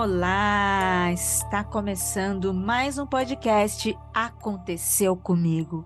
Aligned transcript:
Olá! 0.00 1.10
Está 1.12 1.64
começando 1.64 2.54
mais 2.54 2.98
um 2.98 3.06
podcast 3.06 3.92
Aconteceu 4.14 5.16
Comigo. 5.16 5.84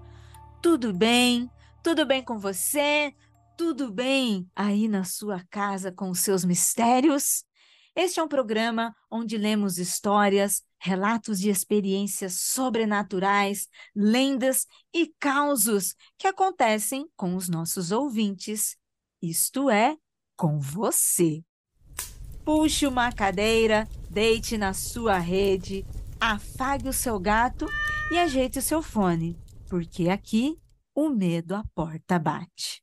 Tudo 0.60 0.92
bem? 0.92 1.50
Tudo 1.82 2.04
bem 2.04 2.22
com 2.22 2.38
você? 2.38 3.14
Tudo 3.56 3.90
bem 3.90 4.46
aí 4.54 4.86
na 4.86 5.02
sua 5.02 5.42
casa 5.48 5.90
com 5.90 6.10
os 6.10 6.20
seus 6.20 6.44
mistérios? 6.44 7.42
Este 7.96 8.20
é 8.20 8.22
um 8.22 8.28
programa 8.28 8.94
onde 9.10 9.38
lemos 9.38 9.78
histórias, 9.78 10.62
relatos 10.78 11.40
de 11.40 11.48
experiências 11.48 12.34
sobrenaturais, 12.34 13.66
lendas 13.96 14.66
e 14.92 15.10
causos 15.18 15.94
que 16.18 16.26
acontecem 16.26 17.08
com 17.16 17.34
os 17.34 17.48
nossos 17.48 17.90
ouvintes, 17.90 18.76
isto 19.22 19.70
é, 19.70 19.96
com 20.36 20.60
você. 20.60 21.42
Puxe 22.44 22.88
uma 22.88 23.12
cadeira, 23.12 23.88
deite 24.10 24.58
na 24.58 24.74
sua 24.74 25.16
rede, 25.18 25.86
afague 26.20 26.88
o 26.88 26.92
seu 26.92 27.18
gato 27.20 27.66
e 28.10 28.18
ajeite 28.18 28.58
o 28.58 28.62
seu 28.62 28.82
fone, 28.82 29.38
porque 29.68 30.08
aqui 30.08 30.58
o 30.92 31.08
medo 31.08 31.54
à 31.54 31.62
porta 31.72 32.18
bate. 32.18 32.82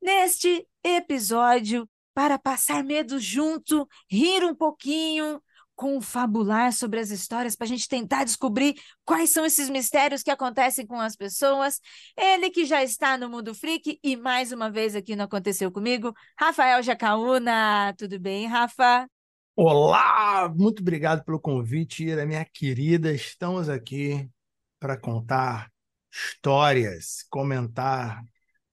Neste 0.00 0.64
episódio, 0.84 1.88
para 2.14 2.38
passar 2.38 2.84
medo 2.84 3.18
junto, 3.18 3.88
rir 4.08 4.44
um 4.44 4.54
pouquinho, 4.54 5.42
confabular 5.74 6.72
sobre 6.72 7.00
as 7.00 7.10
histórias 7.10 7.56
para 7.56 7.64
a 7.64 7.68
gente 7.68 7.88
tentar 7.88 8.24
descobrir 8.24 8.74
quais 9.04 9.30
são 9.30 9.44
esses 9.44 9.68
mistérios 9.68 10.22
que 10.22 10.30
acontecem 10.30 10.86
com 10.86 11.00
as 11.00 11.16
pessoas. 11.16 11.80
Ele 12.16 12.50
que 12.50 12.64
já 12.64 12.82
está 12.82 13.16
no 13.16 13.28
Mundo 13.28 13.54
Freak 13.54 13.98
e 14.02 14.16
mais 14.16 14.52
uma 14.52 14.70
vez 14.70 14.94
aqui 14.94 15.16
não 15.16 15.24
aconteceu 15.24 15.70
comigo, 15.72 16.14
Rafael 16.38 16.82
Jacaúna. 16.82 17.94
Tudo 17.96 18.18
bem, 18.20 18.46
Rafa? 18.46 19.08
Olá, 19.54 20.48
muito 20.54 20.80
obrigado 20.80 21.24
pelo 21.24 21.40
convite, 21.40 22.04
Ira, 22.04 22.24
minha 22.24 22.44
querida. 22.44 23.12
Estamos 23.12 23.68
aqui 23.68 24.30
para 24.78 24.96
contar 24.96 25.70
histórias, 26.10 27.24
comentar 27.30 28.22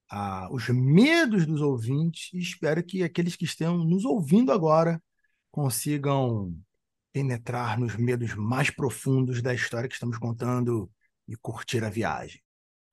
ah, 0.09 0.47
os 0.51 0.67
medos 0.69 1.45
dos 1.45 1.61
ouvintes 1.61 2.33
e 2.33 2.39
espero 2.39 2.83
que 2.83 3.03
aqueles 3.03 3.35
que 3.35 3.45
estão 3.45 3.77
nos 3.77 4.05
ouvindo 4.05 4.51
agora 4.51 5.01
consigam 5.51 6.55
penetrar 7.11 7.79
nos 7.79 7.95
medos 7.95 8.35
mais 8.35 8.69
profundos 8.69 9.41
da 9.41 9.53
história 9.53 9.87
que 9.87 9.95
estamos 9.95 10.17
contando 10.17 10.89
e 11.27 11.35
curtir 11.35 11.83
a 11.83 11.89
viagem. 11.89 12.41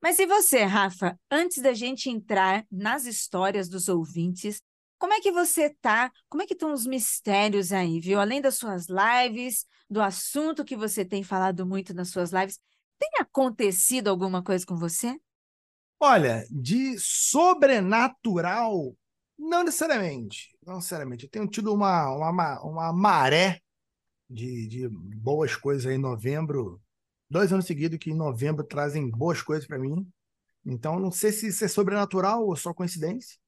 Mas 0.02 0.18
e 0.18 0.26
você, 0.26 0.62
Rafa? 0.62 1.18
Antes 1.30 1.62
da 1.62 1.72
gente 1.72 2.10
entrar 2.10 2.64
nas 2.70 3.06
histórias 3.06 3.68
dos 3.68 3.88
ouvintes, 3.88 4.62
como 4.98 5.12
é 5.12 5.20
que 5.20 5.32
você 5.32 5.74
tá? 5.80 6.10
Como 6.28 6.42
é 6.42 6.46
que 6.46 6.54
estão 6.54 6.72
os 6.72 6.86
mistérios 6.86 7.72
aí, 7.72 8.00
viu? 8.00 8.20
Além 8.20 8.40
das 8.40 8.56
suas 8.56 8.86
lives, 8.88 9.66
do 9.88 10.00
assunto 10.00 10.64
que 10.64 10.76
você 10.76 11.04
tem 11.04 11.22
falado 11.22 11.66
muito 11.66 11.92
nas 11.92 12.08
suas 12.08 12.30
lives, 12.32 12.58
tem 12.98 13.10
acontecido 13.20 14.08
alguma 14.08 14.42
coisa 14.42 14.64
com 14.64 14.76
você? 14.76 15.18
Olha, 16.00 16.46
de 16.50 16.96
sobrenatural, 16.98 18.94
não 19.38 19.64
necessariamente. 19.64 20.56
Não 20.64 20.76
necessariamente. 20.76 21.24
Eu 21.24 21.30
tenho 21.30 21.46
tido 21.46 21.72
uma, 21.72 22.10
uma, 22.10 22.60
uma 22.62 22.92
maré 22.92 23.60
de, 24.28 24.66
de 24.66 24.88
boas 24.88 25.54
coisas 25.56 25.86
aí 25.86 25.94
em 25.94 25.98
novembro. 25.98 26.80
Dois 27.28 27.52
anos 27.52 27.66
seguidos 27.66 27.98
que 27.98 28.10
em 28.10 28.16
novembro 28.16 28.64
trazem 28.64 29.10
boas 29.10 29.42
coisas 29.42 29.66
para 29.66 29.78
mim. 29.78 30.06
Então, 30.64 30.98
não 30.98 31.10
sei 31.10 31.32
se 31.32 31.48
isso 31.48 31.64
é 31.64 31.68
sobrenatural 31.68 32.46
ou 32.46 32.56
só 32.56 32.74
coincidência. 32.74 33.38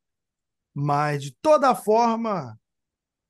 Mas, 0.73 1.23
de 1.23 1.37
toda 1.43 1.75
forma, 1.75 2.59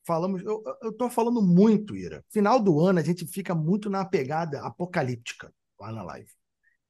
falamos. 0.05 0.43
Eu, 0.43 0.63
eu 0.83 0.93
tô 0.93 1.09
falando 1.09 1.41
muito, 1.41 1.97
Ira. 1.97 2.25
Final 2.31 2.61
do 2.61 2.81
ano, 2.81 2.99
a 2.99 3.03
gente 3.03 3.27
fica 3.27 3.55
muito 3.55 3.89
na 3.89 4.05
pegada 4.05 4.61
apocalíptica 4.63 5.53
lá 5.81 5.93
na 5.93 6.03
live. 6.03 6.31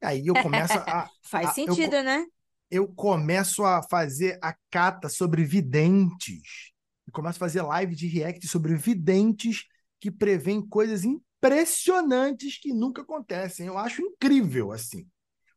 Aí 0.03 0.27
eu 0.27 0.35
começo 0.35 0.73
a. 0.75 1.09
Faz 1.23 1.49
a, 1.49 1.53
sentido, 1.53 1.97
eu, 1.97 2.05
né? 2.05 2.27
Eu 2.71 2.89
começo 2.89 3.65
a 3.65 3.83
fazer 3.83 4.39
a 4.43 4.55
cata 4.71 5.09
sobre 5.09 5.45
videntes. 5.45 6.73
Eu 7.07 7.13
começo 7.13 7.37
a 7.37 7.41
fazer 7.41 7.63
live 7.63 7.95
de 7.95 8.07
react 8.07 8.47
sobre 8.47 8.75
videntes 8.77 9.65
que 10.01 10.11
prevêem 10.11 10.61
coisas 10.61 11.05
impressionantes 11.05 12.59
que 12.59 12.73
nunca 12.73 13.03
acontecem. 13.03 13.67
Eu 13.67 13.79
acho 13.79 14.03
incrível, 14.03 14.73
assim. 14.73 15.07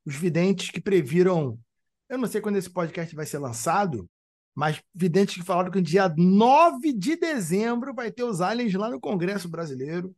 Os 0.06 0.16
videntes 0.16 0.70
que 0.70 0.82
previram. 0.82 1.60
Eu 2.10 2.18
não 2.18 2.28
sei 2.28 2.42
quando 2.42 2.58
esse 2.58 2.70
podcast 2.70 3.16
vai 3.16 3.26
ser 3.26 3.40
lançado, 3.40 4.10
mas 4.54 4.82
videntes 4.94 5.36
que 5.36 5.44
falaram 5.44 5.72
que 5.72 5.78
no 5.78 5.84
dia 5.84 6.10
9 6.10 6.92
de 6.94 7.16
dezembro 7.16 7.94
vai 7.94 8.12
ter 8.12 8.24
os 8.24 8.42
aliens 8.42 8.74
lá 8.74 8.90
no 8.90 9.00
Congresso 9.00 9.48
Brasileiro. 9.48 10.16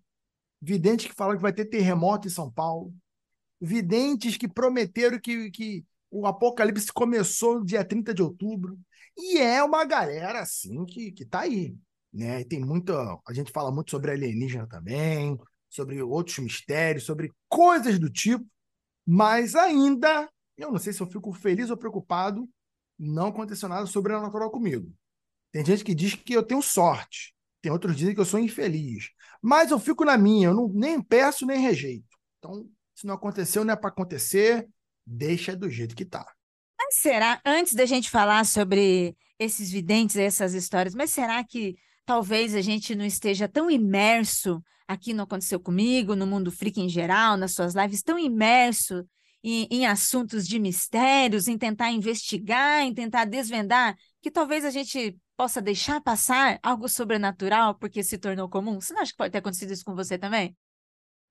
Videntes 0.61 1.07
que 1.07 1.13
falaram 1.13 1.37
que 1.37 1.43
vai 1.43 1.53
ter 1.53 1.65
terremoto 1.65 2.27
em 2.27 2.31
São 2.31 2.51
Paulo. 2.51 2.93
Videntes 3.61 4.37
que 4.37 4.47
prometeram 4.47 5.19
que, 5.19 5.51
que 5.51 5.85
o 6.09 6.25
apocalipse 6.25 6.91
começou 6.91 7.59
no 7.59 7.65
dia 7.65 7.83
30 7.83 8.13
de 8.13 8.23
outubro. 8.23 8.79
E 9.15 9.37
é 9.37 9.63
uma 9.63 9.85
galera, 9.85 10.39
assim, 10.39 10.83
que, 10.85 11.11
que 11.11 11.25
tá 11.25 11.41
aí 11.41 11.75
né? 12.13 12.41
E 12.41 12.45
tem 12.45 12.59
muita. 12.59 12.93
A 13.27 13.33
gente 13.33 13.51
fala 13.51 13.71
muito 13.71 13.91
sobre 13.91 14.11
alienígena 14.11 14.67
também, 14.67 15.37
sobre 15.69 16.01
outros 16.01 16.37
mistérios, 16.37 17.03
sobre 17.03 17.31
coisas 17.49 17.97
do 17.97 18.09
tipo, 18.09 18.45
mas 19.05 19.55
ainda, 19.55 20.29
eu 20.57 20.71
não 20.71 20.77
sei 20.77 20.93
se 20.93 21.01
eu 21.01 21.07
fico 21.07 21.33
feliz 21.33 21.69
ou 21.71 21.77
preocupado, 21.77 22.47
não 22.97 23.27
aconteceu 23.27 23.67
nada 23.67 23.85
sobrenatural 23.87 24.51
comigo. 24.51 24.93
Tem 25.51 25.65
gente 25.65 25.83
que 25.83 25.95
diz 25.95 26.13
que 26.13 26.33
eu 26.33 26.43
tenho 26.43 26.61
sorte, 26.61 27.35
tem 27.61 27.71
outros 27.71 27.93
que 27.93 27.99
dizem 27.99 28.13
que 28.13 28.21
eu 28.21 28.25
sou 28.25 28.39
infeliz, 28.39 29.09
mas 29.41 29.71
eu 29.71 29.79
fico 29.79 30.05
na 30.05 30.17
minha, 30.17 30.49
eu 30.49 30.53
não, 30.53 30.67
nem 30.67 31.01
peço 31.01 31.45
nem 31.45 31.59
rejeito. 31.59 32.05
Então, 32.37 32.69
se 32.95 33.07
não 33.07 33.15
aconteceu, 33.15 33.65
não 33.65 33.73
é 33.73 33.75
para 33.75 33.89
acontecer, 33.89 34.67
deixa 35.05 35.55
do 35.55 35.69
jeito 35.69 35.95
que 35.95 36.05
tá. 36.05 36.25
Mas 36.77 36.97
será, 36.97 37.41
antes 37.45 37.73
da 37.73 37.85
gente 37.85 38.09
falar 38.09 38.45
sobre 38.45 39.17
esses 39.39 39.71
videntes, 39.71 40.15
essas 40.15 40.53
histórias, 40.53 40.93
mas 40.93 41.09
será 41.09 41.43
que 41.43 41.75
talvez 42.05 42.55
a 42.55 42.61
gente 42.61 42.95
não 42.95 43.05
esteja 43.05 43.47
tão 43.47 43.69
imerso 43.69 44.61
aqui 44.87 45.13
no 45.13 45.23
Aconteceu 45.23 45.59
Comigo, 45.59 46.15
no 46.15 46.27
Mundo 46.27 46.51
Freak 46.51 46.79
em 46.79 46.89
geral, 46.89 47.37
nas 47.37 47.53
suas 47.53 47.73
lives, 47.73 48.01
tão 48.01 48.19
imerso 48.19 49.05
em, 49.43 49.67
em, 49.69 49.85
assuntos 49.85 50.47
de 50.47 50.59
mistérios, 50.59 51.47
em 51.47 51.57
tentar 51.57 51.91
investigar, 51.91 52.81
em 52.81 52.93
tentar 52.93 53.25
desvendar, 53.25 53.95
que 54.21 54.31
talvez 54.31 54.63
a 54.63 54.69
gente 54.69 55.17
possa 55.35 55.61
deixar 55.61 55.99
passar 56.01 56.59
algo 56.63 56.87
sobrenatural 56.87 57.75
porque 57.75 58.03
se 58.03 58.17
tornou 58.17 58.47
comum? 58.49 58.79
Você 58.79 58.93
não 58.93 59.01
acha 59.01 59.11
que 59.11 59.17
pode 59.17 59.31
ter 59.31 59.39
acontecido 59.39 59.73
isso 59.73 59.83
com 59.83 59.95
você 59.95 60.17
também? 60.17 60.55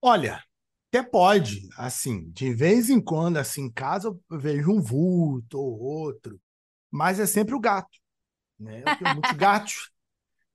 Olha, 0.01 0.43
até 0.89 1.01
pode, 1.01 1.67
assim, 1.75 2.29
de 2.29 2.53
vez 2.53 2.89
em 2.89 3.01
quando, 3.01 3.37
assim, 3.37 3.63
em 3.63 3.71
casa 3.71 4.09
eu 4.09 4.39
vejo 4.39 4.71
um 4.71 4.81
vulto 4.81 5.57
ou 5.57 5.79
outro, 5.79 6.39
mas 6.91 7.19
é 7.19 7.25
sempre 7.25 7.55
o 7.55 7.59
gato, 7.59 7.97
né? 8.59 8.83
Eu 8.85 8.97
tenho 8.97 9.13
muitos 9.15 9.31
gatos, 9.37 9.89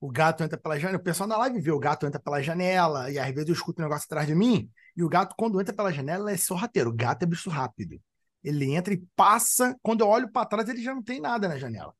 o 0.00 0.10
gato 0.10 0.44
entra 0.44 0.56
pela 0.56 0.78
janela. 0.78 0.98
O 0.98 1.02
pessoal 1.02 1.28
na 1.28 1.36
live 1.38 1.60
vê 1.60 1.70
o 1.70 1.78
gato 1.78 2.06
entra 2.06 2.20
pela 2.20 2.42
janela, 2.42 3.10
e 3.10 3.18
às 3.18 3.30
vezes 3.32 3.48
eu 3.48 3.54
escuto 3.54 3.80
um 3.80 3.84
negócio 3.84 4.04
atrás 4.06 4.26
de 4.26 4.34
mim, 4.34 4.70
e 4.96 5.02
o 5.02 5.08
gato, 5.08 5.34
quando 5.36 5.60
entra 5.60 5.74
pela 5.74 5.92
janela, 5.92 6.30
é 6.30 6.36
sorrateiro. 6.36 6.90
O 6.90 6.94
gato 6.94 7.22
é 7.22 7.26
bicho 7.26 7.50
rápido. 7.50 8.00
Ele 8.42 8.74
entra 8.74 8.94
e 8.94 9.02
passa. 9.16 9.76
Quando 9.82 10.02
eu 10.02 10.08
olho 10.08 10.30
para 10.30 10.46
trás, 10.46 10.68
ele 10.68 10.82
já 10.82 10.94
não 10.94 11.02
tem 11.02 11.20
nada 11.20 11.48
na 11.48 11.58
janela. 11.58 11.94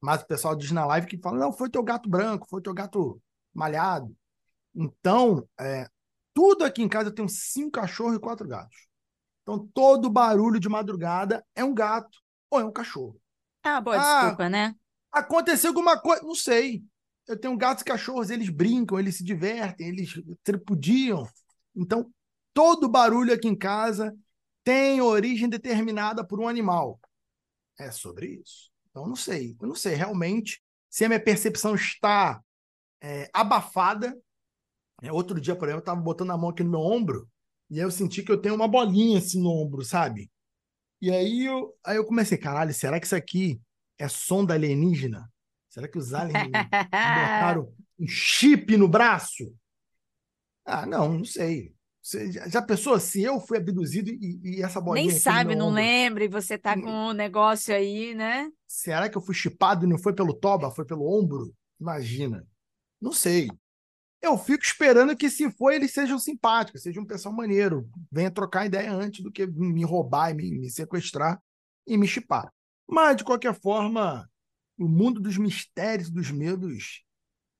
Mas 0.00 0.22
o 0.22 0.26
pessoal 0.26 0.54
diz 0.54 0.70
na 0.70 0.84
live 0.86 1.06
que 1.06 1.18
fala: 1.18 1.38
não, 1.38 1.52
foi 1.52 1.70
teu 1.70 1.82
gato 1.82 2.08
branco, 2.08 2.46
foi 2.48 2.60
teu 2.60 2.74
gato 2.74 3.20
malhado. 3.52 4.14
Então, 4.74 5.48
é, 5.58 5.88
tudo 6.34 6.64
aqui 6.64 6.82
em 6.82 6.88
casa 6.88 7.08
eu 7.08 7.14
tenho 7.14 7.28
cinco 7.28 7.72
cachorros 7.72 8.16
e 8.16 8.20
quatro 8.20 8.46
gatos. 8.46 8.86
Então, 9.42 9.66
todo 9.72 10.10
barulho 10.10 10.60
de 10.60 10.68
madrugada 10.68 11.44
é 11.54 11.64
um 11.64 11.74
gato 11.74 12.18
ou 12.50 12.60
é 12.60 12.64
um 12.64 12.70
cachorro. 12.70 13.18
Ah, 13.64 13.80
boa 13.80 13.96
ah, 13.96 14.20
desculpa, 14.20 14.48
né? 14.48 14.74
Aconteceu 15.10 15.70
alguma 15.70 15.98
coisa, 15.98 16.22
não 16.22 16.34
sei 16.34 16.84
eu 17.28 17.38
tenho 17.38 17.56
gatos 17.56 17.82
e 17.82 17.84
cachorros, 17.84 18.30
eles 18.30 18.48
brincam, 18.48 18.98
eles 18.98 19.16
se 19.16 19.24
divertem, 19.24 19.88
eles 19.88 20.14
tripudiam. 20.42 21.28
Então, 21.76 22.10
todo 22.54 22.88
barulho 22.88 23.32
aqui 23.32 23.46
em 23.46 23.56
casa 23.56 24.16
tem 24.64 25.00
origem 25.00 25.48
determinada 25.48 26.26
por 26.26 26.40
um 26.40 26.48
animal. 26.48 26.98
É 27.78 27.90
sobre 27.90 28.40
isso. 28.42 28.70
Então, 28.90 29.06
não 29.06 29.14
sei. 29.14 29.56
Eu 29.60 29.68
não 29.68 29.74
sei 29.74 29.94
realmente 29.94 30.62
se 30.90 31.04
a 31.04 31.08
minha 31.08 31.22
percepção 31.22 31.74
está 31.74 32.42
é, 33.00 33.30
abafada. 33.32 34.18
É, 35.02 35.12
outro 35.12 35.40
dia, 35.40 35.54
por 35.54 35.68
exemplo, 35.68 35.78
eu 35.78 35.82
estava 35.82 36.00
botando 36.00 36.30
a 36.32 36.36
mão 36.36 36.50
aqui 36.50 36.64
no 36.64 36.70
meu 36.70 36.80
ombro 36.80 37.28
e 37.70 37.78
aí 37.78 37.84
eu 37.84 37.90
senti 37.90 38.22
que 38.22 38.32
eu 38.32 38.40
tenho 38.40 38.54
uma 38.54 38.66
bolinha 38.66 39.18
assim 39.18 39.40
no 39.40 39.50
ombro, 39.50 39.84
sabe? 39.84 40.30
E 41.00 41.10
aí 41.10 41.44
eu, 41.44 41.76
aí 41.84 41.96
eu 41.96 42.04
comecei, 42.04 42.38
caralho, 42.38 42.72
será 42.74 42.98
que 42.98 43.06
isso 43.06 43.14
aqui 43.14 43.60
é 43.98 44.08
sonda 44.08 44.54
alienígena? 44.54 45.30
Será 45.78 45.86
que 45.86 45.98
os 45.98 46.12
aliens 46.12 46.50
botaram 46.90 47.72
um 48.00 48.06
chip 48.08 48.76
no 48.76 48.88
braço? 48.88 49.54
Ah, 50.66 50.84
não, 50.84 51.18
não 51.18 51.24
sei. 51.24 51.72
Você 52.02 52.32
já, 52.32 52.48
já 52.48 52.60
pensou 52.60 52.98
se 52.98 53.22
eu 53.22 53.38
fui 53.38 53.58
abduzido 53.58 54.10
e, 54.10 54.40
e 54.42 54.62
essa 54.62 54.80
bolinha. 54.80 55.06
Nem 55.06 55.16
sabe, 55.16 55.54
não 55.54 55.70
lembra, 55.70 56.24
e 56.24 56.28
você 56.28 56.58
tá 56.58 56.74
com 56.74 56.90
um 56.90 57.12
negócio 57.12 57.72
aí, 57.72 58.12
né? 58.12 58.50
Será 58.66 59.08
que 59.08 59.16
eu 59.16 59.22
fui 59.22 59.36
chipado 59.36 59.86
e 59.86 59.88
não 59.88 59.98
foi 59.98 60.12
pelo 60.12 60.34
toba, 60.34 60.68
foi 60.72 60.84
pelo 60.84 61.06
ombro? 61.06 61.54
Imagina. 61.80 62.44
Não 63.00 63.12
sei. 63.12 63.48
Eu 64.20 64.36
fico 64.36 64.64
esperando 64.64 65.16
que, 65.16 65.30
se 65.30 65.48
for, 65.52 65.70
eles 65.70 65.92
sejam 65.92 66.18
simpáticos, 66.18 66.82
sejam 66.82 67.04
um 67.04 67.06
pessoal 67.06 67.32
maneiro. 67.32 67.88
Venha 68.10 68.32
trocar 68.32 68.66
ideia 68.66 68.92
antes 68.92 69.22
do 69.22 69.30
que 69.30 69.46
me 69.46 69.84
roubar 69.84 70.32
e 70.32 70.34
me, 70.34 70.58
me 70.58 70.70
sequestrar 70.70 71.40
e 71.86 71.96
me 71.96 72.08
chipar. 72.08 72.52
Mas, 72.84 73.16
de 73.18 73.22
qualquer 73.22 73.54
forma, 73.54 74.28
o 74.78 74.88
mundo 74.88 75.20
dos 75.20 75.36
mistérios, 75.36 76.10
dos 76.10 76.30
medos, 76.30 77.04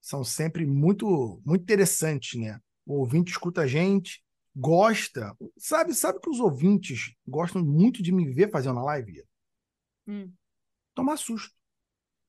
são 0.00 0.24
sempre 0.24 0.64
muito, 0.64 1.42
muito 1.44 1.62
interessantes, 1.62 2.40
né? 2.40 2.60
O 2.86 3.00
ouvinte 3.00 3.32
escuta 3.32 3.62
a 3.62 3.66
gente, 3.66 4.22
gosta. 4.54 5.36
Sabe, 5.56 5.94
sabe 5.94 6.20
que 6.20 6.30
os 6.30 6.40
ouvintes 6.40 7.14
gostam 7.26 7.62
muito 7.64 8.02
de 8.02 8.12
me 8.12 8.28
ver 8.30 8.50
fazendo 8.50 8.78
a 8.78 8.84
live? 8.84 9.24
Hum. 10.06 10.32
Tomar 10.94 11.16
susto. 11.16 11.54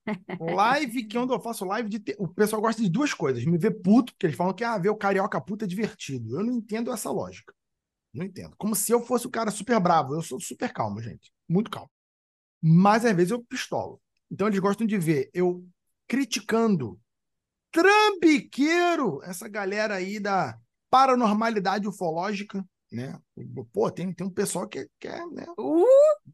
Live, 0.39 1.03
que 1.03 1.17
onde 1.17 1.33
eu 1.33 1.39
faço 1.39 1.65
live, 1.65 1.87
de 1.87 1.99
te... 1.99 2.15
o 2.17 2.27
pessoal 2.27 2.61
gosta 2.61 2.81
de 2.81 2.89
duas 2.89 3.13
coisas. 3.13 3.45
Me 3.45 3.57
ver 3.57 3.79
puto, 3.81 4.11
porque 4.13 4.25
eles 4.25 4.35
falam 4.35 4.53
que 4.53 4.63
ah, 4.63 4.77
ver 4.77 4.89
o 4.89 4.95
carioca 4.95 5.39
puto 5.39 5.65
é 5.65 5.67
divertido. 5.67 6.39
Eu 6.39 6.43
não 6.43 6.53
entendo 6.53 6.91
essa 6.91 7.11
lógica. 7.11 7.53
Não 8.13 8.25
entendo. 8.25 8.55
Como 8.57 8.75
se 8.75 8.91
eu 8.91 9.01
fosse 9.01 9.27
o 9.27 9.29
cara 9.29 9.51
super 9.51 9.79
bravo. 9.79 10.15
Eu 10.15 10.21
sou 10.21 10.39
super 10.39 10.73
calmo, 10.73 10.99
gente. 11.01 11.31
Muito 11.47 11.69
calmo. 11.69 11.91
Mas 12.61 13.05
às 13.05 13.15
vezes 13.15 13.31
eu 13.31 13.43
pistolo. 13.43 14.01
Então 14.31 14.47
eles 14.47 14.59
gostam 14.59 14.85
de 14.85 14.97
ver 14.97 15.29
eu 15.33 15.65
criticando 16.07 16.99
trambiqueiro 17.71 19.21
essa 19.23 19.47
galera 19.47 19.95
aí 19.95 20.19
da 20.19 20.57
paranormalidade 20.89 21.87
ufológica, 21.87 22.65
né? 22.91 23.19
Pô, 23.71 23.91
tem, 23.91 24.11
tem 24.13 24.25
um 24.25 24.31
pessoal 24.31 24.67
que 24.67 24.87
quer, 24.99 25.25
né? 25.27 25.45
Uh, 25.57 25.85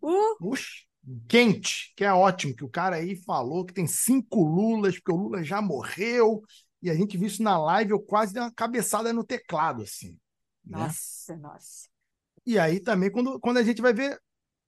uh. 0.01 0.37
Puxa, 0.39 0.85
quente, 1.27 1.93
que 1.95 2.03
é 2.03 2.13
ótimo, 2.13 2.55
que 2.55 2.63
o 2.63 2.69
cara 2.69 2.95
aí 2.95 3.15
falou 3.23 3.65
que 3.65 3.73
tem 3.73 3.85
cinco 3.85 4.43
Lulas, 4.43 4.95
porque 4.95 5.11
o 5.11 5.17
Lula 5.17 5.43
já 5.43 5.61
morreu, 5.61 6.41
e 6.81 6.89
a 6.89 6.95
gente 6.95 7.17
viu 7.17 7.27
isso 7.27 7.43
na 7.43 7.57
live, 7.57 7.91
eu 7.91 7.99
quase 7.99 8.33
dei 8.33 8.41
uma 8.41 8.53
cabeçada 8.53 9.11
no 9.11 9.23
teclado, 9.23 9.83
assim. 9.83 10.17
Né? 10.65 10.79
Nossa, 10.79 11.35
nossa. 11.37 11.89
E 12.45 12.57
aí 12.57 12.79
também, 12.79 13.11
quando, 13.11 13.39
quando 13.39 13.57
a 13.57 13.63
gente 13.63 13.81
vai 13.81 13.93
ver 13.93 14.19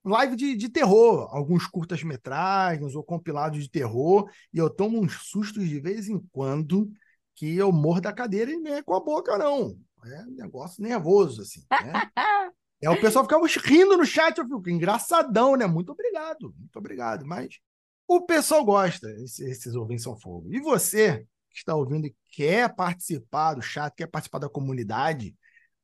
live 0.07 0.36
de, 0.36 0.56
de 0.56 0.69
terror, 0.69 1.27
alguns 1.31 1.68
curtas-metragens 1.68 2.95
ou 2.95 3.04
compilados 3.04 3.62
de 3.62 3.69
terror, 3.69 4.30
e 4.54 4.57
eu 4.57 4.69
tomo 4.69 5.00
uns 5.00 5.13
sustos 5.30 5.68
de 5.68 5.80
vez 5.80 6.07
em 6.07 6.19
quando 6.31 6.89
que 7.36 7.56
eu 7.56 7.71
morro 7.71 8.01
da 8.01 8.12
cadeira 8.12 8.51
e 8.51 8.57
nem 8.57 8.75
é 8.75 8.81
com 8.81 8.95
a 8.95 9.00
boca, 9.00 9.38
não. 9.38 9.77
É 10.06 10.21
um 10.24 10.36
negócio 10.36 10.81
nervoso, 10.81 11.42
assim. 11.42 11.63
Né? 11.69 11.94
é, 12.81 12.89
o 12.89 13.00
pessoal 13.00 13.25
ficava 13.25 13.45
rindo 13.45 13.98
no 13.98 14.06
chat, 14.06 14.38
eu 14.38 14.45
fico 14.45 14.69
engraçadão, 14.69 15.56
né? 15.56 15.68
Muito 15.68 15.92
obrigado, 15.92 16.54
muito 16.57 16.77
obrigado. 16.77 17.25
Mas 17.25 17.59
o 18.07 18.21
pessoal 18.21 18.63
gosta, 18.63 19.09
esses, 19.12 19.39
esses 19.39 19.75
ouvintes 19.75 20.04
são 20.04 20.18
fogo. 20.18 20.48
E 20.51 20.59
você 20.59 21.25
que 21.51 21.57
está 21.57 21.75
ouvindo 21.75 22.07
e 22.07 22.15
quer 22.31 22.74
participar 22.74 23.56
do 23.56 23.62
chat, 23.62 23.94
quer 23.95 24.07
participar 24.07 24.39
da 24.39 24.50
comunidade, 24.50 25.36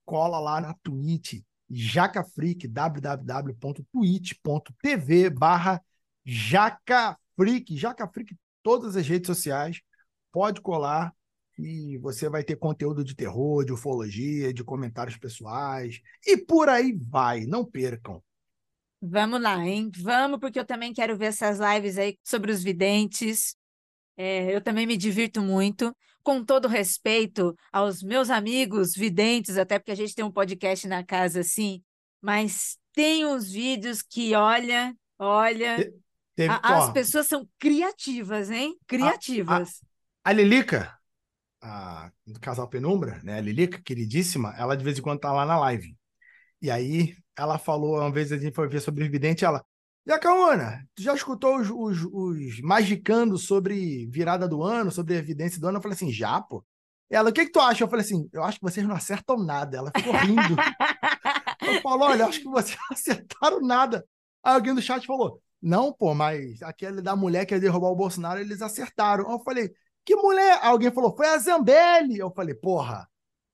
cola 0.05 0.39
lá 0.39 0.61
na 0.61 0.73
Twitch, 0.83 1.41
JacaFreak, 1.73 2.67
www.twitch.tv 2.67 3.29
barra 5.31 5.81
JacaFreak, 6.25 7.75
JacaFreak, 7.75 8.37
todas 8.61 8.95
as 8.95 9.07
redes 9.07 9.27
sociais, 9.27 9.81
pode 10.31 10.61
colar 10.61 11.13
e 11.57 11.97
você 11.99 12.29
vai 12.29 12.43
ter 12.43 12.55
conteúdo 12.55 13.03
de 13.03 13.15
terror, 13.15 13.65
de 13.65 13.73
ufologia, 13.73 14.53
de 14.53 14.63
comentários 14.63 15.17
pessoais 15.17 15.99
e 16.25 16.37
por 16.37 16.69
aí 16.69 16.97
vai, 17.09 17.45
não 17.45 17.65
percam. 17.65 18.23
Vamos 19.01 19.41
lá, 19.41 19.57
hein? 19.65 19.91
Vamos, 19.97 20.39
porque 20.39 20.57
eu 20.57 20.65
também 20.65 20.93
quero 20.93 21.17
ver 21.17 21.25
essas 21.25 21.59
lives 21.59 21.97
aí 21.97 22.17
sobre 22.23 22.51
os 22.51 22.63
videntes. 22.63 23.55
É, 24.15 24.55
eu 24.55 24.61
também 24.61 24.87
me 24.87 24.95
divirto 24.95 25.41
muito, 25.41 25.93
com 26.23 26.43
todo 26.43 26.67
respeito 26.67 27.55
aos 27.71 28.01
meus 28.01 28.29
amigos 28.29 28.93
videntes, 28.95 29.57
até 29.57 29.77
porque 29.77 29.91
a 29.91 29.95
gente 29.95 30.15
tem 30.15 30.23
um 30.23 30.31
podcast 30.31 30.87
na 30.87 31.03
casa 31.03 31.41
assim, 31.41 31.83
mas 32.21 32.77
tem 32.93 33.25
uns 33.25 33.51
vídeos 33.51 34.01
que, 34.01 34.33
olha, 34.33 34.95
olha, 35.19 35.91
Teve, 36.35 36.51
a, 36.51 36.77
as 36.77 36.91
pessoas 36.91 37.27
são 37.27 37.47
criativas, 37.59 38.49
hein? 38.49 38.75
Criativas. 38.87 39.81
A, 40.23 40.29
a, 40.29 40.31
a 40.31 40.33
Lilica, 40.33 40.97
a, 41.61 42.11
do 42.25 42.39
casal 42.39 42.67
Penumbra, 42.67 43.21
né? 43.23 43.37
A 43.37 43.41
Lilica, 43.41 43.81
queridíssima, 43.81 44.53
ela 44.57 44.75
de 44.75 44.83
vez 44.83 44.97
em 44.97 45.01
quando 45.01 45.19
tá 45.19 45.31
lá 45.31 45.45
na 45.45 45.59
live. 45.59 45.95
E 46.61 46.71
aí 46.71 47.15
ela 47.37 47.57
falou, 47.57 47.99
uma 47.99 48.11
vez 48.11 48.31
a 48.31 48.37
gente 48.37 48.55
foi 48.55 48.67
ver 48.67 48.79
sobre 48.79 49.03
o 49.03 49.11
vidente, 49.11 49.45
ela, 49.45 49.63
Jacaúna, 50.05 50.85
tu 50.93 51.01
já 51.01 51.13
escutou 51.13 51.57
os, 51.57 51.69
os, 51.69 52.03
os, 52.11 52.61
magicando 52.61 53.37
sobre 53.37 54.05
virada 54.07 54.47
do 54.47 54.61
ano, 54.61 54.91
sobre 54.91 55.15
evidência 55.15 55.59
do 55.59 55.67
ano? 55.67 55.77
Eu 55.77 55.81
falei 55.81 55.95
assim, 55.95 56.11
já, 56.11 56.41
pô. 56.41 56.63
Ela, 57.09 57.29
o 57.29 57.33
que, 57.33 57.45
que 57.45 57.51
tu 57.51 57.59
acha? 57.59 57.83
Eu 57.83 57.87
falei 57.87 58.03
assim, 58.03 58.29
eu 58.33 58.43
acho 58.43 58.59
que 58.59 58.65
vocês 58.65 58.85
não 58.85 58.95
acertam 58.95 59.37
nada. 59.37 59.77
Ela 59.77 59.91
ficou 59.95 60.13
rindo. 60.13 60.55
eu 61.61 61.81
falo, 61.81 62.03
olha, 62.03 62.23
eu 62.23 62.27
acho 62.27 62.39
que 62.39 62.49
vocês 62.49 62.77
não 62.77 62.87
acertaram 62.91 63.61
nada. 63.61 64.05
Aí 64.43 64.55
alguém 64.55 64.73
do 64.73 64.81
chat 64.81 65.05
falou, 65.05 65.41
não, 65.61 65.93
pô, 65.93 66.13
mas 66.13 66.61
aquele 66.61 67.01
da 67.01 67.15
mulher 67.15 67.45
que 67.45 67.53
ia 67.53 67.59
derrubar 67.59 67.89
o 67.89 67.95
Bolsonaro, 67.95 68.39
eles 68.39 68.61
acertaram. 68.61 69.31
Eu 69.31 69.39
falei, 69.39 69.71
que 70.03 70.15
mulher? 70.15 70.59
Alguém 70.61 70.91
falou, 70.91 71.15
foi 71.15 71.27
a 71.27 71.37
Zambelli. 71.37 72.17
Eu 72.17 72.31
falei, 72.31 72.53
porra, 72.55 73.07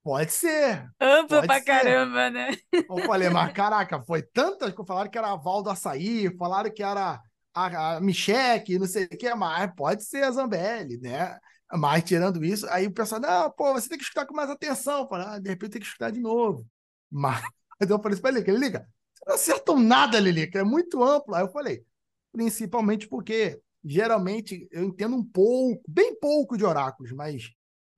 pode 0.04 0.32
ser. 0.32 0.90
Amplo 1.00 1.42
pra 1.44 1.56
ser. 1.56 1.66
caramba, 1.66 2.30
né? 2.30 2.52
Eu 2.72 3.00
falei, 3.06 3.30
mas 3.30 3.52
caraca, 3.54 4.02
foi 4.04 4.22
tantas 4.22 4.74
que 4.74 4.86
falaram 4.86 5.10
que 5.10 5.18
era 5.18 5.32
a 5.32 5.36
Val 5.36 5.62
do 5.62 5.70
Açaí, 5.70 6.36
falaram 6.38 6.72
que 6.74 6.84
era 6.84 7.22
a, 7.54 7.96
a 7.96 8.02
Micheque, 8.02 8.80
não 8.80 8.88
sei 8.88 9.06
o 9.06 9.10
que, 9.10 9.34
mas 9.36 9.72
pode 9.76 10.04
ser 10.04 10.24
a 10.24 10.32
Zambelli, 10.32 10.98
né? 11.00 11.38
Mas 11.72 12.04
tirando 12.04 12.44
isso, 12.44 12.68
aí 12.70 12.88
o 12.88 12.94
pessoal, 12.94 13.22
não, 13.22 13.52
pô, 13.52 13.74
você 13.74 13.88
tem 13.88 13.98
que 13.98 14.04
escutar 14.04 14.26
com 14.26 14.34
mais 14.36 14.50
atenção. 14.50 15.08
Falei, 15.08 15.28
ah, 15.28 15.40
de 15.40 15.50
repente 15.50 15.72
tem 15.72 15.82
que 15.82 15.88
escutar 15.88 16.12
de 16.12 16.20
novo. 16.20 16.66
Mas 17.12 17.44
eu 17.80 18.02
falei 18.02 18.14
isso 18.14 18.22
pra 18.22 18.32
Lilica, 18.32 18.52
Lilica, 18.52 18.90
você 19.14 19.26
não 19.28 19.36
acertam 19.36 19.80
nada, 19.80 20.20
Lilica, 20.20 20.60
é 20.60 20.64
muito 20.64 21.04
amplo. 21.04 21.36
Aí 21.36 21.44
eu 21.44 21.52
falei, 21.52 21.84
principalmente 22.32 23.08
porque 23.08 23.62
geralmente 23.84 24.68
eu 24.72 24.84
entendo 24.84 25.16
um 25.16 25.24
pouco, 25.24 25.82
bem 25.88 26.20
pouco 26.20 26.58
de 26.58 26.66
oráculos, 26.66 27.12
mas 27.12 27.50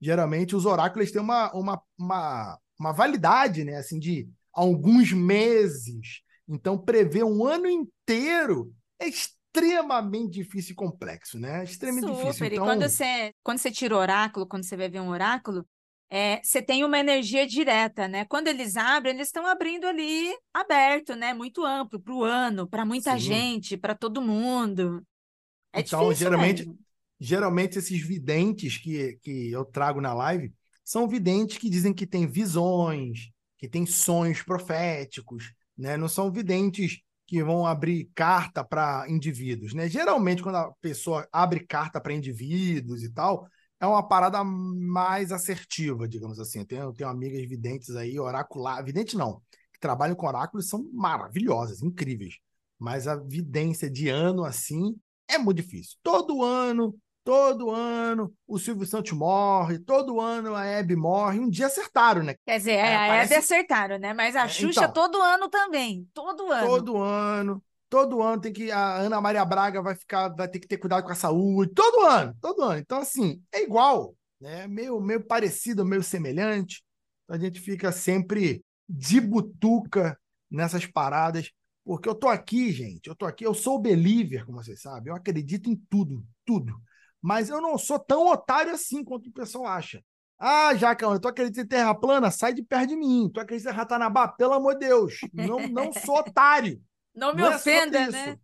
geralmente 0.02 0.56
os 0.56 0.66
oráculos 0.66 1.12
têm 1.12 1.22
uma, 1.22 1.52
uma, 1.54 1.82
uma, 1.98 2.60
uma 2.80 2.92
validade, 2.92 3.64
né? 3.64 3.78
Assim, 3.78 4.00
de 4.00 4.28
alguns 4.52 5.14
meses. 5.14 6.22
Então, 6.48 6.78
prever 6.78 7.24
um 7.24 7.46
ano 7.46 7.68
inteiro 7.68 8.74
é 9.00 9.08
extremamente 9.08 10.32
difícil 10.32 10.74
e 10.74 10.76
complexo, 10.76 11.40
né? 11.40 11.64
Extremamente 11.64 12.08
Super. 12.08 12.26
difícil. 12.26 12.46
Então... 12.48 12.66
E 12.66 12.68
quando 12.68 12.90
você, 12.90 13.34
quando 13.44 13.58
você 13.60 13.72
tira 13.72 13.96
o 13.96 14.00
oráculo, 14.00 14.48
quando 14.48 14.64
você 14.64 14.76
vai 14.76 14.90
ver 14.90 15.00
um 15.00 15.10
oráculo, 15.10 15.66
é, 16.10 16.42
você 16.44 16.62
tem 16.62 16.84
uma 16.84 17.00
energia 17.00 17.48
direta, 17.48 18.06
né? 18.06 18.26
Quando 18.26 18.50
eles 18.50 18.76
abrem, 18.76 19.14
eles 19.14 19.30
estão 19.30 19.46
abrindo 19.46 19.86
ali 19.86 20.36
aberto, 20.54 21.16
né? 21.16 21.34
Muito 21.34 21.64
amplo 21.64 22.02
para 22.02 22.14
o 22.14 22.24
ano, 22.24 22.68
para 22.68 22.84
muita 22.84 23.14
Sim. 23.14 23.20
gente, 23.20 23.78
para 23.78 23.96
todo 23.96 24.22
mundo. 24.22 25.02
É 25.72 25.80
então, 25.80 26.04
difícil 26.04 26.26
geralmente, 26.26 26.66
mesmo. 26.66 26.78
Geralmente 27.22 27.78
esses 27.78 28.02
videntes 28.02 28.78
que, 28.78 29.20
que 29.22 29.52
eu 29.52 29.64
trago 29.64 30.02
na 30.02 30.12
live 30.12 30.52
são 30.84 31.08
videntes 31.08 31.60
que 31.60 31.70
dizem 31.70 31.94
que 31.94 32.08
têm 32.08 32.26
visões, 32.26 33.30
que 33.60 33.70
têm 33.70 33.86
sonhos 33.86 34.42
proféticos, 34.42 35.54
né? 35.78 35.96
Não 35.96 36.10
são 36.10 36.32
videntes 36.32 37.00
que 37.28 37.44
vão 37.44 37.68
abrir 37.68 38.10
carta 38.16 38.64
para 38.64 39.06
indivíduos, 39.08 39.72
né? 39.76 39.88
Geralmente, 39.88 40.42
quando 40.42 40.56
a 40.56 40.72
pessoa 40.82 41.28
abre 41.32 41.60
carta 41.60 42.02
para 42.02 42.12
indivíduos 42.12 43.04
e 43.04 43.10
tal, 43.12 43.48
é 43.80 43.86
uma 43.86 44.06
parada 44.06 44.44
mais 44.44 45.32
assertiva, 45.32 46.08
digamos 46.08 46.40
assim. 46.40 46.60
Eu 46.60 46.66
tenho, 46.66 46.82
eu 46.82 46.94
tenho 46.94 47.10
amigas 47.10 47.48
videntes 47.48 47.96
aí, 47.96 48.20
oracular, 48.20 48.84
vidente 48.84 49.16
não, 49.16 49.42
que 49.72 49.80
trabalham 49.80 50.16
com 50.16 50.26
oráculos 50.26 50.68
são 50.68 50.90
maravilhosas, 50.92 51.84
incríveis. 51.84 52.40
Mas 52.80 53.08
a 53.08 53.16
vidência 53.16 53.88
de 53.90 54.10
ano 54.10 54.44
assim 54.44 54.96
é 55.28 55.38
muito 55.38 55.58
difícil. 55.62 55.98
Todo 56.02 56.44
ano 56.44 56.96
Todo 57.24 57.70
ano 57.70 58.34
o 58.48 58.58
Silvio 58.58 58.86
Santos 58.86 59.12
morre, 59.12 59.78
todo 59.80 60.20
ano 60.20 60.56
a 60.56 60.66
Hebe 60.66 60.96
morre. 60.96 61.40
Um 61.40 61.50
dia 61.50 61.68
acertaram, 61.68 62.24
né? 62.24 62.36
Quer 62.46 62.58
dizer, 62.58 62.72
é, 62.72 62.96
a 62.96 63.08
parece... 63.08 63.34
Hebe 63.34 63.36
acertaram, 63.36 64.00
né? 64.00 64.14
Mas 64.14 64.36
a 64.36 64.46
É, 64.46 64.48
Xuxa 64.48 64.86
então. 64.86 64.94
todo 64.94 65.22
ano 65.22 65.48
também. 65.50 66.10
Todo 66.14 66.52
ano. 66.52 66.68
Todo 66.68 66.98
ano. 66.98 67.64
Todo 67.90 68.22
ano 68.24 68.42
tem 68.42 68.54
que. 68.54 68.72
A 68.72 68.96
Ana 69.02 69.20
Maria 69.22 69.44
Braga 69.46 69.82
vai 69.82 69.96
ficar, 69.96 70.30
vai 70.30 70.48
ter 70.48 70.60
que 70.60 70.68
ter 70.68 70.78
cuidado 70.78 71.04
com 71.04 71.12
a 71.12 71.16
saúde. 71.16 71.74
Todo 71.74 72.06
ano, 72.06 72.36
todo 72.42 72.62
ano. 72.64 72.80
Então, 72.80 73.00
assim, 73.00 73.44
é 73.52 73.62
igual, 73.64 74.16
né? 74.40 74.66
Meio, 74.68 75.00
meio 75.02 75.22
parecido, 75.24 75.86
meio 75.86 76.02
semelhante. 76.02 76.84
A 77.28 77.38
gente 77.38 77.60
fica 77.60 77.92
sempre 77.92 78.64
de 78.88 79.20
butuca 79.22 80.18
nessas 80.50 80.86
paradas. 80.86 81.52
Porque 81.84 82.08
eu 82.08 82.16
tô 82.16 82.30
aqui, 82.30 82.72
gente. 82.72 83.08
Eu 83.08 83.16
tô 83.16 83.26
aqui, 83.26 83.44
eu 83.46 83.54
sou 83.54 83.80
believer, 83.80 84.46
como 84.46 84.64
vocês 84.64 84.82
sabem. 84.82 85.10
Eu 85.12 85.16
acredito 85.16 85.70
em 85.70 85.76
tudo, 85.90 86.24
tudo. 86.46 86.80
Mas 87.22 87.50
eu 87.50 87.62
não 87.62 87.78
sou 87.78 88.00
tão 88.00 88.28
otário 88.28 88.74
assim 88.74 89.04
quanto 89.04 89.30
o 89.30 89.34
pessoal 89.34 89.68
acha. 89.68 90.04
Ah, 90.40 90.74
Jacão, 90.74 91.20
tu 91.20 91.28
acredita 91.28 91.62
em 91.62 91.68
terra 91.68 91.94
plana? 91.94 92.32
Sai 92.32 92.52
de 92.52 92.64
perto 92.64 92.90
de 92.90 92.96
mim. 92.96 93.30
Tu 93.32 93.40
acredita 93.40 93.70
em 93.70 93.74
Ratanabá? 93.74 94.28
Pelo 94.28 94.54
amor 94.54 94.74
de 94.74 94.88
Deus. 94.88 95.20
Não, 95.32 95.68
não 95.68 95.94
sou 95.94 96.18
otário. 96.18 96.82
Não 97.14 97.36
me 97.36 97.42
Não 97.42 97.52
é 97.52 97.56
ofenda, 97.58 98.06
sobre 98.06 98.12
né? 98.12 98.40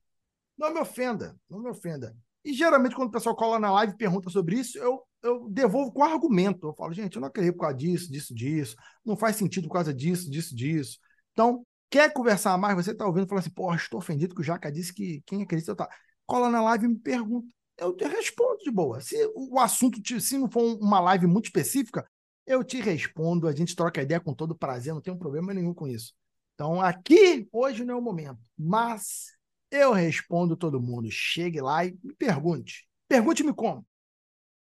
Não 0.57 0.73
me 0.73 0.79
ofenda, 0.81 1.37
não 1.49 1.59
me 1.61 1.69
ofenda. 1.69 2.13
E 2.43 2.53
geralmente, 2.53 2.95
quando 2.95 3.09
o 3.09 3.11
pessoal 3.11 3.35
cola 3.35 3.59
na 3.59 3.71
live 3.71 3.93
e 3.93 3.97
pergunta 3.97 4.29
sobre 4.29 4.57
isso, 4.57 4.77
eu, 4.77 5.01
eu 5.21 5.47
devolvo 5.49 5.91
com 5.91 6.03
argumento. 6.03 6.67
Eu 6.67 6.73
falo, 6.73 6.93
gente, 6.93 7.15
eu 7.15 7.21
não 7.21 7.27
acredito 7.27 7.55
por 7.55 7.61
causa 7.61 7.77
disso, 7.77 8.11
disso, 8.11 8.33
disso. 8.33 8.75
Não 9.05 9.15
faz 9.15 9.35
sentido 9.35 9.67
por 9.67 9.75
causa 9.75 9.93
disso, 9.93 10.29
disso, 10.29 10.55
disso. 10.55 10.99
Então, 11.31 11.65
quer 11.89 12.11
conversar 12.11 12.57
mais? 12.57 12.75
Você 12.75 12.91
está 12.91 13.05
ouvindo 13.05 13.25
e 13.25 13.29
fala 13.29 13.39
assim, 13.39 13.51
porra, 13.51 13.75
estou 13.75 13.99
ofendido 13.99 14.33
que 14.33 14.41
o 14.41 14.43
Jaca 14.43 14.71
disse 14.71 14.93
que 14.93 15.21
quem 15.25 15.43
acredita 15.43 15.71
eu 15.71 15.75
tá. 15.75 15.87
Cola 16.25 16.49
na 16.49 16.61
live 16.61 16.85
e 16.85 16.89
me 16.89 16.99
pergunta. 16.99 17.47
Eu 17.77 17.93
te 17.93 18.05
respondo 18.05 18.57
de 18.57 18.71
boa. 18.71 18.99
Se 19.01 19.15
o 19.35 19.59
assunto, 19.59 19.99
se 20.19 20.37
não 20.37 20.49
for 20.49 20.63
uma 20.79 20.99
live 20.99 21.27
muito 21.27 21.45
específica, 21.45 22.09
eu 22.45 22.63
te 22.63 22.79
respondo, 22.81 23.47
a 23.47 23.53
gente 23.53 23.75
troca 23.75 24.01
ideia 24.01 24.19
com 24.19 24.33
todo 24.33 24.57
prazer, 24.57 24.93
não 24.93 25.01
tem 25.01 25.15
problema 25.17 25.53
nenhum 25.53 25.73
com 25.73 25.87
isso. 25.87 26.13
Então, 26.55 26.81
aqui, 26.81 27.47
hoje 27.51 27.83
não 27.83 27.95
é 27.95 27.97
o 27.97 28.01
momento, 28.01 28.39
mas 28.57 29.37
eu 29.69 29.91
respondo 29.93 30.57
todo 30.57 30.81
mundo. 30.81 31.11
Chegue 31.11 31.61
lá 31.61 31.85
e 31.85 31.95
me 32.03 32.15
pergunte. 32.15 32.87
Pergunte-me 33.07 33.53
como. 33.53 33.85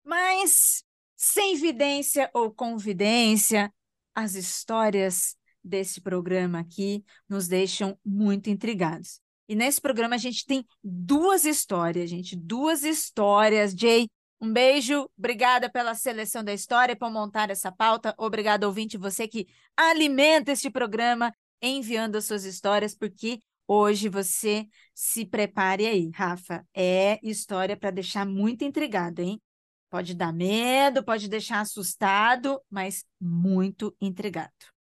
Mas, 0.04 0.84
sem 1.16 1.56
vidência 1.56 2.30
ou 2.34 2.52
convidência, 2.52 3.72
as 4.16 4.36
histórias 4.36 5.36
desse 5.64 6.00
programa 6.00 6.60
aqui 6.60 7.04
nos 7.28 7.48
deixam 7.48 8.00
muito 8.04 8.50
intrigados. 8.50 9.22
E 9.48 9.56
nesse 9.56 9.80
programa 9.80 10.16
a 10.16 10.20
gente 10.20 10.46
tem 10.46 10.66
duas 10.84 11.46
histórias, 11.46 12.10
gente, 12.10 12.36
duas 12.36 12.84
histórias. 12.84 13.74
Jay, 13.74 14.08
um 14.42 14.52
beijo, 14.52 15.10
obrigada 15.18 15.70
pela 15.70 15.96
seleção 15.96 16.44
da 16.44 16.54
história 16.54 16.96
por 16.96 17.10
montar 17.12 17.50
essa 17.50 17.72
pauta. 17.72 18.14
Obrigado, 18.18 18.66
ouvinte, 18.66 18.98
você 18.98 19.28
que 19.28 19.48
alimenta 19.78 20.52
este 20.52 20.70
programa 20.70 21.34
enviando 21.62 22.18
as 22.18 22.26
suas 22.26 22.44
histórias, 22.44 22.96
porque 22.96 23.42
hoje 23.68 24.10
você 24.10 24.68
se 24.94 25.26
prepare 25.26 25.86
aí, 25.86 26.12
Rafa. 26.14 26.66
É 26.74 27.20
história 27.24 27.78
para 27.78 27.92
deixar 27.92 28.26
muito 28.26 28.64
intrigado, 28.64 29.22
hein? 29.22 29.42
Pode 29.90 30.14
dar 30.14 30.34
medo, 30.34 31.04
pode 31.04 31.30
deixar 31.30 31.62
assustado, 31.62 32.60
mas 32.70 33.06
muito 33.20 33.96
intrigado. 34.02 34.75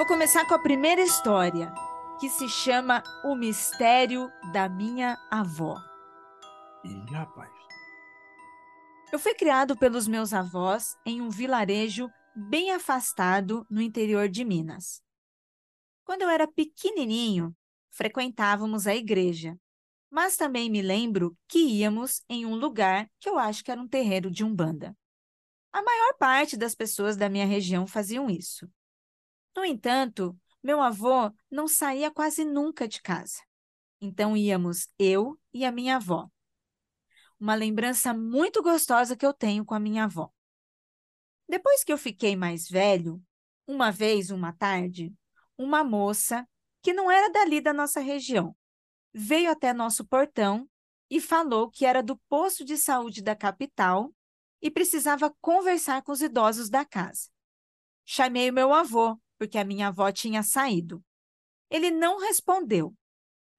Vou 0.00 0.06
começar 0.06 0.46
com 0.46 0.54
a 0.54 0.58
primeira 0.58 1.02
história, 1.02 1.70
que 2.18 2.30
se 2.30 2.48
chama 2.48 3.02
O 3.22 3.34
Mistério 3.34 4.32
da 4.50 4.66
Minha 4.66 5.18
Avó. 5.30 5.76
Ih, 6.82 7.12
rapaz. 7.12 7.52
Eu 9.12 9.18
fui 9.18 9.34
criado 9.34 9.76
pelos 9.76 10.08
meus 10.08 10.32
avós 10.32 10.96
em 11.04 11.20
um 11.20 11.28
vilarejo 11.28 12.10
bem 12.34 12.70
afastado 12.70 13.66
no 13.70 13.82
interior 13.82 14.26
de 14.26 14.42
Minas. 14.42 15.02
Quando 16.02 16.22
eu 16.22 16.30
era 16.30 16.48
pequenininho, 16.48 17.54
frequentávamos 17.90 18.86
a 18.86 18.96
igreja, 18.96 19.54
mas 20.10 20.34
também 20.34 20.70
me 20.70 20.80
lembro 20.80 21.36
que 21.46 21.58
íamos 21.58 22.24
em 22.26 22.46
um 22.46 22.54
lugar 22.54 23.06
que 23.20 23.28
eu 23.28 23.38
acho 23.38 23.62
que 23.62 23.70
era 23.70 23.78
um 23.78 23.86
terreiro 23.86 24.30
de 24.30 24.44
umbanda. 24.44 24.96
A 25.70 25.82
maior 25.82 26.14
parte 26.14 26.56
das 26.56 26.74
pessoas 26.74 27.18
da 27.18 27.28
minha 27.28 27.44
região 27.44 27.86
faziam 27.86 28.30
isso. 28.30 28.66
No 29.60 29.66
entanto, 29.66 30.34
meu 30.62 30.80
avô 30.80 31.30
não 31.50 31.68
saía 31.68 32.10
quase 32.10 32.46
nunca 32.46 32.88
de 32.88 33.02
casa. 33.02 33.42
Então 34.00 34.34
íamos 34.34 34.88
eu 34.98 35.38
e 35.52 35.66
a 35.66 35.70
minha 35.70 35.96
avó 35.96 36.30
uma 37.38 37.54
lembrança 37.54 38.14
muito 38.14 38.62
gostosa 38.62 39.14
que 39.14 39.26
eu 39.26 39.34
tenho 39.34 39.62
com 39.62 39.74
a 39.74 39.80
minha 39.80 40.04
avó. 40.04 40.30
Depois 41.46 41.84
que 41.84 41.92
eu 41.92 41.98
fiquei 41.98 42.34
mais 42.34 42.70
velho, 42.70 43.22
uma 43.66 43.90
vez, 43.90 44.30
uma 44.30 44.50
tarde, 44.50 45.12
uma 45.58 45.84
moça, 45.84 46.48
que 46.80 46.94
não 46.94 47.10
era 47.10 47.30
dali 47.30 47.60
da 47.60 47.74
nossa 47.74 48.00
região, 48.00 48.56
veio 49.12 49.50
até 49.50 49.74
nosso 49.74 50.06
portão 50.06 50.66
e 51.10 51.20
falou 51.20 51.70
que 51.70 51.84
era 51.84 52.02
do 52.02 52.16
posto 52.30 52.64
de 52.64 52.78
saúde 52.78 53.22
da 53.22 53.36
capital 53.36 54.10
e 54.62 54.70
precisava 54.70 55.34
conversar 55.38 56.00
com 56.02 56.12
os 56.12 56.22
idosos 56.22 56.70
da 56.70 56.82
casa. 56.82 57.28
Chamei 58.06 58.48
o 58.48 58.54
meu 58.54 58.72
avô, 58.72 59.20
porque 59.40 59.56
a 59.56 59.64
minha 59.64 59.88
avó 59.88 60.12
tinha 60.12 60.42
saído. 60.42 61.02
Ele 61.70 61.90
não 61.90 62.18
respondeu. 62.18 62.94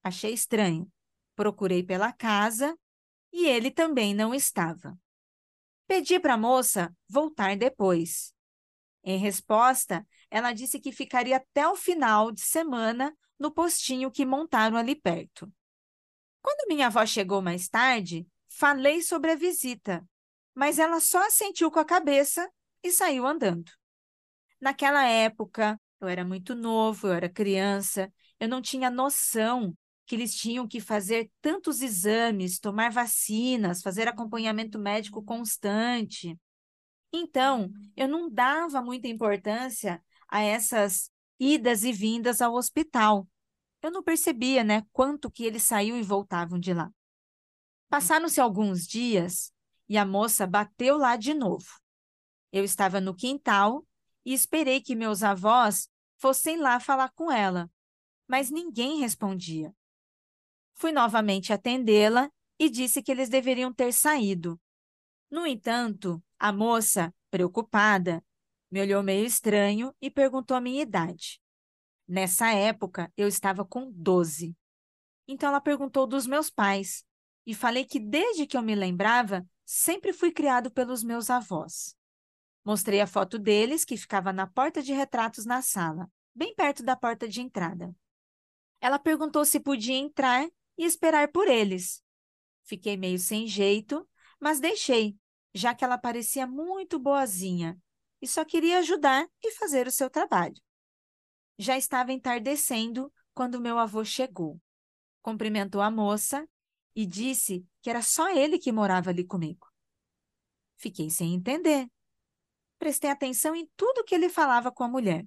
Achei 0.04 0.32
estranho. 0.32 0.88
Procurei 1.36 1.82
pela 1.82 2.14
casa 2.14 2.78
e 3.34 3.48
ele 3.48 3.72
também 3.72 4.14
não 4.14 4.32
estava. 4.32 4.96
Pedi 5.88 6.20
para 6.20 6.36
a 6.36 6.38
moça 6.38 6.96
voltar 7.10 7.58
depois. 7.58 8.32
Em 9.04 9.18
resposta, 9.18 10.08
ela 10.30 10.54
disse 10.54 10.80
que 10.80 10.92
ficaria 10.92 11.38
até 11.38 11.68
o 11.68 11.76
final 11.76 12.32
de 12.32 12.42
semana 12.42 13.18
no 13.40 13.52
postinho 13.52 14.12
que 14.12 14.24
montaram 14.24 14.78
ali 14.78 14.96
perto. 14.96 15.52
Quando 16.44 16.68
minha 16.68 16.88
avó 16.88 17.04
chegou 17.08 17.42
mais 17.42 17.68
tarde, 17.68 18.28
falei 18.48 19.02
sobre 19.02 19.32
a 19.32 19.36
visita, 19.36 20.08
mas 20.54 20.78
ela 20.78 21.00
só 21.00 21.26
assentiu 21.26 21.72
com 21.72 21.80
a 21.80 21.86
cabeça 21.86 22.48
e 22.84 22.92
saiu 22.92 23.26
andando. 23.26 23.72
Naquela 24.62 25.04
época, 25.08 25.80
eu 26.00 26.08
era 26.08 26.24
muito 26.24 26.54
novo, 26.54 27.08
eu 27.08 27.14
era 27.14 27.28
criança, 27.28 28.14
eu 28.40 28.48
não 28.48 28.62
tinha 28.62 28.92
noção 28.92 29.76
que 30.06 30.16
eles 30.16 30.36
tinham 30.36 30.68
que 30.68 30.80
fazer 30.80 31.32
tantos 31.42 31.82
exames, 31.82 32.60
tomar 32.60 32.92
vacinas, 32.92 33.82
fazer 33.82 34.08
acompanhamento 34.08 34.78
médico 34.78 35.24
constante. 35.24 36.38
Então, 37.12 37.72
eu 37.96 38.08
não 38.08 38.30
dava 38.30 38.82
muita 38.82 39.08
importância 39.08 40.04
a 40.28 40.42
essas 40.42 41.10
idas 41.40 41.84
e 41.84 41.92
vindas 41.92 42.42
ao 42.42 42.54
hospital. 42.54 43.28
Eu 43.82 43.90
não 43.90 44.04
percebia, 44.04 44.64
né, 44.64 44.84
quanto 44.92 45.32
que 45.32 45.44
eles 45.44 45.64
saíam 45.64 45.98
e 45.98 46.04
voltavam 46.04 46.60
de 46.60 46.74
lá. 46.74 46.92
Passaram-se 47.90 48.40
alguns 48.40 48.86
dias 48.86 49.52
e 49.90 49.98
a 49.98 50.06
moça 50.06 50.46
bateu 50.46 50.98
lá 50.98 51.16
de 51.16 51.34
novo. 51.34 51.68
Eu 52.52 52.64
estava 52.64 53.02
no 53.02 53.16
quintal 53.16 53.86
e 54.26 54.34
esperei 54.34 54.82
que 54.82 54.96
meus 54.96 55.24
avós 55.24 55.90
fossem 56.18 56.58
lá 56.58 56.80
falar 56.80 57.12
com 57.12 57.32
ela, 57.32 57.70
mas 58.28 58.50
ninguém 58.50 59.00
respondia. 59.00 59.74
Fui 60.74 60.92
novamente 60.92 61.52
atendê-la 61.52 62.32
e 62.60 62.70
disse 62.70 63.02
que 63.02 63.12
eles 63.12 63.30
deveriam 63.30 63.74
ter 63.74 63.92
saído. 63.92 64.60
No 65.30 65.46
entanto, 65.46 66.24
a 66.38 66.52
moça, 66.52 67.14
preocupada, 67.30 68.24
me 68.70 68.82
olhou 68.82 69.04
meio 69.04 69.26
estranho 69.26 69.94
e 70.02 70.10
perguntou 70.10 70.56
a 70.56 70.62
minha 70.62 70.82
idade. 70.82 71.42
Nessa 72.08 72.52
época, 72.52 73.12
eu 73.16 73.28
estava 73.28 73.66
com 73.66 73.92
12. 73.92 74.56
Então, 75.28 75.50
ela 75.50 75.62
perguntou 75.62 76.06
dos 76.06 76.28
meus 76.28 76.50
pais 76.50 77.06
e 77.46 77.54
falei 77.54 77.86
que, 77.86 78.00
desde 78.00 78.46
que 78.46 78.58
eu 78.58 78.62
me 78.62 78.76
lembrava, 78.76 79.46
sempre 79.66 80.14
fui 80.14 80.32
criado 80.32 80.70
pelos 80.70 81.04
meus 81.04 81.30
avós. 81.30 81.96
Mostrei 82.64 83.02
a 83.02 83.08
foto 83.08 83.40
deles, 83.40 83.84
que 83.84 83.98
ficava 83.98 84.32
na 84.32 84.46
porta 84.48 84.82
de 84.82 84.94
retratos 84.94 85.46
na 85.46 85.62
sala, 85.62 86.10
bem 86.34 86.54
perto 86.54 86.84
da 86.84 86.96
porta 86.96 87.28
de 87.28 87.42
entrada. 87.42 87.96
Ela 88.80 89.00
perguntou 89.00 89.44
se 89.46 89.60
podia 89.60 89.96
entrar 89.96 90.48
e 90.78 90.86
esperar 90.86 91.32
por 91.32 91.48
eles. 91.48 92.04
Fiquei 92.64 92.96
meio 92.98 93.20
sem 93.20 93.48
jeito, 93.48 94.08
mas 94.40 94.60
deixei, 94.60 95.18
já 95.54 95.76
que 95.76 95.84
ela 95.84 95.98
parecia 95.98 96.48
muito 96.48 97.00
boazinha 97.00 97.80
e 98.22 98.28
só 98.28 98.46
queria 98.46 98.80
ajudar 98.80 99.28
e 99.42 99.52
fazer 99.52 99.88
o 99.88 99.92
seu 99.92 100.10
trabalho. 100.10 100.56
Já 101.58 101.78
estava 101.78 102.14
entardecendo 102.14 103.12
quando 103.34 103.60
meu 103.60 103.78
avô 103.78 104.06
chegou. 104.06 104.60
Cumprimentou 105.22 105.82
a 105.82 105.92
moça 105.92 106.48
e 106.96 107.06
disse 107.06 107.66
que 107.82 107.90
era 107.90 108.02
só 108.02 108.30
ele 108.30 108.60
que 108.60 108.72
morava 108.72 109.10
ali 109.10 109.26
comigo. 109.26 109.68
Fiquei 110.78 111.10
sem 111.10 111.34
entender 111.34 111.88
prestei 112.82 113.12
atenção 113.12 113.56
em 113.56 113.70
tudo 113.78 114.04
que 114.04 114.16
ele 114.16 114.28
falava 114.28 114.72
com 114.72 114.84
a 114.84 114.88
mulher. 114.88 115.24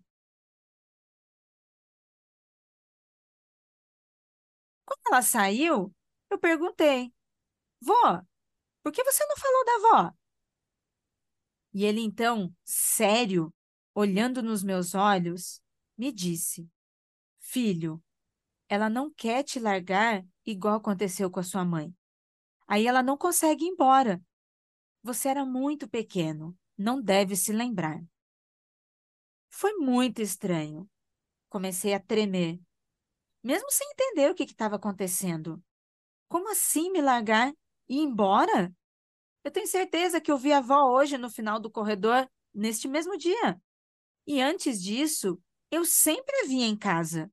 Quando 4.85 5.01
ela 5.07 5.23
saiu, 5.23 5.95
eu 6.29 6.37
perguntei: 6.37 7.15
Vó, 7.81 8.21
por 8.83 8.91
que 8.91 9.05
você 9.05 9.25
não 9.27 9.37
falou 9.37 9.65
da 9.65 9.75
avó? 9.77 10.15
E 11.73 11.85
ele 11.85 12.01
então, 12.01 12.53
sério, 12.65 13.55
olhando 13.95 14.43
nos 14.43 14.65
meus 14.65 14.97
olhos, 14.97 15.63
me 15.97 16.11
disse: 16.11 16.69
Filho, 17.39 18.03
ela 18.69 18.91
não 18.91 19.13
quer 19.13 19.45
te 19.45 19.61
largar 19.61 20.27
igual 20.45 20.75
aconteceu 20.75 21.31
com 21.31 21.39
a 21.39 21.45
sua 21.45 21.65
mãe. 21.65 21.95
Aí 22.67 22.89
ela 22.89 23.03
não 23.03 23.17
consegue 23.17 23.65
ir 23.65 23.69
embora. 23.69 24.21
Você 25.05 25.29
era 25.29 25.45
muito 25.45 25.89
pequeno 25.89 26.59
não 26.77 27.01
deve 27.01 27.37
se 27.37 27.53
lembrar. 27.53 28.03
Foi 29.51 29.75
muito 29.75 30.21
estranho. 30.21 30.91
Comecei 31.49 31.95
a 31.95 32.01
tremer, 32.01 32.61
mesmo 33.43 33.71
sem 33.71 33.89
entender 33.91 34.31
o 34.31 34.35
que 34.35 34.43
estava 34.43 34.77
acontecendo. 34.77 35.63
Como 36.29 36.51
assim 36.51 36.91
me 36.91 37.01
largar 37.01 37.53
e 37.89 37.99
ir 37.99 38.01
embora? 38.01 38.75
Eu 39.45 39.51
tenho 39.51 39.67
certeza 39.67 40.21
que 40.21 40.33
eu 40.33 40.39
vi 40.39 40.53
a 40.53 40.59
avó 40.59 40.91
hoje 40.91 41.17
no 41.19 41.31
final 41.31 41.61
do 41.61 41.71
corredor, 41.71 42.29
neste 42.53 42.89
mesmo 42.89 43.17
dia. 43.17 43.61
E 44.27 44.41
antes 44.41 44.83
disso, 44.83 45.41
eu 45.71 45.85
sempre 45.85 46.35
a 46.41 46.47
via 46.47 46.67
em 46.67 46.77
casa. 46.77 47.31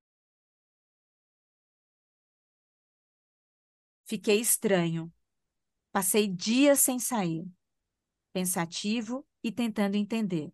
Fiquei 4.05 4.39
estranho. 4.39 5.11
Passei 5.91 6.27
dias 6.27 6.79
sem 6.81 6.99
sair, 6.99 7.45
pensativo 8.33 9.25
e 9.43 9.51
tentando 9.51 9.95
entender. 9.95 10.53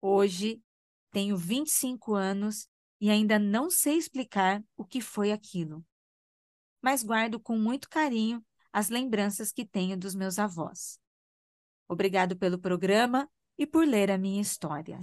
Hoje 0.00 0.62
tenho 1.10 1.36
25 1.36 2.14
anos 2.14 2.68
e 3.00 3.10
ainda 3.10 3.38
não 3.38 3.70
sei 3.70 3.96
explicar 3.96 4.62
o 4.76 4.84
que 4.84 5.00
foi 5.00 5.32
aquilo. 5.32 5.84
Mas 6.82 7.02
guardo 7.02 7.40
com 7.40 7.56
muito 7.58 7.88
carinho 7.88 8.44
as 8.72 8.88
lembranças 8.88 9.52
que 9.52 9.64
tenho 9.64 9.96
dos 9.96 10.14
meus 10.14 10.38
avós. 10.38 11.00
Obrigado 11.88 12.36
pelo 12.36 12.58
programa 12.58 13.28
e 13.56 13.66
por 13.66 13.86
ler 13.86 14.10
a 14.10 14.18
minha 14.18 14.40
história. 14.40 15.00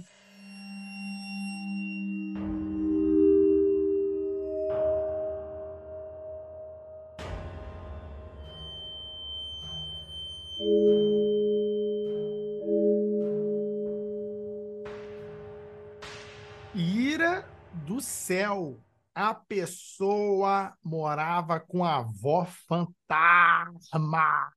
Céu, 18.26 18.84
a 19.14 19.32
pessoa 19.32 20.76
morava 20.82 21.60
com 21.60 21.84
a 21.84 21.98
avó 21.98 22.44
fantasma. 22.44 24.52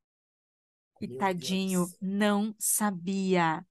E 0.99 1.07
tadinho, 1.17 1.85
não 2.01 2.53
sabia. 2.57 3.63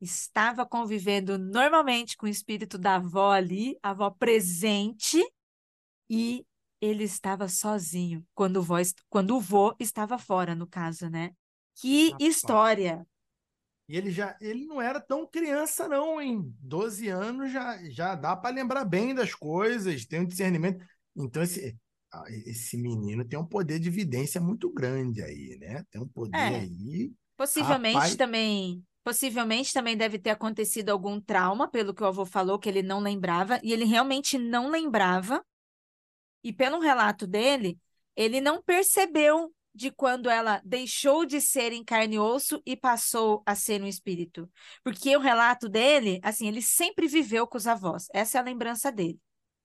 Estava 0.00 0.66
convivendo 0.66 1.38
normalmente 1.38 2.16
com 2.16 2.26
o 2.26 2.28
espírito 2.28 2.76
da 2.76 2.96
avó 2.96 3.30
ali, 3.30 3.78
a 3.82 3.90
avó 3.90 4.10
presente, 4.10 5.24
e 6.10 6.44
ele 6.80 7.04
estava 7.04 7.48
sozinho 7.48 8.26
quando 8.34 8.56
o, 8.56 8.62
vô, 8.62 8.76
quando 9.08 9.36
o 9.36 9.40
vô 9.40 9.74
estava 9.78 10.18
fora, 10.18 10.56
no 10.56 10.66
caso, 10.66 11.08
né? 11.08 11.30
Que 11.76 12.10
Rapaz. 12.10 12.34
história! 12.34 13.06
E 13.88 13.96
ele 13.96 14.10
já 14.10 14.36
ele 14.40 14.66
não 14.66 14.80
era 14.80 15.00
tão 15.00 15.26
criança, 15.26 15.88
não, 15.88 16.20
em 16.20 16.42
12 16.60 17.08
anos 17.08 17.50
já, 17.50 17.78
já 17.90 18.14
dá 18.14 18.36
para 18.36 18.54
lembrar 18.54 18.84
bem 18.84 19.14
das 19.14 19.34
coisas, 19.34 20.04
tem 20.04 20.20
um 20.20 20.26
discernimento. 20.26 20.84
Então, 21.16 21.42
esse, 21.42 21.74
ah, 22.12 22.24
esse 22.46 22.76
menino 22.76 23.24
tem 23.24 23.38
um 23.38 23.46
poder 23.46 23.78
de 23.78 23.88
evidência 23.88 24.40
muito 24.40 24.70
grande 24.72 25.22
aí, 25.22 25.56
né? 25.58 25.84
Tem 25.90 26.00
um 26.00 26.08
poder 26.08 26.36
é, 26.36 26.60
aí. 26.60 27.12
Possivelmente 27.36 27.94
rapaz... 27.94 28.16
também. 28.16 28.84
Possivelmente 29.02 29.72
também 29.72 29.96
deve 29.96 30.18
ter 30.18 30.30
acontecido 30.30 30.90
algum 30.90 31.18
trauma, 31.18 31.66
pelo 31.66 31.94
que 31.94 32.02
o 32.02 32.06
avô 32.06 32.26
falou, 32.26 32.58
que 32.58 32.68
ele 32.68 32.82
não 32.82 33.00
lembrava, 33.00 33.58
e 33.62 33.72
ele 33.72 33.86
realmente 33.86 34.36
não 34.36 34.68
lembrava. 34.68 35.42
E 36.44 36.52
pelo 36.52 36.78
relato 36.78 37.26
dele, 37.26 37.78
ele 38.14 38.38
não 38.38 38.62
percebeu 38.62 39.50
de 39.74 39.90
quando 39.90 40.28
ela 40.28 40.60
deixou 40.64 41.24
de 41.24 41.40
ser 41.40 41.72
em 41.72 41.84
carne 41.84 42.16
e 42.16 42.18
osso 42.18 42.60
e 42.66 42.76
passou 42.76 43.42
a 43.46 43.54
ser 43.54 43.82
um 43.82 43.86
espírito. 43.86 44.50
Porque 44.82 45.16
o 45.16 45.20
relato 45.20 45.68
dele, 45.68 46.18
assim, 46.22 46.48
ele 46.48 46.62
sempre 46.62 47.06
viveu 47.06 47.46
com 47.46 47.56
os 47.56 47.66
avós. 47.66 48.08
Essa 48.12 48.38
é 48.38 48.40
a 48.40 48.44
lembrança 48.44 48.90
dele. 48.90 49.18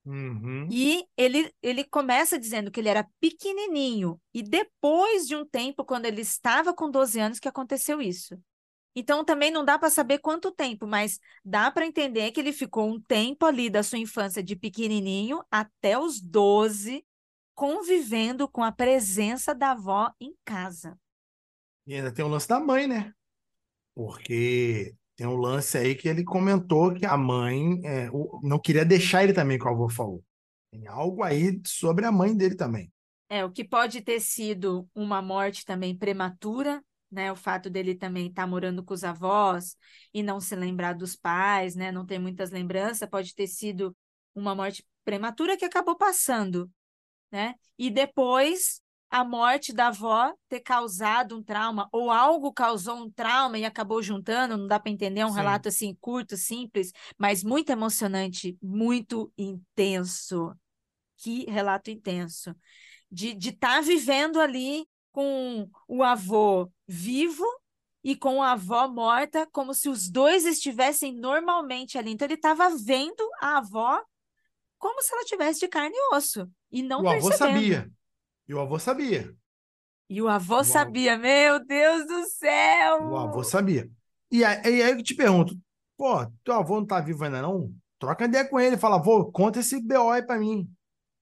Uhum. 0.05 0.67
E 0.69 1.05
ele, 1.15 1.51
ele 1.61 1.83
começa 1.83 2.37
dizendo 2.37 2.69
que 2.69 2.79
ele 2.79 2.89
era 2.89 3.07
pequenininho. 3.19 4.19
E 4.33 4.43
depois 4.43 5.25
de 5.25 5.35
um 5.35 5.45
tempo, 5.45 5.85
quando 5.85 6.05
ele 6.05 6.21
estava 6.21 6.73
com 6.73 6.91
12 6.91 7.19
anos, 7.19 7.39
que 7.39 7.47
aconteceu 7.47 8.01
isso. 8.01 8.37
Então 8.95 9.25
também 9.25 9.49
não 9.49 9.65
dá 9.65 9.79
para 9.79 9.89
saber 9.89 10.19
quanto 10.19 10.51
tempo, 10.51 10.85
mas 10.85 11.19
dá 11.43 11.71
para 11.71 11.85
entender 11.85 12.31
que 12.31 12.39
ele 12.39 12.53
ficou 12.53 12.87
um 12.87 13.01
tempo 13.01 13.45
ali 13.45 13.69
da 13.69 13.81
sua 13.81 13.97
infância 13.97 14.43
de 14.43 14.55
pequenininho 14.55 15.43
até 15.49 15.97
os 15.97 16.21
12, 16.21 17.03
convivendo 17.55 18.47
com 18.47 18.63
a 18.63 18.71
presença 18.71 19.53
da 19.53 19.71
avó 19.71 20.11
em 20.19 20.33
casa. 20.43 20.97
E 21.85 21.95
ainda 21.95 22.11
tem 22.11 22.23
o 22.23 22.29
lance 22.29 22.47
da 22.47 22.59
mãe, 22.59 22.87
né? 22.87 23.13
Porque 23.93 24.95
tem 25.15 25.27
um 25.27 25.35
lance 25.35 25.77
aí 25.77 25.95
que 25.95 26.07
ele 26.07 26.23
comentou 26.23 26.93
que 26.93 27.05
a 27.05 27.17
mãe 27.17 27.79
é, 27.85 28.09
não 28.41 28.59
queria 28.59 28.85
deixar 28.85 29.23
ele 29.23 29.33
também, 29.33 29.57
como 29.57 29.71
o 29.71 29.75
avô 29.75 29.89
falou. 29.89 30.23
Tem 30.71 30.87
algo 30.87 31.23
aí 31.23 31.61
sobre 31.65 32.05
a 32.05 32.11
mãe 32.11 32.35
dele 32.35 32.55
também. 32.55 32.91
É, 33.29 33.45
o 33.45 33.51
que 33.51 33.63
pode 33.63 34.01
ter 34.01 34.19
sido 34.19 34.87
uma 34.93 35.21
morte 35.21 35.65
também 35.65 35.95
prematura, 35.95 36.83
né? 37.11 37.31
O 37.31 37.35
fato 37.35 37.69
dele 37.69 37.93
também 37.93 38.27
estar 38.27 38.43
tá 38.43 38.47
morando 38.47 38.83
com 38.83 38.93
os 38.93 39.03
avós 39.03 39.75
e 40.13 40.23
não 40.23 40.39
se 40.39 40.55
lembrar 40.55 40.93
dos 40.93 41.15
pais, 41.15 41.75
né? 41.75 41.91
Não 41.91 42.05
ter 42.05 42.17
muitas 42.17 42.49
lembranças, 42.49 43.07
pode 43.07 43.35
ter 43.35 43.47
sido 43.47 43.95
uma 44.33 44.55
morte 44.55 44.83
prematura 45.05 45.55
que 45.55 45.65
acabou 45.65 45.95
passando 45.95 46.71
né? 47.33 47.55
E 47.79 47.89
depois 47.89 48.79
a 49.09 49.23
morte 49.23 49.73
da 49.73 49.87
avó 49.87 50.33
ter 50.47 50.59
causado 50.59 51.35
um 51.35 51.43
trauma, 51.43 51.89
ou 51.91 52.11
algo 52.11 52.53
causou 52.53 52.95
um 52.95 53.09
trauma 53.09 53.57
e 53.57 53.65
acabou 53.65 54.01
juntando, 54.03 54.55
não 54.55 54.67
dá 54.67 54.79
para 54.79 54.91
entender, 54.91 55.21
é 55.21 55.25
um 55.25 55.29
Sim. 55.29 55.37
relato 55.37 55.67
assim 55.67 55.95
curto, 55.99 56.37
simples, 56.37 56.91
mas 57.17 57.43
muito 57.43 57.71
emocionante, 57.71 58.55
muito 58.61 59.31
intenso. 59.35 60.55
Que 61.17 61.45
relato 61.49 61.89
intenso. 61.89 62.55
De 63.11 63.37
estar 63.37 63.75
tá 63.75 63.81
vivendo 63.81 64.39
ali 64.39 64.87
com 65.11 65.67
o 65.87 66.03
avô 66.03 66.71
vivo 66.87 67.45
e 68.03 68.15
com 68.15 68.43
a 68.43 68.51
avó 68.51 68.87
morta, 68.87 69.47
como 69.51 69.73
se 69.73 69.89
os 69.89 70.09
dois 70.09 70.45
estivessem 70.45 71.13
normalmente 71.13 71.97
ali. 71.97 72.11
Então 72.11 72.25
ele 72.25 72.33
estava 72.33 72.69
vendo 72.75 73.23
a 73.39 73.57
avó 73.57 74.03
como 74.83 75.01
se 75.01 75.13
ela 75.13 75.23
tivesse 75.23 75.61
de 75.61 75.69
carne 75.69 75.95
e 75.95 76.13
osso. 76.13 76.45
E 76.69 76.83
não 76.83 77.03
o 77.03 77.09
avô 77.09 77.31
sabia. 77.31 77.89
E 78.45 78.53
o 78.53 78.59
avô 78.59 78.77
sabia. 78.77 79.33
E 80.09 80.21
o 80.21 80.27
avô 80.27 80.59
o 80.59 80.63
sabia, 80.65 81.13
avô... 81.13 81.21
meu 81.21 81.65
Deus 81.65 82.05
do 82.05 82.25
céu! 82.25 83.07
O 83.09 83.15
avô 83.15 83.45
sabia. 83.45 83.89
E 84.29 84.43
aí, 84.43 84.81
aí 84.81 84.91
eu 84.91 85.01
te 85.01 85.15
pergunto, 85.15 85.57
pô, 85.95 86.29
teu 86.43 86.55
avô 86.55 86.81
não 86.81 86.85
tá 86.85 86.99
vivo 86.99 87.23
ainda 87.23 87.41
não? 87.41 87.73
Troca 87.97 88.25
ideia 88.25 88.45
com 88.45 88.59
ele, 88.59 88.75
fala, 88.75 88.97
avô, 88.97 89.31
conta 89.31 89.61
esse 89.61 89.81
BO 89.81 90.09
aí 90.09 90.21
pra 90.21 90.37
mim. 90.37 90.69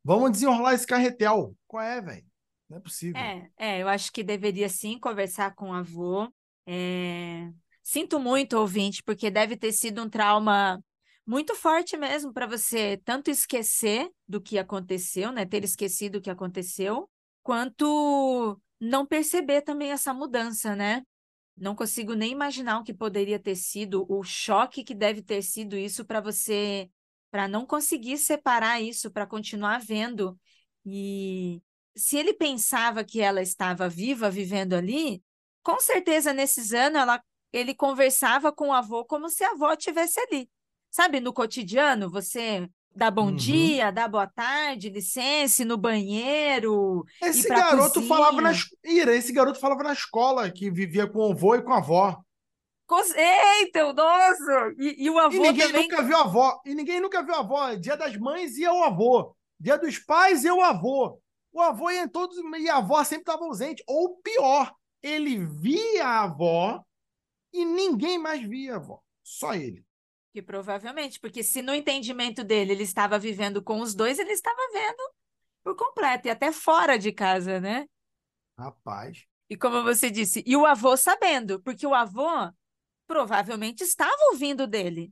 Vamos 0.04 0.32
desenrolar 0.32 0.74
esse 0.74 0.88
carretel. 0.88 1.56
Qual 1.68 1.84
é, 1.84 2.02
velho? 2.02 2.26
Não 2.68 2.78
é 2.78 2.80
possível. 2.80 3.22
É, 3.22 3.48
é, 3.58 3.82
eu 3.84 3.88
acho 3.88 4.12
que 4.12 4.24
deveria 4.24 4.70
sim 4.70 4.98
conversar 4.98 5.54
com 5.54 5.70
o 5.70 5.74
avô. 5.74 6.28
É... 6.66 7.48
Sinto 7.84 8.20
muito, 8.20 8.58
ouvinte, 8.58 9.04
porque 9.04 9.30
deve 9.30 9.56
ter 9.56 9.72
sido 9.72 10.02
um 10.02 10.10
trauma 10.10 10.84
muito 11.26 11.56
forte 11.56 11.98
mesmo 11.98 12.34
para 12.34 12.46
você 12.48 13.00
tanto 13.06 13.30
esquecer 13.30 14.10
do 14.28 14.42
que 14.42 14.58
aconteceu, 14.58 15.32
né, 15.32 15.46
ter 15.46 15.64
esquecido 15.64 16.18
o 16.18 16.22
que 16.22 16.30
aconteceu, 16.30 17.10
quanto 17.44 18.60
não 18.80 19.06
perceber 19.06 19.62
também 19.62 19.92
essa 19.92 20.14
mudança, 20.14 20.76
né? 20.76 21.04
Não 21.56 21.76
consigo 21.76 22.14
nem 22.14 22.32
imaginar 22.32 22.80
o 22.80 22.84
que 22.84 22.94
poderia 22.94 23.38
ter 23.40 23.56
sido, 23.56 24.06
o 24.10 24.24
choque 24.24 24.84
que 24.84 24.96
deve 24.96 25.22
ter 25.22 25.42
sido 25.44 25.78
isso 25.78 26.04
para 26.06 26.20
você, 26.20 26.90
para 27.30 27.48
não 27.48 27.66
conseguir 27.66 28.18
separar 28.18 28.82
isso, 28.82 29.12
para 29.12 29.28
continuar 29.28 29.80
vendo. 29.80 30.40
E 30.86 31.62
se 31.96 32.18
ele 32.18 32.34
pensava 32.34 33.04
que 33.04 33.22
ela 33.22 33.42
estava 33.42 33.88
viva, 33.88 34.30
vivendo 34.30 34.74
ali, 34.74 35.24
com 35.62 35.80
certeza 35.80 36.34
nesses 36.34 36.74
anos 36.74 37.00
ela, 37.00 37.24
ele 37.54 37.76
conversava 37.76 38.52
com 38.52 38.70
o 38.70 38.74
avô 38.74 39.06
como 39.06 39.30
se 39.30 39.44
a 39.44 39.52
avó 39.52 39.74
estivesse 39.74 40.20
ali. 40.20 40.50
Sabe, 40.92 41.22
no 41.22 41.32
cotidiano, 41.32 42.10
você 42.10 42.70
dá 42.94 43.10
bom 43.10 43.28
uhum. 43.28 43.36
dia, 43.36 43.92
dá 43.92 44.10
boa 44.10 44.28
tarde, 44.28 44.90
licença, 44.90 45.64
no 45.64 45.78
banheiro. 45.78 47.06
Esse 47.22 47.48
garoto 47.48 47.94
cozinha. 47.94 48.08
falava 48.08 48.42
na 48.42 48.52
Ira, 48.84 49.16
esse 49.16 49.32
garoto 49.32 49.58
falava 49.58 49.84
na 49.84 49.94
escola 49.94 50.52
que 50.52 50.70
vivia 50.70 51.08
com 51.08 51.20
o 51.20 51.32
avô 51.32 51.56
e 51.56 51.62
com 51.62 51.72
a 51.72 51.78
avó. 51.78 52.22
Eita, 53.16 53.94
nossa! 53.94 54.74
E, 54.78 55.06
e 55.06 55.10
o 55.10 55.18
avô 55.18 55.34
e 55.34 55.40
ninguém 55.40 55.68
também... 55.68 55.88
nunca 55.88 56.04
viu 56.04 56.18
a 56.18 56.22
avó. 56.22 56.62
E 56.66 56.76
ninguém 56.76 57.00
nunca 57.00 57.24
viu 57.24 57.36
a 57.36 57.40
avó. 57.40 57.74
Dia 57.76 57.96
das 57.96 58.18
mães 58.18 58.58
e 58.58 58.68
o 58.68 58.84
avô. 58.84 59.34
Dia 59.58 59.78
dos 59.78 59.98
pais, 59.98 60.44
eu 60.44 60.62
avô. 60.62 61.18
O 61.54 61.62
avô 61.62 61.90
ia 61.90 62.04
em 62.04 62.10
todos 62.10 62.38
e 62.60 62.70
a 62.70 62.78
avó 62.78 63.02
sempre 63.06 63.22
estava 63.22 63.46
ausente. 63.46 63.82
Ou 63.88 64.18
pior, 64.18 64.74
ele 65.02 65.46
via 65.46 66.06
a 66.06 66.24
avó 66.24 66.84
e 67.54 67.64
ninguém 67.64 68.18
mais 68.18 68.42
via 68.42 68.74
a 68.74 68.76
avó. 68.76 69.00
Só 69.24 69.54
ele. 69.54 69.86
Que 70.34 70.42
provavelmente, 70.42 71.20
porque 71.20 71.44
se 71.44 71.62
no 71.62 71.74
entendimento 71.74 72.44
dele 72.44 72.72
ele 72.72 72.84
estava 72.84 73.20
vivendo 73.20 73.62
com 73.62 73.82
os 73.82 73.94
dois, 73.94 74.18
ele 74.18 74.32
estava 74.32 74.62
vendo 74.72 75.14
por 75.64 75.76
completo 75.76 76.28
e 76.28 76.32
até 76.32 76.52
fora 76.52 76.98
de 76.98 77.12
casa, 77.12 77.60
né? 77.60 77.86
Rapaz. 78.58 79.26
E 79.50 79.58
como 79.58 79.84
você 79.84 80.10
disse, 80.10 80.44
e 80.46 80.56
o 80.56 80.66
avô 80.66 80.96
sabendo, 80.96 81.62
porque 81.62 81.86
o 81.86 81.94
avô 81.94 82.50
provavelmente 83.06 83.82
estava 83.84 84.16
ouvindo 84.32 84.66
dele 84.66 85.12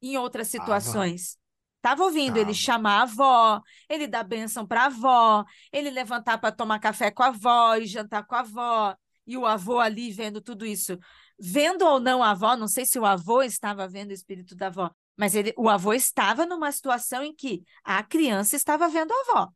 em 0.00 0.16
outras 0.16 0.48
situações. 0.48 1.36
Estava 1.76 2.04
ouvindo 2.04 2.34
Tava. 2.34 2.40
ele 2.40 2.54
chamar 2.54 2.98
a 2.98 3.02
avó, 3.02 3.60
ele 3.88 4.06
dar 4.06 4.22
bênção 4.22 4.66
para 4.66 4.82
a 4.82 4.86
avó, 4.86 5.44
ele 5.72 5.90
levantar 5.90 6.38
para 6.38 6.52
tomar 6.52 6.78
café 6.78 7.10
com 7.10 7.22
a 7.22 7.28
avó 7.28 7.74
e 7.74 7.86
jantar 7.86 8.24
com 8.26 8.34
a 8.34 8.40
avó, 8.40 8.94
e 9.26 9.36
o 9.36 9.46
avô 9.46 9.78
ali 9.80 10.12
vendo 10.12 10.40
tudo 10.40 10.66
isso. 10.66 10.98
Vendo 11.40 11.86
ou 11.86 11.98
não 11.98 12.22
a 12.22 12.30
avó, 12.32 12.54
não 12.54 12.68
sei 12.68 12.84
se 12.84 12.98
o 12.98 13.06
avô 13.06 13.42
estava 13.42 13.88
vendo 13.88 14.10
o 14.10 14.14
espírito 14.14 14.54
da 14.54 14.66
avó, 14.66 14.90
mas 15.16 15.34
ele, 15.34 15.54
o 15.56 15.68
avô 15.68 15.94
estava 15.94 16.44
numa 16.44 16.70
situação 16.70 17.24
em 17.24 17.34
que 17.34 17.62
a 17.82 18.02
criança 18.02 18.56
estava 18.56 18.88
vendo 18.88 19.12
a 19.12 19.20
avó. 19.20 19.48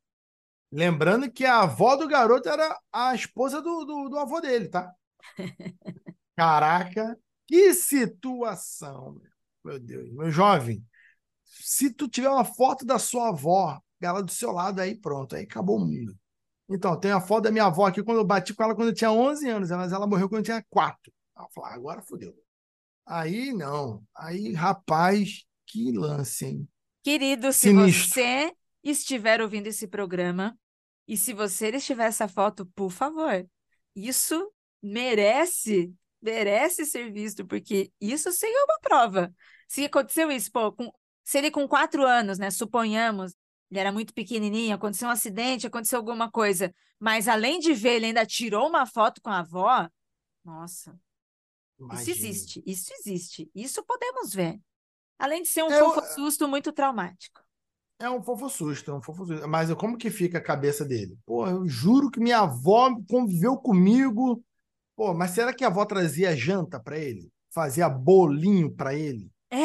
Lembrando 0.73 1.31
que 1.31 1.45
a 1.45 1.61
avó 1.61 1.95
do 1.95 2.09
garoto 2.09 2.49
era 2.49 2.79
a 2.91 3.15
esposa 3.15 3.61
do, 3.61 3.85
do, 3.85 4.09
do 4.09 4.19
avô 4.19 4.41
dele, 4.41 4.69
tá? 4.69 4.93
Caraca, 6.35 7.19
que 7.47 7.75
situação, 7.75 9.21
meu 9.63 9.79
Deus. 9.79 10.11
Meu 10.13 10.31
jovem, 10.31 10.83
se 11.45 11.93
tu 11.93 12.09
tiver 12.09 12.31
uma 12.31 12.45
foto 12.45 12.85
da 12.85 12.99
sua 12.99 13.29
avó, 13.29 13.79
ela 14.01 14.23
do 14.23 14.33
seu 14.33 14.53
lado, 14.53 14.81
aí 14.81 14.99
pronto, 14.99 15.37
aí 15.37 15.45
acabou 15.45 15.77
o 15.77 15.81
mundo. 15.87 16.17
Então, 16.69 16.99
tem 16.99 17.13
a 17.13 17.21
foto 17.21 17.45
da 17.45 17.51
minha 17.51 17.67
avó 17.67 17.87
aqui 17.87 18.03
quando 18.03 18.19
eu 18.19 18.25
bati 18.25 18.55
com 18.55 18.63
ela 18.63 18.75
quando 18.75 18.89
eu 18.89 18.95
tinha 18.95 19.13
11 19.13 19.49
anos, 19.49 19.71
mas 19.71 19.93
ela 19.93 20.07
morreu 20.07 20.29
quando 20.29 20.41
eu 20.41 20.45
tinha 20.45 20.65
4. 20.71 21.13
Ela 21.37 21.49
falou, 21.51 21.71
ah, 21.71 21.75
agora 21.75 22.03
fodeu. 22.03 22.35
Aí 23.07 23.53
não. 23.53 24.03
Aí, 24.17 24.53
rapaz, 24.53 25.45
que 25.67 25.93
lance, 25.93 26.47
hein? 26.47 26.69
Querido, 27.03 27.53
se 27.53 27.69
Sinistro. 27.69 28.09
você 28.09 28.53
estiver 28.83 29.41
ouvindo 29.41 29.67
esse 29.67 29.87
programa 29.87 30.59
e 31.07 31.17
se 31.17 31.33
você 31.33 31.69
estiver 31.71 32.07
essa 32.07 32.27
foto, 32.27 32.65
por 32.75 32.91
favor, 32.91 33.47
isso 33.95 34.51
merece, 34.83 35.93
merece 36.21 36.87
ser 36.87 37.13
visto, 37.13 37.47
porque 37.47 37.93
isso 38.01 38.33
sim 38.33 38.47
é 38.47 38.65
uma 38.65 38.79
prova. 38.81 39.35
Se 39.69 39.85
aconteceu 39.85 40.31
isso, 40.31 40.51
pô, 40.51 40.73
com, 40.73 40.91
se 41.23 41.39
ele 41.39 41.51
com 41.51 41.69
quatro 41.69 42.07
anos, 42.07 42.39
né, 42.39 42.51
suponhamos, 42.51 43.35
ele 43.71 43.81
era 43.81 43.93
muito 43.93 44.15
pequenininho, 44.15 44.75
aconteceu 44.75 45.09
um 45.09 45.11
acidente, 45.11 45.67
aconteceu 45.67 45.99
alguma 45.99 46.31
coisa, 46.31 46.75
mas 46.99 47.29
além 47.29 47.59
de 47.59 47.75
ver, 47.75 47.97
ele 47.97 48.07
ainda 48.07 48.25
tirou 48.25 48.69
uma 48.69 48.87
foto 48.87 49.21
com 49.21 49.31
a 49.31 49.41
avó, 49.41 49.89
nossa, 50.45 50.99
isso 51.93 52.11
Imagina. 52.11 52.17
existe, 52.29 52.63
isso 52.67 52.93
existe, 52.99 53.51
isso 53.55 53.83
podemos 53.85 54.35
ver. 54.35 54.61
Além 55.19 55.43
de 55.43 55.49
ser 55.49 55.63
um 55.63 55.71
Eu- 55.71 55.93
fofo 55.95 56.07
susto 56.15 56.49
muito 56.49 56.73
traumático. 56.73 57.41
É 57.99 58.11
um 58.11 58.23
fofo 58.23 58.49
susto, 58.51 58.91
é 58.91 58.95
um 58.95 59.01
fofo 59.03 59.25
susto. 59.25 59.47
Mas 59.49 59.73
como 59.75 59.97
que 59.97 60.11
fica 60.11 60.39
a 60.39 60.43
cabeça 60.43 60.85
dele? 60.85 61.17
Pô, 61.25 61.47
eu 61.47 61.67
juro 61.67 62.11
que 62.11 62.19
minha 62.21 62.41
avó 62.41 62.91
conviveu 63.09 63.57
comigo. 63.57 64.45
Pô, 64.97 65.15
mas 65.15 65.31
será 65.31 65.53
que 65.55 65.65
a 65.65 65.69
avó 65.69 65.85
trazia 65.85 66.37
janta 66.37 66.79
pra 66.81 66.99
ele? 66.99 67.31
Fazia 67.53 67.89
bolinho 67.89 68.71
pra 68.73 68.95
ele? 68.95 69.31
É, 69.51 69.57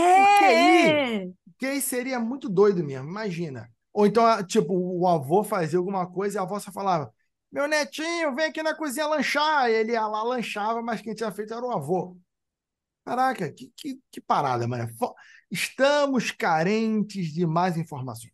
aí- 0.46 0.90
é. 1.26 1.30
Que 1.58 1.66
aí 1.66 1.82
seria 1.82 2.20
muito 2.20 2.48
doido 2.48 2.84
mesmo, 2.84 3.10
imagina. 3.10 3.70
Ou 3.92 4.06
então, 4.06 4.24
tipo, 4.46 4.74
o 4.74 5.08
avô 5.08 5.44
fazia 5.44 5.80
alguma 5.80 6.06
coisa 6.08 6.38
e 6.38 6.40
a 6.40 6.44
avó 6.44 6.60
só 6.60 6.72
falava: 6.72 7.12
Meu 7.52 7.68
netinho, 7.68 8.36
vem 8.36 8.46
aqui 8.48 8.62
na 8.62 8.76
cozinha 8.76 9.08
lanchar. 9.08 9.70
E 9.70 9.74
ele 9.74 9.94
ia 9.94 10.08
lá, 10.08 10.24
lanchava, 10.24 10.82
mas 10.82 11.02
quem 11.02 11.14
tinha 11.16 11.32
feito 11.32 11.54
era 11.54 11.66
o 11.66 11.72
avô. 11.72 12.18
Caraca, 13.06 13.52
que, 13.54 13.72
que, 13.76 14.00
que 14.12 14.22
parada, 14.22 14.68
mano. 14.68 14.90
Estamos 15.52 16.32
carentes 16.32 17.34
de 17.34 17.46
mais 17.48 17.78
informações. 17.78 18.34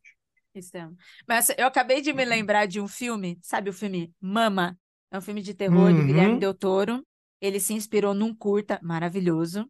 Estamos. 0.54 0.98
Mas 1.28 1.50
eu 1.58 1.68
acabei 1.68 2.02
de 2.02 2.14
me 2.14 2.24
Uhum. 2.24 2.30
lembrar 2.30 2.66
de 2.66 2.80
um 2.80 2.88
filme, 2.88 3.38
sabe 3.42 3.70
o 3.70 3.74
filme 3.74 4.14
Mama? 4.22 4.78
É 5.12 5.18
um 5.18 5.22
filme 5.22 5.42
de 5.42 5.54
terror 5.54 5.94
do 5.94 6.02
Uhum. 6.02 6.06
Guilherme 6.06 6.38
Del 6.38 6.54
Toro. 6.54 7.06
Ele 7.42 7.60
se 7.60 7.74
inspirou 7.74 8.14
num 8.14 8.34
curta 8.34 8.80
maravilhoso. 8.82 9.70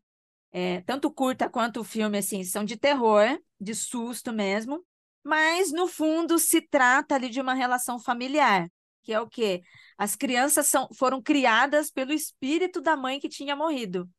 É, 0.51 0.81
tanto 0.81 1.11
curta 1.11 1.49
quanto 1.49 1.81
o 1.81 1.83
filme, 1.83 2.17
assim, 2.17 2.43
são 2.43 2.65
de 2.65 2.77
terror, 2.77 3.39
de 3.59 3.75
susto 3.75 4.33
mesmo. 4.33 4.85
Mas, 5.23 5.71
no 5.71 5.87
fundo, 5.87 6.39
se 6.39 6.61
trata 6.61 7.15
ali 7.15 7.29
de 7.29 7.41
uma 7.41 7.53
relação 7.53 7.99
familiar, 7.99 8.69
que 9.05 9.13
é 9.13 9.21
o 9.21 9.29
quê? 9.29 9.61
As 9.97 10.15
crianças 10.15 10.65
são, 10.65 10.89
foram 10.97 11.21
criadas 11.21 11.91
pelo 11.91 12.11
espírito 12.11 12.81
da 12.81 12.97
mãe 12.97 13.19
que 13.19 13.29
tinha 13.29 13.55
morrido. 13.55 14.09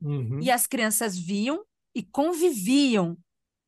Uhum. 0.00 0.38
E 0.40 0.50
as 0.50 0.66
crianças 0.66 1.18
viam 1.18 1.64
e 1.92 2.02
conviviam 2.02 3.18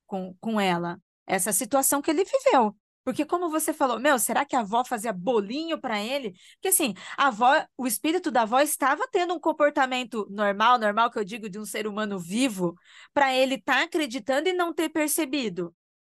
com, 0.06 0.34
com 0.40 0.60
ela, 0.60 1.00
essa 1.26 1.52
situação 1.52 2.00
que 2.00 2.10
ele 2.10 2.24
viveu. 2.24 2.76
Porque, 3.04 3.24
como 3.24 3.50
você 3.50 3.74
falou, 3.74 3.98
meu, 3.98 4.16
será 4.16 4.44
que 4.44 4.54
a 4.54 4.60
avó 4.60 4.84
fazia 4.84 5.12
bolinho 5.12 5.80
para 5.80 6.00
ele? 6.00 6.32
Porque, 6.54 6.68
assim, 6.68 6.94
a 7.16 7.26
avó, 7.26 7.66
o 7.76 7.84
espírito 7.84 8.30
da 8.30 8.42
avó 8.42 8.60
estava 8.60 9.08
tendo 9.10 9.34
um 9.34 9.40
comportamento 9.40 10.24
normal, 10.30 10.78
normal 10.78 11.10
que 11.10 11.18
eu 11.18 11.24
digo 11.24 11.48
de 11.48 11.58
um 11.58 11.64
ser 11.64 11.88
humano 11.88 12.16
vivo, 12.20 12.76
para 13.12 13.34
ele 13.34 13.56
estar 13.56 13.82
acreditando 13.82 14.48
e 14.48 14.52
não 14.52 14.72
ter 14.72 14.88
percebido. 14.88 15.74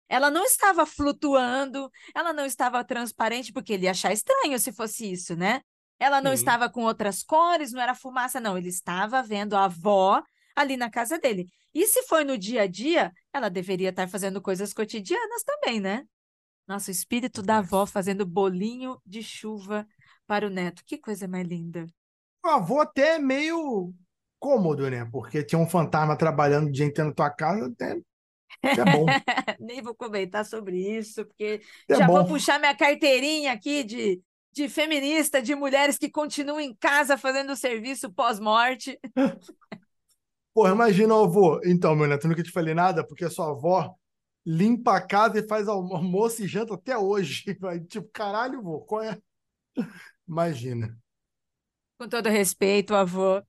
Ela 0.08 0.30
não 0.30 0.44
estava 0.44 0.86
flutuando, 0.86 1.89
ela 2.13 2.32
não 2.32 2.46
estava 2.46 2.84
transparente, 2.84 3.52
porque 3.52 3.74
ele 3.74 3.86
ia 3.86 3.91
achar 3.91 4.13
estranho 4.13 4.58
se 4.60 4.72
fosse 4.72 5.12
isso, 5.12 5.36
né? 5.36 5.62
Ela 6.00 6.22
não 6.22 6.34
estava 6.34 6.70
com 6.70 6.84
outras 6.84 7.24
cores, 7.24 7.72
não 7.72 7.82
era 7.82 7.96
fumaça, 7.96 8.39
não. 8.39 8.58
Ele 8.58 8.70
estava 8.70 9.24
vendo 9.24 9.56
a 9.56 9.65
avó 9.65 10.22
ali 10.56 10.78
na 10.78 10.89
casa 10.89 11.18
dele. 11.18 11.48
E 11.74 11.88
se 11.88 12.04
foi 12.04 12.24
no 12.24 12.38
dia 12.38 12.63
a 12.63 12.68
dia, 12.68 13.12
ela 13.34 13.50
deveria 13.50 13.89
estar 13.89 14.08
fazendo 14.08 14.41
coisas 14.41 14.74
cotidianas 14.74 15.44
também, 15.44 15.80
né? 15.80 16.06
Nossa, 16.68 16.89
o 16.89 16.91
espírito 16.91 17.41
da 17.41 17.60
avó 17.60 17.86
fazendo 17.86 18.26
bolinho 18.26 19.00
de 19.06 19.22
chuva 19.22 19.88
para 20.26 20.48
o 20.48 20.50
neto. 20.50 20.84
Que 20.86 20.98
coisa 20.98 21.28
mais 21.28 21.48
linda. 21.48 21.86
O 22.44 22.48
avô 22.48 22.80
até 22.80 23.15
é 23.15 23.20
meio 23.20 23.94
cômodo, 24.39 24.89
né? 24.89 25.08
Porque 25.12 25.44
tinha 25.44 25.60
um 25.60 25.68
fantasma 25.68 26.18
trabalhando 26.18 26.68
o 26.68 26.72
dia 26.72 26.86
inteiro 26.86 27.10
na 27.10 27.15
tua 27.15 27.30
casa, 27.30 27.68
até, 27.68 27.91
até 27.91 28.02
é 28.76 28.86
bom. 28.86 29.20
Nem 29.60 29.82
vou 29.82 29.96
comentar 29.96 30.46
sobre 30.46 30.78
isso, 30.98 31.26
porque 31.26 31.62
Até 31.89 32.00
já 32.00 32.10
vou 32.10 32.26
bom. 32.26 32.26
puxar 32.26 32.60
minha 32.60 32.76
carteirinha 32.76 33.52
aqui 33.54 33.84
de, 33.84 34.22
de 34.54 34.70
feminista, 34.70 35.41
de 35.41 35.56
mulheres 35.56 35.98
que 35.98 36.10
continuam 36.10 36.60
em 36.60 36.76
casa 36.76 37.18
fazendo 37.18 37.52
o 37.54 37.56
serviço 37.56 38.12
pós-morte. 38.12 39.00
Porra, 40.54 40.72
imagina, 40.74 41.13
avô. 41.15 41.60
Então, 41.65 41.96
meu 41.96 42.08
neto, 42.08 42.28
nunca 42.28 42.44
te 42.44 42.52
falei 42.52 42.74
nada, 42.74 43.06
porque 43.06 43.26
a 43.26 43.30
sua 43.30 43.50
avó 43.52 43.94
limpa 44.46 44.96
a 44.98 45.02
casa 45.06 45.39
e 45.39 45.48
faz 45.48 45.68
almo- 45.68 45.96
almoço 45.96 46.44
e 46.44 46.48
janta 46.48 46.74
até 46.76 46.98
hoje. 46.98 47.44
Vai, 47.60 47.80
tipo, 47.82 48.08
caralho, 48.13 48.62
vô, 48.62 48.82
qual 48.82 49.04
é? 49.04 49.18
Imagina. 50.28 50.96
Com 51.98 52.08
todo 52.10 52.30
respeito, 52.30 52.94
avô. 52.96 53.41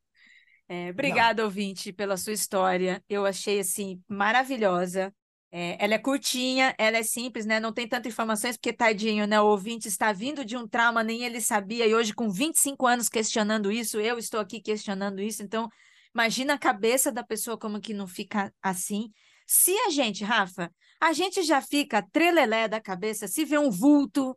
É, 0.69 0.91
obrigada, 0.91 1.45
ouvinte, 1.45 1.93
pela 1.93 2.17
sua 2.17 2.33
história. 2.33 3.03
Eu 3.09 3.25
achei, 3.25 3.61
assim, 3.61 4.03
maravilhosa. 4.09 5.15
É, 5.53 5.77
ela 5.83 5.95
é 5.95 5.99
curtinha, 5.99 6.75
ela 6.77 6.99
é 6.99 7.03
simples, 7.05 7.47
né? 7.47 7.61
Não 7.61 7.73
tem 7.73 7.89
tantas 7.89 8.13
informações, 8.13 8.57
porque, 8.57 8.73
tadinho, 8.73 9.27
né? 9.27 9.41
O 9.41 9.47
ouvinte 9.47 9.87
está 9.87 10.13
vindo 10.13 10.45
de 10.45 10.57
um 10.57 10.67
trauma, 10.67 11.05
nem 11.05 11.23
ele 11.23 11.41
sabia, 11.41 11.87
e 11.87 11.95
hoje, 11.95 12.13
com 12.13 12.29
25 12.29 12.85
anos 12.87 13.09
questionando 13.09 13.71
isso, 13.71 14.01
eu 14.01 14.19
estou 14.19 14.41
aqui 14.41 14.61
questionando 14.61 15.21
isso. 15.21 15.43
Então, 15.43 15.69
imagina 16.13 16.55
a 16.55 16.59
cabeça 16.59 17.13
da 17.13 17.23
pessoa 17.23 17.57
como 17.57 17.81
que 17.81 17.95
não 17.95 18.09
fica 18.09 18.53
assim. 18.61 19.11
Se 19.47 19.77
a 19.87 19.91
gente, 19.91 20.25
Rafa, 20.25 20.71
a 21.01 21.13
gente 21.13 21.43
já 21.45 21.63
fica 21.63 22.03
trelelé 22.11 22.67
da 22.67 22.81
cabeça, 22.81 23.29
se 23.29 23.45
vê 23.45 23.57
um 23.57 23.71
vulto, 23.71 24.37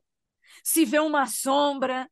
se 0.63 0.85
vê 0.85 0.99
uma 0.99 1.25
sombra, 1.25 2.07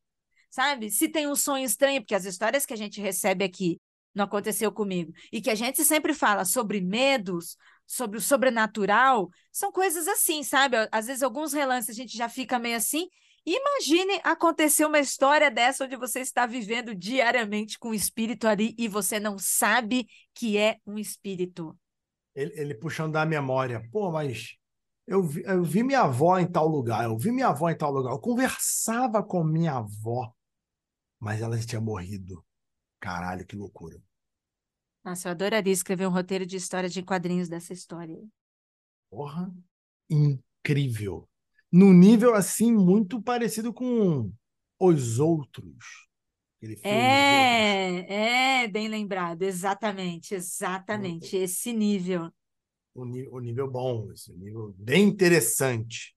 sabe? 0.50 0.90
Se 0.90 1.08
tem 1.08 1.28
um 1.28 1.36
sonho 1.36 1.66
estranho, 1.66 2.02
porque 2.02 2.16
as 2.16 2.26
histórias 2.26 2.66
que 2.66 2.74
a 2.74 2.78
gente 2.78 3.00
recebe 3.00 3.46
aqui 3.46 3.80
não 4.18 4.26
aconteceu 4.26 4.72
comigo, 4.72 5.14
e 5.32 5.40
que 5.40 5.50
a 5.50 5.56
gente 5.56 5.84
sempre 5.86 6.14
fala 6.14 6.44
sobre 6.44 6.82
medos, 6.82 7.56
sobre 7.86 8.18
o 8.18 8.22
sobrenatural, 8.22 9.30
são 9.52 9.72
coisas 9.72 10.08
assim, 10.08 10.44
sabe? 10.44 10.76
Às 10.92 11.08
vezes 11.08 11.24
alguns 11.24 11.54
relances 11.54 11.92
a 11.92 11.94
gente 11.94 12.18
já 12.18 12.28
fica 12.28 12.60
meio 12.60 12.76
assim. 12.76 13.08
Imagine 13.46 14.20
acontecer 14.26 14.86
uma 14.86 15.00
história 15.00 15.50
dessa 15.50 15.86
onde 15.86 15.96
você 15.96 16.20
está 16.20 16.46
vivendo 16.46 16.94
diariamente 16.94 17.80
com 17.80 17.90
o 17.90 17.94
espírito 17.94 18.46
ali 18.46 18.76
e 18.78 18.90
você 18.90 19.22
não 19.22 19.40
sabe 19.40 20.06
que 20.34 20.58
é 20.58 20.78
um 20.86 20.98
espírito. 20.98 21.78
Ele, 22.36 22.52
ele 22.60 22.76
puxando 22.76 23.14
da 23.14 23.26
memória. 23.26 23.82
Pô, 23.90 24.12
mas 24.12 24.58
eu 25.08 25.24
vi, 25.24 25.44
eu 25.46 25.64
vi 25.64 25.82
minha 25.82 26.02
avó 26.02 26.38
em 26.38 26.46
tal 26.46 26.68
lugar, 26.68 27.06
eu 27.06 27.18
vi 27.18 27.32
minha 27.32 27.48
avó 27.48 27.70
em 27.70 27.78
tal 27.78 27.90
lugar. 27.90 28.12
Eu 28.12 28.20
conversava 28.20 29.24
com 29.24 29.42
minha 29.46 29.76
avó, 29.76 30.30
mas 31.18 31.42
ela 31.42 31.58
tinha 31.58 31.80
morrido. 31.80 32.44
Caralho, 33.00 33.46
que 33.46 33.56
loucura. 33.56 33.98
Nossa, 35.08 35.30
eu 35.30 35.32
adoraria 35.32 35.72
escrever 35.72 36.06
um 36.06 36.12
roteiro 36.12 36.46
de 36.46 36.58
história 36.58 36.90
de 36.90 37.02
quadrinhos 37.02 37.48
dessa 37.48 37.72
história. 37.72 38.22
Porra, 39.10 39.50
incrível. 40.10 41.30
num 41.72 41.94
nível 41.94 42.36
assim 42.36 42.74
muito 42.74 43.22
parecido 43.22 43.74
com 43.74 44.30
Os 44.78 45.18
Outros. 45.18 46.10
É, 46.84 48.64
é, 48.64 48.68
bem 48.68 48.90
lembrado, 48.90 49.44
exatamente, 49.44 50.36
exatamente, 50.36 51.38
esse 51.38 51.72
nível. 51.72 52.30
O, 52.94 53.04
o 53.04 53.40
nível 53.40 53.72
bom, 53.72 54.12
esse 54.12 54.34
nível 54.34 54.76
bem 54.78 55.08
interessante. 55.08 56.17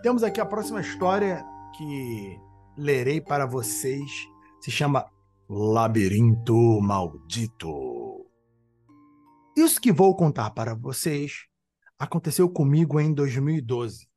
Temos 0.02 0.24
aqui 0.24 0.40
a 0.40 0.46
próxima 0.46 0.80
história 0.80 1.46
que 1.76 2.36
lerei 2.76 3.20
para 3.20 3.46
vocês. 3.46 4.10
Se 4.60 4.68
chama 4.68 5.08
Labirinto 5.48 6.80
Maldito. 6.80 8.26
Isso 9.56 9.80
que 9.80 9.92
vou 9.92 10.16
contar 10.16 10.50
para 10.50 10.74
vocês 10.74 11.46
aconteceu 11.96 12.50
comigo 12.50 12.98
em 12.98 13.14
2012. 13.14 14.08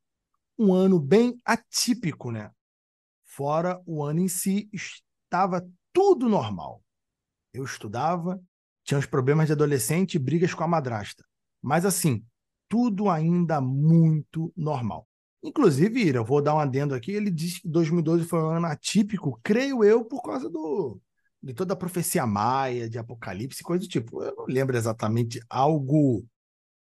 Um 0.57 0.73
ano 0.73 0.99
bem 0.99 1.37
atípico, 1.45 2.31
né? 2.31 2.49
Fora 3.23 3.79
o 3.85 4.03
ano 4.03 4.21
em 4.21 4.27
si, 4.27 4.67
estava 4.73 5.69
tudo 5.93 6.27
normal. 6.27 6.81
Eu 7.53 7.63
estudava, 7.63 8.41
tinha 8.83 8.99
os 8.99 9.05
problemas 9.05 9.45
de 9.45 9.53
adolescente 9.53 10.15
e 10.15 10.19
brigas 10.19 10.51
com 10.51 10.63
a 10.63 10.67
madrasta. 10.67 11.23
Mas 11.61 11.85
assim, 11.85 12.25
tudo 12.67 13.07
ainda 13.07 13.61
muito 13.61 14.51
normal. 14.57 15.07
Inclusive, 15.47 16.01
Ira, 16.01 16.17
eu 16.19 16.25
vou 16.25 16.41
dar 16.41 16.55
um 16.55 16.59
adendo 16.59 16.95
aqui, 16.95 17.11
ele 17.11 17.29
diz 17.29 17.59
que 17.59 17.67
2012 17.67 18.25
foi 18.25 18.41
um 18.41 18.49
ano 18.49 18.65
atípico, 18.65 19.39
creio 19.43 19.83
eu, 19.83 20.03
por 20.03 20.21
causa 20.23 20.49
do, 20.49 20.99
de 21.41 21.53
toda 21.53 21.73
a 21.73 21.77
profecia 21.77 22.25
maia, 22.25 22.89
de 22.89 22.97
Apocalipse, 22.97 23.63
coisa 23.63 23.85
do 23.85 23.89
tipo. 23.89 24.23
Eu 24.23 24.35
não 24.35 24.45
lembro 24.45 24.75
exatamente 24.75 25.39
algo 25.49 26.25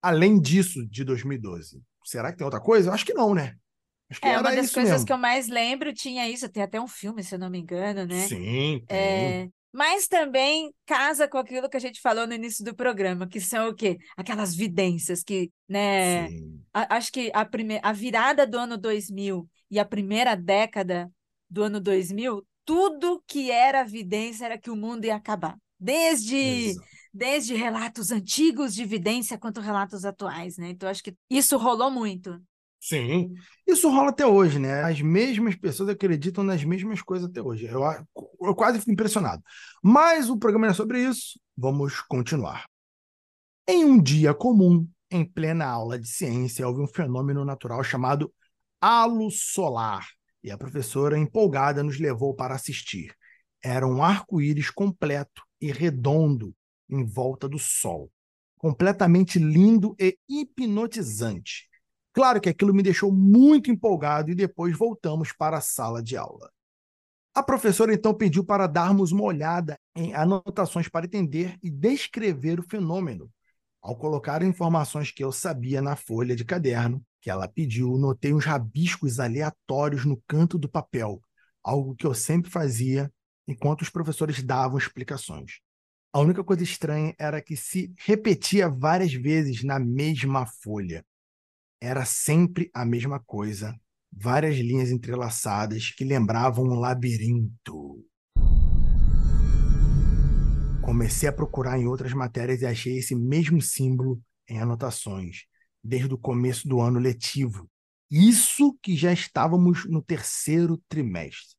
além 0.02 0.40
disso 0.40 0.86
de 0.88 1.04
2012. 1.04 1.82
Será 2.04 2.32
que 2.32 2.38
tem 2.38 2.46
outra 2.46 2.60
coisa? 2.60 2.90
Eu 2.90 2.94
acho 2.94 3.06
que 3.06 3.14
não, 3.14 3.34
né? 3.34 3.56
Acho 4.10 4.20
que 4.20 4.28
é, 4.28 4.32
uma 4.32 4.44
das 4.44 4.72
coisas 4.72 4.92
mesmo. 4.92 5.06
que 5.06 5.14
eu 5.14 5.18
mais 5.18 5.48
lembro 5.48 5.94
tinha 5.94 6.28
isso, 6.28 6.50
tem 6.50 6.64
até 6.64 6.82
um 6.82 6.88
filme, 6.88 7.24
se 7.24 7.36
eu 7.36 7.40
não 7.40 7.50
me 7.50 7.60
engano, 7.60 8.06
né? 8.06 8.28
Sim, 8.28 8.84
tem. 8.88 8.98
É, 8.98 9.50
mas 9.72 10.08
também 10.08 10.74
casa 10.86 11.28
com 11.28 11.38
aquilo 11.38 11.70
que 11.70 11.78
a 11.78 11.80
gente 11.80 12.02
falou 12.02 12.26
no 12.26 12.34
início 12.34 12.64
do 12.66 12.76
programa, 12.76 13.28
que 13.28 13.40
são 13.40 13.70
o 13.70 13.76
quê? 13.76 13.98
Aquelas 14.18 14.56
vidências 14.56 15.24
que, 15.24 15.52
né? 15.68 16.28
A, 16.74 16.98
acho 16.98 17.12
que 17.12 17.32
a, 17.34 17.46
primeira, 17.46 17.88
a 17.88 17.94
virada 17.94 18.48
do 18.48 18.58
ano 18.58 18.78
2000 18.78 19.48
e 19.70 19.80
a 19.80 19.86
primeira 19.86 20.36
década 20.36 21.12
do 21.50 21.64
ano 21.64 21.80
2000, 21.80 22.46
tudo 22.66 23.24
que 23.28 23.52
era 23.52 23.84
vidência 23.84 24.46
era 24.46 24.58
que 24.58 24.70
o 24.70 24.76
mundo 24.76 25.06
ia 25.06 25.16
acabar. 25.16 25.58
Desde, 25.80 26.74
desde 27.14 27.56
relatos 27.56 28.12
antigos 28.12 28.74
de 28.74 28.84
vidência 28.86 29.38
quanto 29.38 29.62
relatos 29.62 30.04
atuais, 30.04 30.58
né? 30.58 30.70
Então, 30.70 30.90
acho 30.90 31.04
que 31.04 31.16
isso 31.30 31.58
rolou 31.58 31.90
muito. 31.90 32.40
Sim, 32.82 33.34
isso 33.68 33.90
rola 33.90 34.10
até 34.10 34.26
hoje, 34.26 34.58
né? 34.58 34.84
As 34.84 35.02
mesmas 35.02 35.56
pessoas 35.56 35.90
acreditam 35.90 36.44
nas 36.44 36.64
mesmas 36.64 37.02
coisas 37.02 37.30
até 37.30 37.42
hoje. 37.42 37.66
Eu, 37.66 37.82
eu 38.42 38.56
quase 38.56 38.80
fico 38.80 38.92
impressionado. 38.92 39.44
Mas 39.84 40.30
o 40.30 40.38
programa 40.38 40.68
é 40.68 40.74
sobre 40.74 41.04
isso. 41.04 41.40
Vamos 41.58 42.00
continuar. 42.02 42.66
Em 43.68 43.86
um 43.86 44.02
dia 44.02 44.34
comum, 44.34 44.88
em 45.12 45.24
plena 45.26 45.66
aula 45.66 46.00
de 46.00 46.08
ciência, 46.08 46.68
houve 46.68 46.82
um 46.82 46.88
fenômeno 46.88 47.46
natural 47.46 47.84
chamado 47.84 48.34
halo 48.82 49.30
solar. 49.30 50.08
E 50.44 50.50
a 50.50 50.58
professora, 50.58 51.18
empolgada, 51.18 51.84
nos 51.84 52.00
levou 52.00 52.34
para 52.34 52.56
assistir. 52.56 53.14
Era 53.62 53.86
um 53.86 54.02
arco-íris 54.02 54.70
completo 54.72 55.44
e 55.60 55.72
redondo 55.72 56.56
em 56.90 57.06
volta 57.06 57.48
do 57.48 57.60
Sol. 57.60 58.10
Completamente 58.58 59.38
lindo 59.38 59.96
e 60.00 60.18
hipnotizante. 60.28 61.69
Claro 62.20 62.42
que 62.42 62.50
aquilo 62.50 62.74
me 62.74 62.84
deixou 62.84 63.14
muito 63.14 63.72
empolgado 63.72 64.30
e 64.30 64.36
depois 64.36 64.78
voltamos 64.78 65.32
para 65.32 65.60
a 65.60 65.62
sala 65.62 66.04
de 66.04 66.18
aula. 66.18 66.52
A 67.34 67.42
professora 67.42 67.94
então 67.94 68.14
pediu 68.14 68.44
para 68.44 68.68
darmos 68.68 69.14
uma 69.14 69.24
olhada 69.24 69.80
em 69.96 70.14
anotações 70.14 70.90
para 70.90 71.06
entender 71.06 71.58
e 71.64 71.72
descrever 71.72 72.60
o 72.60 72.70
fenômeno. 72.70 73.32
Ao 73.82 73.96
colocar 73.96 74.44
informações 74.44 75.12
que 75.12 75.24
eu 75.24 75.32
sabia 75.32 75.82
na 75.82 75.96
folha 75.96 76.36
de 76.36 76.44
caderno 76.44 77.02
que 77.22 77.30
ela 77.30 77.48
pediu, 77.48 77.98
notei 77.98 78.34
uns 78.34 78.44
rabiscos 78.44 79.18
aleatórios 79.18 80.04
no 80.04 80.22
canto 80.28 80.58
do 80.58 80.68
papel, 80.68 81.22
algo 81.64 81.96
que 81.96 82.06
eu 82.06 82.14
sempre 82.14 82.52
fazia 82.52 83.10
enquanto 83.48 83.82
os 83.82 83.90
professores 83.90 84.44
davam 84.44 84.78
explicações. 84.78 85.62
A 86.12 86.20
única 86.20 86.44
coisa 86.44 86.64
estranha 86.64 87.16
era 87.18 87.42
que 87.42 87.56
se 87.56 87.94
repetia 87.98 88.68
várias 88.68 89.14
vezes 89.14 89.64
na 89.64 89.80
mesma 89.80 90.46
folha 90.46 91.02
era 91.82 92.04
sempre 92.04 92.70
a 92.74 92.84
mesma 92.84 93.20
coisa, 93.20 93.80
várias 94.12 94.58
linhas 94.58 94.92
entrelaçadas 94.92 95.92
que 95.92 96.04
lembravam 96.04 96.66
um 96.66 96.80
labirinto. 96.80 98.06
Comecei 100.82 101.30
a 101.30 101.34
procurar 101.34 101.80
em 101.80 101.88
outras 101.88 102.14
matérias 102.14 102.62
e 102.62 102.66
achei 102.66 102.98
esse 102.98 103.16
mesmo 103.16 103.62
símbolo 103.62 104.22
em 104.48 104.60
anotações, 104.60 105.46
desde 105.84 106.14
o 106.14 106.18
começo 106.18 106.68
do 106.68 106.82
ano 106.82 107.00
letivo. 107.00 107.70
Isso 108.12 108.78
que 108.82 108.96
já 108.96 109.14
estávamos 109.14 109.86
no 109.86 110.02
terceiro 110.02 110.82
trimestre. 110.90 111.56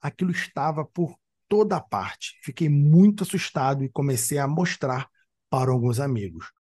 Aquilo 0.00 0.30
estava 0.30 0.84
por 0.84 1.16
toda 1.48 1.80
parte. 1.80 2.38
Fiquei 2.42 2.68
muito 2.68 3.22
assustado 3.22 3.84
e 3.84 3.90
comecei 3.90 4.38
a 4.38 4.48
mostrar 4.48 5.08
para 5.50 5.70
alguns 5.70 6.00
amigos. 6.00 6.55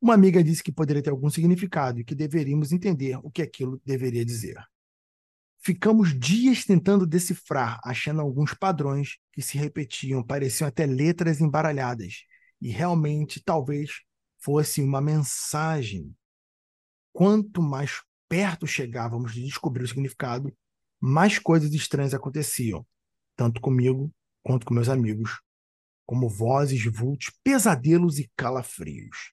Uma 0.00 0.14
amiga 0.14 0.42
disse 0.44 0.62
que 0.62 0.70
poderia 0.70 1.02
ter 1.02 1.10
algum 1.10 1.28
significado 1.28 2.00
e 2.00 2.04
que 2.04 2.14
deveríamos 2.14 2.70
entender 2.72 3.18
o 3.22 3.30
que 3.30 3.42
aquilo 3.42 3.80
deveria 3.84 4.24
dizer. 4.24 4.56
Ficamos 5.60 6.16
dias 6.16 6.64
tentando 6.64 7.04
decifrar, 7.04 7.80
achando 7.84 8.20
alguns 8.20 8.54
padrões 8.54 9.18
que 9.32 9.42
se 9.42 9.58
repetiam, 9.58 10.22
pareciam 10.22 10.68
até 10.68 10.86
letras 10.86 11.40
embaralhadas, 11.40 12.22
e 12.60 12.70
realmente 12.70 13.42
talvez 13.42 14.02
fosse 14.38 14.80
uma 14.80 15.00
mensagem. 15.00 16.14
Quanto 17.12 17.60
mais 17.60 18.00
perto 18.28 18.68
chegávamos 18.68 19.34
de 19.34 19.44
descobrir 19.44 19.82
o 19.82 19.88
significado, 19.88 20.56
mais 21.00 21.40
coisas 21.40 21.72
estranhas 21.74 22.14
aconteciam, 22.14 22.86
tanto 23.36 23.60
comigo 23.60 24.12
quanto 24.44 24.64
com 24.64 24.74
meus 24.74 24.88
amigos, 24.88 25.40
como 26.06 26.28
vozes, 26.28 26.84
vultos, 26.84 27.32
pesadelos 27.42 28.18
e 28.20 28.30
calafrios. 28.36 29.32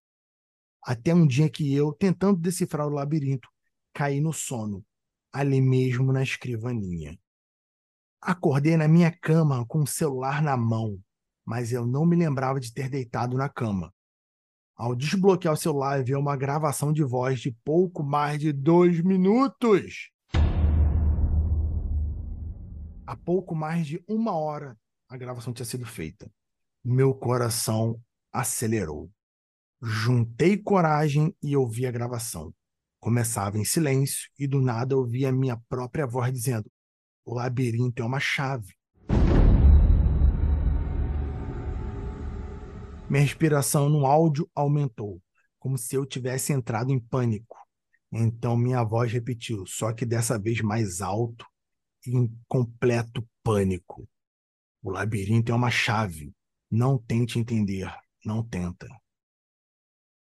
Até 0.87 1.15
um 1.15 1.25
dia 1.25 1.49
que 1.49 1.73
eu, 1.73 1.91
tentando 1.91 2.39
decifrar 2.39 2.85
o 2.85 2.91
labirinto, 2.91 3.49
caí 3.91 4.21
no 4.21 4.31
sono, 4.31 4.85
ali 5.33 5.59
mesmo 5.59 6.13
na 6.13 6.21
escrivaninha. 6.21 7.17
Acordei 8.21 8.77
na 8.77 8.87
minha 8.87 9.11
cama 9.11 9.65
com 9.65 9.79
o 9.79 9.87
celular 9.87 10.43
na 10.43 10.55
mão, 10.55 10.99
mas 11.43 11.71
eu 11.71 11.87
não 11.87 12.05
me 12.05 12.15
lembrava 12.15 12.59
de 12.59 12.71
ter 12.71 12.87
deitado 12.87 13.35
na 13.35 13.49
cama. 13.49 13.91
Ao 14.75 14.95
desbloquear 14.95 15.55
o 15.55 15.57
celular, 15.57 16.03
vi 16.03 16.15
uma 16.15 16.37
gravação 16.37 16.93
de 16.93 17.03
voz 17.03 17.39
de 17.39 17.51
pouco 17.63 18.03
mais 18.03 18.39
de 18.39 18.53
dois 18.53 19.01
minutos. 19.01 20.11
Há 23.07 23.15
pouco 23.15 23.55
mais 23.55 23.87
de 23.87 24.03
uma 24.07 24.33
hora 24.33 24.77
a 25.09 25.17
gravação 25.17 25.51
tinha 25.51 25.65
sido 25.65 25.85
feita. 25.85 26.31
Meu 26.83 27.13
coração 27.13 27.99
acelerou. 28.31 29.09
Juntei 29.87 30.57
coragem 30.57 31.31
e 31.43 31.55
ouvi 31.55 31.85
a 31.85 31.91
gravação. 31.91 32.51
Começava 32.99 33.59
em 33.59 33.63
silêncio 33.63 34.31
e 34.39 34.47
do 34.47 34.59
nada 34.59 34.97
ouvi 34.97 35.27
a 35.27 35.31
minha 35.31 35.61
própria 35.69 36.07
voz 36.07 36.33
dizendo: 36.33 36.67
O 37.23 37.35
labirinto 37.35 38.01
é 38.01 38.05
uma 38.05 38.19
chave. 38.19 38.73
Minha 43.07 43.21
respiração 43.21 43.87
no 43.87 44.07
áudio 44.07 44.49
aumentou, 44.55 45.21
como 45.59 45.77
se 45.77 45.95
eu 45.95 46.03
tivesse 46.03 46.51
entrado 46.51 46.91
em 46.91 46.99
pânico. 46.99 47.55
Então 48.11 48.57
minha 48.57 48.83
voz 48.83 49.11
repetiu, 49.11 49.67
só 49.67 49.93
que 49.93 50.03
dessa 50.03 50.39
vez 50.39 50.61
mais 50.61 50.99
alto 50.99 51.45
e 52.07 52.17
em 52.17 52.35
completo 52.47 53.23
pânico. 53.43 54.09
O 54.81 54.89
labirinto 54.89 55.51
é 55.51 55.55
uma 55.55 55.69
chave. 55.69 56.33
Não 56.71 56.97
tente 56.97 57.37
entender, 57.37 57.87
não 58.25 58.43
tenta. 58.43 58.87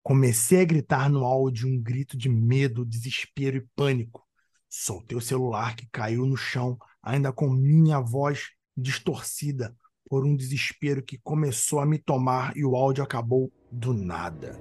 Comecei 0.08 0.62
a 0.62 0.64
gritar 0.64 1.10
no 1.10 1.22
áudio 1.22 1.68
um 1.68 1.78
grito 1.78 2.16
de 2.16 2.30
medo, 2.30 2.82
desespero 2.82 3.58
e 3.58 3.66
pânico. 3.76 4.26
Soltei 4.66 5.14
o 5.14 5.20
celular 5.20 5.76
que 5.76 5.86
caiu 5.92 6.24
no 6.24 6.34
chão, 6.34 6.78
ainda 7.02 7.30
com 7.30 7.50
minha 7.50 8.00
voz 8.00 8.46
distorcida 8.74 9.76
por 10.08 10.24
um 10.24 10.34
desespero 10.34 11.02
que 11.02 11.18
começou 11.18 11.78
a 11.78 11.84
me 11.84 11.98
tomar 11.98 12.56
e 12.56 12.64
o 12.64 12.74
áudio 12.74 13.04
acabou 13.04 13.52
do 13.70 13.92
nada. 13.92 14.58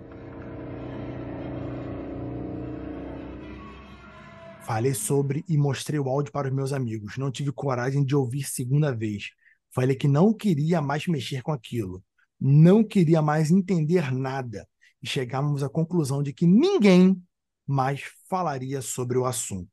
Falei 4.66 4.94
sobre 4.94 5.46
e 5.48 5.58
mostrei 5.58 5.98
o 5.98 6.10
áudio 6.10 6.34
para 6.34 6.50
os 6.50 6.54
meus 6.54 6.74
amigos. 6.74 7.18
Não 7.18 7.32
tive 7.32 7.54
coragem 7.54 8.04
de 8.04 8.14
ouvir 8.14 8.44
segunda 8.44 8.94
vez. 8.94 9.30
Falei 9.74 9.96
que 9.96 10.10
não 10.10 10.34
queria 10.34 10.82
mais 10.82 11.08
mexer 11.08 11.42
com 11.42 11.54
aquilo. 11.54 12.04
Não 12.38 12.84
queria 12.84 13.22
mais 13.22 13.50
entender 13.50 14.14
nada. 14.14 14.68
E 15.02 15.08
chegamos 15.08 15.64
à 15.64 15.70
conclusão 15.70 16.24
de 16.24 16.34
que 16.34 16.48
ninguém 16.48 17.22
mais 17.66 18.04
falaria 18.30 18.82
sobre 18.82 19.18
o 19.18 19.26
assunto. 19.26 19.72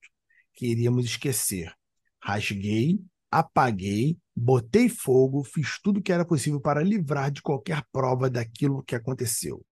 Queríamos 0.53 1.05
esquecer. 1.05 1.73
Rasguei, 2.23 3.01
apaguei, 3.31 4.19
botei 4.35 4.89
fogo, 4.89 5.45
fiz 5.45 5.79
tudo 5.83 6.03
que 6.03 6.13
era 6.13 6.25
possível 6.25 6.61
para 6.61 6.83
livrar 6.83 7.31
de 7.31 7.43
qualquer 7.43 7.83
prova 7.93 8.29
daquilo 8.29 8.83
que 8.83 8.95
aconteceu. 8.95 9.65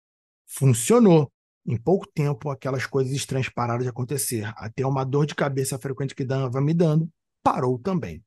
Funcionou. 0.46 1.30
Em 1.64 1.76
pouco 1.76 2.08
tempo, 2.12 2.50
aquelas 2.50 2.86
coisas 2.86 3.12
estranhas 3.12 3.48
pararam 3.48 3.82
de 3.82 3.88
acontecer. 3.88 4.52
Até 4.56 4.84
uma 4.84 5.04
dor 5.04 5.26
de 5.26 5.34
cabeça 5.34 5.78
frequente 5.78 6.14
que 6.14 6.24
estava 6.24 6.60
me 6.60 6.74
dando 6.74 7.08
parou 7.42 7.78
também. 7.78 8.22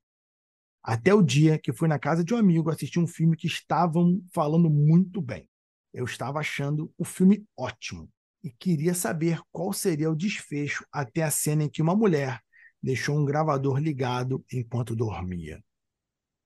Até 0.82 1.14
o 1.14 1.22
dia 1.22 1.58
que 1.58 1.74
fui 1.74 1.88
na 1.88 1.98
casa 1.98 2.24
de 2.24 2.34
um 2.34 2.38
amigo 2.38 2.70
assistir 2.70 3.00
um 3.00 3.08
filme 3.08 3.36
que 3.36 3.48
estavam 3.48 4.22
falando 4.34 4.70
muito 4.70 5.22
bem. 5.22 5.50
Eu 5.96 6.06
estava 6.06 6.40
achando 6.40 6.94
o 6.98 7.04
filme 7.04 7.44
ótimo 7.58 8.08
e 8.44 8.52
queria 8.52 8.94
saber 8.94 9.40
qual 9.52 9.74
seria 9.74 10.12
o 10.12 10.16
desfecho 10.16 10.86
até 10.92 11.24
a 11.24 11.32
cena 11.32 11.64
em 11.64 11.70
que 11.70 11.82
uma 11.82 11.96
mulher 11.96 12.40
deixou 12.84 13.18
um 13.18 13.26
gravador 13.26 13.80
ligado 13.80 14.46
enquanto 14.52 14.96
dormia. 14.96 15.64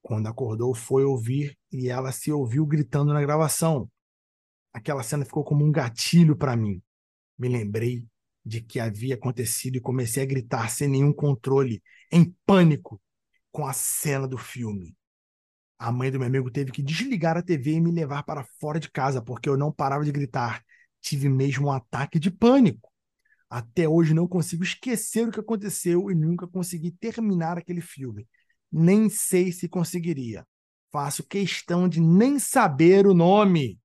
Quando 0.01 0.27
acordou, 0.27 0.73
foi 0.73 1.03
ouvir 1.03 1.57
e 1.69 1.89
ela 1.89 2.11
se 2.11 2.31
ouviu 2.31 2.65
gritando 2.65 3.11
na 3.11 3.19
gravação 3.19 3.89
aquela 4.73 5.03
cena 5.03 5.25
ficou 5.25 5.43
como 5.43 5.65
um 5.65 5.71
gatilho 5.71 6.35
para 6.35 6.55
mim. 6.55 6.81
Me 7.37 7.47
lembrei 7.47 8.05
de 8.45 8.61
que 8.61 8.79
havia 8.79 9.15
acontecido 9.15 9.77
e 9.77 9.81
comecei 9.81 10.23
a 10.23 10.25
gritar 10.25 10.69
sem 10.69 10.87
nenhum 10.87 11.13
controle, 11.13 11.83
em 12.11 12.35
pânico, 12.45 13.01
com 13.51 13.65
a 13.65 13.73
cena 13.73 14.27
do 14.27 14.37
filme. 14.37 14.95
A 15.79 15.93
mãe 15.93 16.11
do 16.11 16.19
meu 16.19 16.27
amigo 16.27 16.51
teve 16.51 16.71
que 16.73 16.83
desligar 16.83 17.37
a 17.37 17.41
TV 17.41 17.71
e 17.71 17.81
me 17.81 17.89
levar 17.89 18.23
para 18.23 18.43
fora 18.59 18.79
de 18.79 18.91
casa, 18.91 19.21
porque 19.21 19.47
eu 19.47 19.55
não 19.55 19.71
parava 19.71 20.03
de 20.03 20.11
gritar. 20.11 20.61
Tive 20.99 21.29
mesmo 21.29 21.67
um 21.67 21.71
ataque 21.71 22.19
de 22.19 22.29
pânico. 22.29 22.91
Até 23.49 23.87
hoje 23.87 24.13
não 24.13 24.27
consigo 24.27 24.61
esquecer 24.61 25.27
o 25.27 25.31
que 25.31 25.39
aconteceu 25.39 26.11
e 26.11 26.15
nunca 26.15 26.45
consegui 26.45 26.91
terminar 26.91 27.57
aquele 27.57 27.79
filme. 27.79 28.27
Nem 28.69 29.09
sei 29.09 29.53
se 29.53 29.69
conseguiria. 29.69 30.45
Faço 30.91 31.23
questão 31.23 31.87
de 31.87 32.01
nem 32.01 32.37
saber 32.37 33.07
o 33.07 33.13
nome 33.13 33.79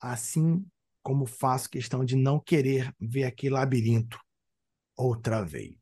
assim 0.00 0.64
como 1.02 1.26
faço 1.26 1.68
questão 1.68 2.04
de 2.04 2.16
não 2.16 2.38
querer 2.38 2.94
ver 3.00 3.24
aquele 3.24 3.54
labirinto 3.54 4.18
outra 4.96 5.42
vez. 5.42 5.78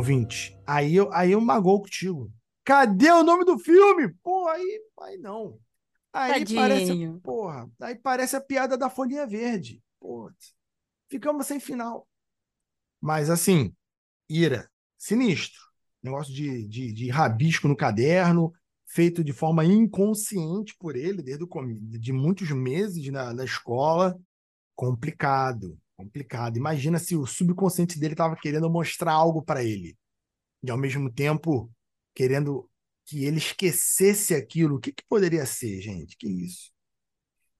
Ouvinte, 0.00 0.58
aí 0.66 0.96
eu, 0.96 1.12
aí 1.12 1.32
eu 1.32 1.40
magou 1.42 1.82
contigo. 1.82 2.32
Cadê 2.64 3.10
o 3.10 3.22
nome 3.22 3.44
do 3.44 3.58
filme? 3.58 4.10
Pô, 4.22 4.48
aí, 4.48 4.80
aí 4.98 5.18
não. 5.18 5.60
Aí 6.10 6.40
Tadinho. 6.40 6.58
parece, 6.58 7.20
porra, 7.22 7.70
aí 7.78 7.94
parece 7.96 8.34
a 8.34 8.40
piada 8.40 8.78
da 8.78 8.88
folhinha 8.88 9.26
verde. 9.26 9.82
Pô, 10.00 10.32
ficamos 11.10 11.46
sem 11.46 11.60
final. 11.60 12.08
Mas 12.98 13.28
assim, 13.28 13.74
Ira, 14.26 14.70
sinistro. 14.96 15.60
Negócio 16.02 16.32
de, 16.32 16.66
de, 16.66 16.94
de 16.94 17.10
rabisco 17.10 17.68
no 17.68 17.76
caderno, 17.76 18.54
feito 18.86 19.22
de 19.22 19.34
forma 19.34 19.66
inconsciente 19.66 20.74
por 20.78 20.96
ele, 20.96 21.22
desde 21.22 21.44
o 21.44 21.48
de 21.76 22.10
muitos 22.10 22.50
meses 22.52 23.06
na, 23.12 23.34
na 23.34 23.44
escola. 23.44 24.18
Complicado, 24.74 25.78
complicado. 26.00 26.56
Imagina 26.56 26.98
se 26.98 27.16
o 27.16 27.26
subconsciente 27.26 27.98
dele 27.98 28.14
estava 28.14 28.36
querendo 28.36 28.68
mostrar 28.70 29.12
algo 29.12 29.42
para 29.42 29.62
ele. 29.62 29.96
E 30.62 30.70
ao 30.70 30.78
mesmo 30.78 31.10
tempo 31.10 31.70
querendo 32.14 32.68
que 33.06 33.24
ele 33.24 33.38
esquecesse 33.38 34.34
aquilo. 34.34 34.76
O 34.76 34.80
que, 34.80 34.92
que 34.92 35.02
poderia 35.08 35.44
ser, 35.44 35.80
gente? 35.80 36.16
Que 36.16 36.28
isso? 36.28 36.70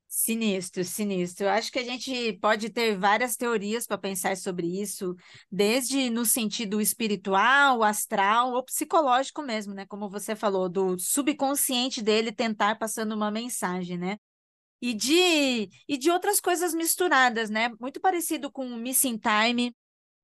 Sinistro, 0.06 0.84
sinistro. 0.84 1.46
Eu 1.46 1.50
acho 1.50 1.70
que 1.70 1.78
a 1.78 1.84
gente 1.84 2.32
pode 2.40 2.68
ter 2.68 2.96
várias 2.96 3.36
teorias 3.36 3.86
para 3.86 3.96
pensar 3.96 4.36
sobre 4.36 4.66
isso, 4.80 5.14
desde 5.50 6.10
no 6.10 6.26
sentido 6.26 6.80
espiritual, 6.80 7.82
astral 7.82 8.52
ou 8.52 8.64
psicológico 8.64 9.40
mesmo, 9.40 9.72
né? 9.72 9.86
Como 9.86 10.10
você 10.10 10.34
falou, 10.34 10.68
do 10.68 10.98
subconsciente 10.98 12.02
dele 12.02 12.32
tentar 12.32 12.76
passando 12.76 13.14
uma 13.14 13.30
mensagem, 13.30 13.96
né? 13.96 14.18
E 14.80 14.94
de, 14.94 15.68
e 15.86 15.98
de 15.98 16.10
outras 16.10 16.40
coisas 16.40 16.72
misturadas, 16.72 17.50
né? 17.50 17.70
Muito 17.80 18.00
parecido 18.00 18.50
com 18.50 18.66
o 18.66 18.76
Missing 18.76 19.18
Time, 19.18 19.74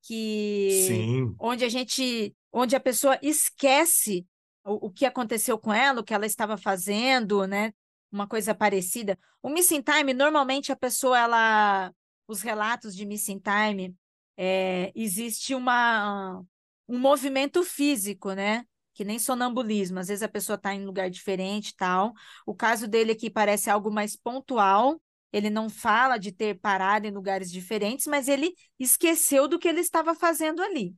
que 0.03 0.87
Sim. 0.87 1.37
onde 1.39 1.65
a 1.65 1.69
gente, 1.69 2.35
onde 2.53 2.75
a 2.75 2.81
pessoa 2.81 3.19
esquece 3.23 4.27
o, 4.65 4.87
o 4.87 4.91
que 4.91 5.05
aconteceu 5.05 5.59
com 5.59 5.73
ela, 5.73 6.01
o 6.01 6.05
que 6.05 6.15
ela 6.15 6.27
estava 6.27 6.57
fazendo, 6.57 7.47
né? 7.47 7.73
Uma 8.11 8.27
coisa 8.27 8.55
parecida. 8.55 9.19
O 9.43 9.49
missing 9.49 9.83
time, 9.83 10.15
normalmente 10.15 10.73
a 10.73 10.77
pessoa, 10.77 11.19
ela, 11.19 11.93
os 12.27 12.41
relatos 12.41 12.95
de 12.95 13.05
missing 13.05 13.41
time, 13.41 13.95
é, 14.37 14.93
existe 14.95 15.55
uma 15.55 16.43
um 16.89 16.99
movimento 16.99 17.65
físico, 17.65 18.33
né? 18.33 18.65
Que 18.97 19.05
nem 19.05 19.19
sonambulismo. 19.19 19.99
Às 19.99 20.09
vezes 20.09 20.23
a 20.23 20.29
pessoa 20.29 20.57
está 20.57 20.75
em 20.75 20.87
lugar 20.87 21.11
diferente, 21.11 21.77
tal. 21.77 22.15
O 22.47 22.55
caso 22.55 22.89
dele 22.89 23.13
aqui 23.13 23.29
parece 23.29 23.69
algo 23.69 23.93
mais 23.93 24.17
pontual. 24.17 24.99
Ele 25.31 25.51
não 25.51 25.69
fala 25.69 26.17
de 26.17 26.33
ter 26.33 26.59
parado 26.59 27.07
em 27.07 27.11
lugares 27.11 27.53
diferentes, 27.53 28.07
mas 28.07 28.27
ele 28.27 28.55
esqueceu 28.81 29.47
do 29.47 29.59
que 29.59 29.69
ele 29.69 29.81
estava 29.81 30.15
fazendo 30.15 30.63
ali. 30.63 30.95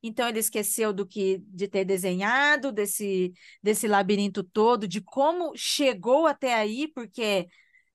Então 0.00 0.28
ele 0.28 0.38
esqueceu 0.38 0.92
do 0.92 1.04
que 1.04 1.42
de 1.48 1.66
ter 1.66 1.84
desenhado 1.84 2.70
desse 2.70 3.32
desse 3.60 3.88
labirinto 3.88 4.44
todo, 4.44 4.86
de 4.86 5.00
como 5.00 5.52
chegou 5.56 6.28
até 6.28 6.54
aí, 6.54 6.86
porque 6.94 7.48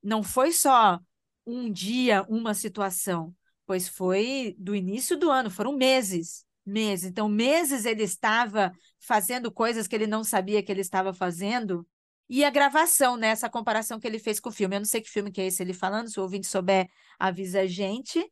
não 0.04 0.22
foi 0.22 0.52
só 0.52 1.00
um 1.46 1.72
dia, 1.72 2.24
uma 2.28 2.54
situação, 2.54 3.34
pois 3.66 3.88
foi 3.88 4.54
do 4.60 4.76
início 4.76 5.18
do 5.18 5.32
ano, 5.32 5.50
foram 5.50 5.74
meses, 5.78 6.45
meses. 6.66 7.10
Então 7.10 7.28
meses 7.30 7.86
ele 7.86 8.04
estava 8.04 8.72
fazendo 9.00 9.52
coisas 9.52 9.88
que 9.88 9.96
ele 9.96 10.08
não 10.08 10.24
sabia 10.24 10.64
que 10.64 10.72
ele 10.72 10.82
estava 10.82 11.14
fazendo. 11.14 11.86
E 12.28 12.44
a 12.44 12.50
gravação, 12.50 13.18
né? 13.18 13.28
Essa 13.28 13.50
comparação 13.50 14.00
que 14.00 14.08
ele 14.08 14.20
fez 14.20 14.40
com 14.40 14.50
o 14.50 14.52
filme. 14.52 14.76
Eu 14.76 14.80
não 14.80 14.86
sei 14.86 15.02
que 15.02 15.10
filme 15.10 15.32
que 15.32 15.42
é 15.42 15.48
esse 15.48 15.62
ele 15.62 15.74
falando, 15.74 16.10
se 16.10 16.20
o 16.20 16.24
ouvinte 16.24 16.48
souber, 16.48 16.88
avisa 17.20 17.62
a 17.62 17.68
gente. 17.68 18.26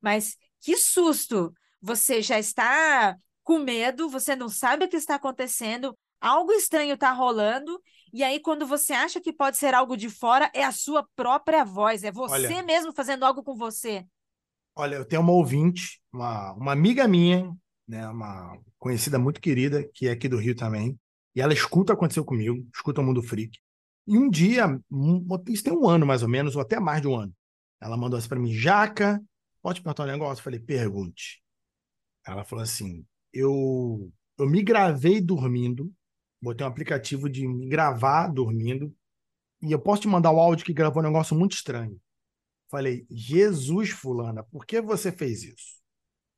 Mas 0.00 0.36
que 0.60 0.76
susto! 0.76 1.52
você 1.82 2.22
já 2.22 2.38
está 2.38 3.16
com 3.42 3.58
medo, 3.58 4.08
você 4.08 4.36
não 4.36 4.48
sabe 4.48 4.84
o 4.84 4.88
que 4.88 4.96
está 4.96 5.16
acontecendo, 5.16 5.98
algo 6.20 6.52
estranho 6.52 6.94
está 6.94 7.10
rolando, 7.10 7.82
e 8.12 8.22
aí 8.22 8.38
quando 8.38 8.64
você 8.64 8.92
acha 8.92 9.20
que 9.20 9.32
pode 9.32 9.56
ser 9.56 9.74
algo 9.74 9.96
de 9.96 10.08
fora, 10.08 10.48
é 10.54 10.62
a 10.62 10.70
sua 10.70 11.04
própria 11.16 11.64
voz, 11.64 12.04
é 12.04 12.12
você 12.12 12.34
Olha. 12.34 12.62
mesmo 12.62 12.92
fazendo 12.92 13.24
algo 13.24 13.42
com 13.42 13.56
você. 13.56 14.06
Olha, 14.76 14.94
eu 14.94 15.04
tenho 15.04 15.20
uma 15.20 15.32
ouvinte, 15.32 16.00
uma, 16.12 16.52
uma 16.52 16.72
amiga 16.72 17.08
minha, 17.08 17.52
né, 17.92 18.08
uma 18.08 18.58
conhecida 18.78 19.18
muito 19.18 19.40
querida, 19.40 19.88
que 19.94 20.08
é 20.08 20.12
aqui 20.12 20.28
do 20.28 20.38
Rio 20.38 20.54
também, 20.56 20.98
e 21.34 21.40
ela 21.40 21.52
escuta 21.52 21.92
o 21.92 21.96
aconteceu 21.96 22.24
comigo, 22.24 22.66
escuta 22.74 23.00
o 23.00 23.04
Mundo 23.04 23.22
Freak. 23.22 23.58
E 24.06 24.18
um 24.18 24.28
dia, 24.30 24.66
um- 24.90 25.26
isso 25.48 25.64
tem 25.64 25.72
um 25.72 25.88
ano 25.88 26.06
mais 26.06 26.22
ou 26.22 26.28
menos, 26.28 26.56
ou 26.56 26.62
até 26.62 26.80
mais 26.80 27.00
de 27.02 27.08
um 27.08 27.16
ano, 27.16 27.34
Ela 27.80 27.96
mandou 27.96 28.18
assim 28.18 28.28
pra 28.28 28.38
mim, 28.38 28.52
Jaca, 28.52 29.20
pode 29.62 29.80
perguntar 29.82 30.04
um 30.04 30.06
negócio? 30.06 30.40
Eu 30.40 30.44
falei, 30.44 30.60
pergunte. 30.60 31.42
Ela 32.26 32.44
falou 32.44 32.62
assim, 32.62 33.04
eu, 33.32 34.12
eu 34.38 34.46
me 34.48 34.62
gravei 34.62 35.20
dormindo, 35.20 35.92
botei 36.40 36.64
um 36.66 36.70
aplicativo 36.70 37.28
de 37.28 37.46
me 37.46 37.68
gravar 37.68 38.28
dormindo, 38.28 38.94
e 39.62 39.72
eu 39.72 39.80
posso 39.80 40.02
te 40.02 40.08
mandar 40.08 40.32
o 40.32 40.40
áudio 40.40 40.66
que 40.66 40.74
gravou 40.74 41.02
um 41.02 41.06
negócio 41.06 41.36
muito 41.38 41.54
estranho. 41.54 42.00
Falei, 42.70 43.06
Jesus, 43.10 43.90
fulana, 43.90 44.44
por 44.44 44.66
que 44.66 44.80
você 44.82 45.12
fez 45.12 45.44
isso? 45.44 45.81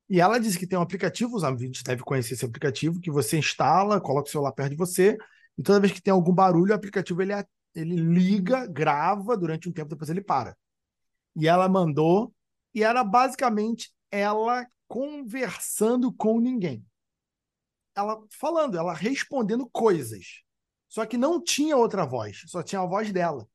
E 0.08 0.20
ela 0.20 0.38
disse 0.38 0.58
que 0.58 0.66
tem 0.66 0.78
um 0.78 0.82
aplicativo, 0.82 1.36
os 1.36 1.44
amigos 1.44 1.82
devem 1.82 2.04
conhecer 2.04 2.34
esse 2.34 2.44
aplicativo, 2.44 3.00
que 3.00 3.10
você 3.10 3.38
instala, 3.38 4.00
coloca 4.00 4.28
o 4.28 4.30
celular 4.30 4.52
perto 4.52 4.70
de 4.70 4.76
você, 4.76 5.16
e 5.56 5.62
toda 5.62 5.80
vez 5.80 5.92
que 5.92 6.02
tem 6.02 6.12
algum 6.12 6.32
barulho, 6.32 6.72
o 6.72 6.74
aplicativo 6.74 7.22
ele, 7.22 7.32
ele 7.74 7.96
liga, 7.96 8.66
grava 8.66 9.36
durante 9.36 9.68
um 9.68 9.72
tempo, 9.72 9.88
depois 9.88 10.10
ele 10.10 10.20
para. 10.20 10.56
E 11.34 11.48
ela 11.48 11.68
mandou, 11.68 12.34
e 12.74 12.82
era 12.82 13.02
basicamente 13.02 13.92
ela 14.10 14.66
conversando 14.86 16.12
com 16.12 16.38
ninguém. 16.38 16.84
Ela 17.96 18.20
falando, 18.38 18.76
ela 18.76 18.92
respondendo 18.92 19.68
coisas. 19.70 20.42
Só 20.88 21.06
que 21.06 21.16
não 21.16 21.42
tinha 21.42 21.76
outra 21.76 22.04
voz, 22.04 22.42
só 22.46 22.62
tinha 22.62 22.80
a 22.80 22.86
voz 22.86 23.10
dela. 23.10 23.48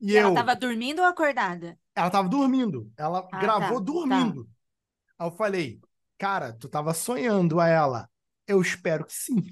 E, 0.00 0.12
e 0.12 0.16
eu, 0.16 0.20
ela 0.20 0.28
estava 0.30 0.56
dormindo 0.56 1.00
ou 1.00 1.04
acordada? 1.06 1.78
Ela 1.94 2.06
estava 2.06 2.28
dormindo. 2.28 2.92
Ela 2.96 3.28
ah, 3.32 3.38
gravou 3.38 3.78
tá, 3.78 3.84
dormindo. 3.84 4.44
Tá. 4.44 4.50
Aí 5.20 5.26
eu 5.26 5.32
falei, 5.32 5.78
cara, 6.16 6.54
tu 6.54 6.66
estava 6.66 6.94
sonhando 6.94 7.60
a 7.60 7.68
ela. 7.68 8.08
Eu 8.46 8.62
espero 8.62 9.04
que 9.04 9.12
sim. 9.12 9.42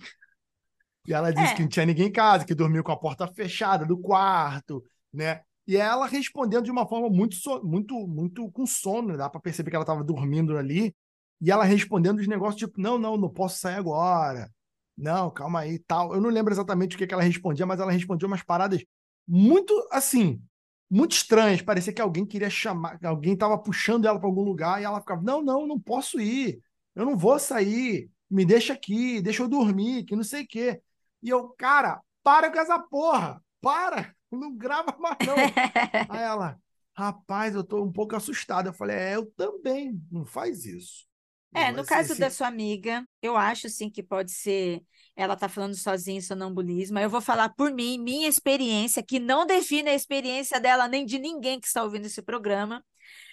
E 1.07 1.13
ela 1.13 1.31
disse 1.31 1.53
é. 1.53 1.55
que 1.57 1.63
não 1.63 1.69
tinha 1.69 1.85
ninguém 1.85 2.07
em 2.07 2.13
casa, 2.13 2.47
que 2.47 2.55
dormiu 2.55 2.83
com 2.83 2.91
a 2.91 2.97
porta 2.97 3.27
fechada 3.29 3.85
do 3.85 3.99
quarto, 3.99 4.83
né? 5.13 5.43
E 5.67 5.77
ela 5.77 6.07
respondendo 6.07 6.65
de 6.65 6.71
uma 6.71 6.89
forma 6.89 7.11
muito, 7.11 7.37
muito, 7.63 8.09
muito 8.09 8.51
com 8.51 8.67
sono, 8.67 9.17
dá 9.19 9.29
para 9.29 9.41
perceber 9.41 9.69
que 9.69 9.77
ela 9.77 9.83
estava 9.83 10.03
dormindo 10.03 10.57
ali. 10.57 10.97
E 11.39 11.51
ela 11.51 11.65
respondendo 11.65 12.19
os 12.19 12.27
negócios 12.27 12.59
tipo, 12.59 12.81
não, 12.81 12.99
não, 12.99 13.19
não 13.19 13.29
posso 13.29 13.59
sair 13.59 13.77
agora. 13.77 14.51
Não, 14.97 15.31
calma 15.31 15.61
aí, 15.61 15.79
tal. 15.81 16.15
Eu 16.15 16.21
não 16.21 16.31
lembro 16.31 16.53
exatamente 16.53 16.97
o 16.97 16.99
que, 16.99 17.07
que 17.07 17.13
ela 17.13 17.23
respondia, 17.23 17.67
mas 17.67 17.79
ela 17.79 17.93
respondia 17.93 18.27
umas 18.27 18.43
paradas 18.43 18.83
muito, 19.27 19.87
assim, 19.93 20.43
muito 20.91 21.13
estranhas. 21.13 21.63
Parecia 21.63 21.93
que 21.93 22.01
alguém 22.01 22.25
queria 22.25 22.51
chamar, 22.51 22.99
alguém 23.05 23.35
estava 23.35 23.59
puxando 23.59 24.07
ela 24.07 24.19
para 24.19 24.29
algum 24.29 24.43
lugar 24.43 24.81
e 24.81 24.85
ela 24.85 25.01
ficava, 25.01 25.23
não, 25.23 25.43
não, 25.43 25.67
não 25.67 25.79
posso 25.79 26.21
ir. 26.21 26.61
Eu 26.95 27.05
não 27.05 27.17
vou 27.17 27.39
sair. 27.39 28.11
Me 28.31 28.45
deixa 28.45 28.75
aqui, 28.75 29.23
deixa 29.23 29.43
eu 29.43 29.49
dormir, 29.49 30.05
que 30.05 30.17
não 30.17 30.25
sei 30.25 30.45
o 30.45 30.47
quê. 30.47 30.83
E 31.23 31.29
eu, 31.31 31.49
cara, 31.51 32.01
para 32.23 32.51
com 32.51 32.59
essa 32.59 32.79
porra, 32.79 33.43
para, 33.61 34.15
não 34.31 34.55
grava 34.55 34.97
mais 34.99 35.17
não. 35.27 35.35
Aí 36.09 36.23
ela, 36.23 36.59
rapaz, 36.95 37.55
eu 37.55 37.65
tô 37.65 37.83
um 37.83 37.93
pouco 37.93 38.17
assustada. 38.17 38.69
Eu 38.69 38.75
falei, 38.75 38.97
é, 38.97 39.17
eu 39.17 39.27
também, 39.37 40.01
não 40.11 40.27
faz 40.27 40.65
isso. 40.65 41.09
É, 41.55 41.73
no 41.73 41.85
caso 41.85 42.19
da 42.19 42.31
sua 42.31 42.47
amiga, 42.47 43.07
eu 43.23 43.37
acho 43.37 43.69
sim 43.69 43.89
que 43.89 44.03
pode 44.03 44.31
ser. 44.33 44.83
Ela 45.19 45.35
tá 45.37 45.49
falando 45.49 45.75
sozinha 45.75 46.19
em 46.19 46.21
sonambulismo. 46.21 46.97
Eu 47.01 47.11
vou 47.11 47.21
falar 47.21 47.49
por 47.51 47.73
mim, 47.73 47.99
minha 47.99 48.29
experiência, 48.29 49.03
que 49.03 49.19
não 49.19 49.45
define 49.45 49.91
a 49.91 49.95
experiência 49.95 50.61
dela 50.61 50.87
nem 50.87 51.05
de 51.05 51.19
ninguém 51.19 51.59
que 51.61 51.67
está 51.67 51.83
ouvindo 51.83 52.07
esse 52.07 52.23
programa. 52.23 52.85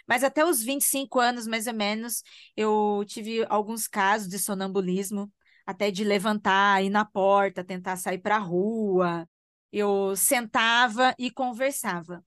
Mas 0.07 0.23
até 0.23 0.45
os 0.45 0.63
25 0.63 1.19
anos, 1.19 1.47
mais 1.47 1.67
ou 1.67 1.73
menos, 1.73 2.23
eu 2.57 3.03
tive 3.07 3.45
alguns 3.49 3.87
casos 3.87 4.27
de 4.27 4.39
sonambulismo 4.39 5.31
até 5.65 5.91
de 5.91 6.03
levantar, 6.03 6.83
ir 6.83 6.89
na 6.89 7.05
porta, 7.05 7.63
tentar 7.63 7.97
sair 7.97 8.19
para 8.19 8.37
a 8.37 8.39
rua. 8.39 9.29
Eu 9.71 10.15
sentava 10.15 11.13
e 11.19 11.29
conversava. 11.31 12.23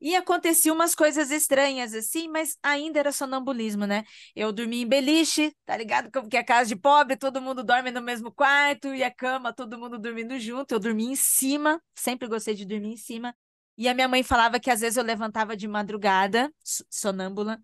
E 0.00 0.14
acontecia 0.14 0.72
umas 0.72 0.94
coisas 0.94 1.30
estranhas 1.30 1.94
assim, 1.94 2.28
mas 2.28 2.58
ainda 2.62 2.98
era 2.98 3.10
sonambulismo, 3.12 3.86
né? 3.86 4.04
Eu 4.36 4.52
dormia 4.52 4.82
em 4.82 4.86
beliche, 4.86 5.54
tá 5.64 5.76
ligado? 5.76 6.10
Como 6.12 6.28
que 6.28 6.36
é 6.36 6.44
casa 6.44 6.68
de 6.68 6.76
pobre, 6.76 7.16
todo 7.16 7.40
mundo 7.40 7.64
dorme 7.64 7.90
no 7.90 8.02
mesmo 8.02 8.30
quarto 8.30 8.94
e 8.94 9.02
a 9.02 9.10
cama, 9.10 9.52
todo 9.54 9.78
mundo 9.78 9.98
dormindo 9.98 10.38
junto. 10.38 10.72
Eu 10.72 10.80
dormia 10.80 11.10
em 11.10 11.16
cima, 11.16 11.80
sempre 11.94 12.28
gostei 12.28 12.54
de 12.54 12.66
dormir 12.66 12.92
em 12.92 12.96
cima. 12.96 13.34
E 13.78 13.88
a 13.88 13.94
minha 13.94 14.06
mãe 14.06 14.22
falava 14.22 14.60
que 14.60 14.70
às 14.70 14.80
vezes 14.80 14.96
eu 14.98 15.02
levantava 15.04 15.56
de 15.56 15.66
madrugada, 15.66 16.52
sonâmbula, 16.90 17.58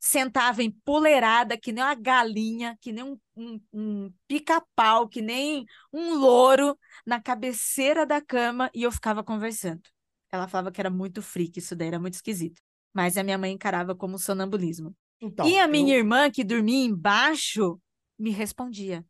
sentava 0.00 0.62
empoleirada, 0.62 1.56
que 1.58 1.72
nem 1.72 1.84
uma 1.84 1.94
galinha, 1.94 2.76
que 2.80 2.92
nem 2.92 3.04
um, 3.04 3.18
um, 3.36 3.60
um 3.72 4.14
pica-pau, 4.28 5.08
que 5.08 5.22
nem 5.22 5.64
um 5.92 6.14
louro, 6.14 6.78
na 7.06 7.20
cabeceira 7.20 8.06
da 8.06 8.20
cama 8.20 8.70
e 8.74 8.82
eu 8.82 8.92
ficava 8.92 9.22
conversando. 9.24 9.82
Ela 10.32 10.48
falava 10.48 10.72
que 10.72 10.80
era 10.80 10.90
muito 10.90 11.20
freak, 11.20 11.58
isso 11.58 11.76
daí 11.76 11.88
era 11.88 12.00
muito 12.00 12.14
esquisito. 12.14 12.60
Mas 12.92 13.16
a 13.16 13.22
minha 13.22 13.38
mãe 13.38 13.52
encarava 13.52 13.94
como 13.94 14.18
sonambulismo. 14.18 14.96
Então, 15.20 15.46
e 15.46 15.58
a 15.58 15.68
minha 15.68 15.94
eu... 15.94 15.98
irmã, 15.98 16.30
que 16.30 16.42
dormia 16.42 16.84
embaixo, 16.84 17.78
me 18.18 18.30
respondia. 18.30 19.04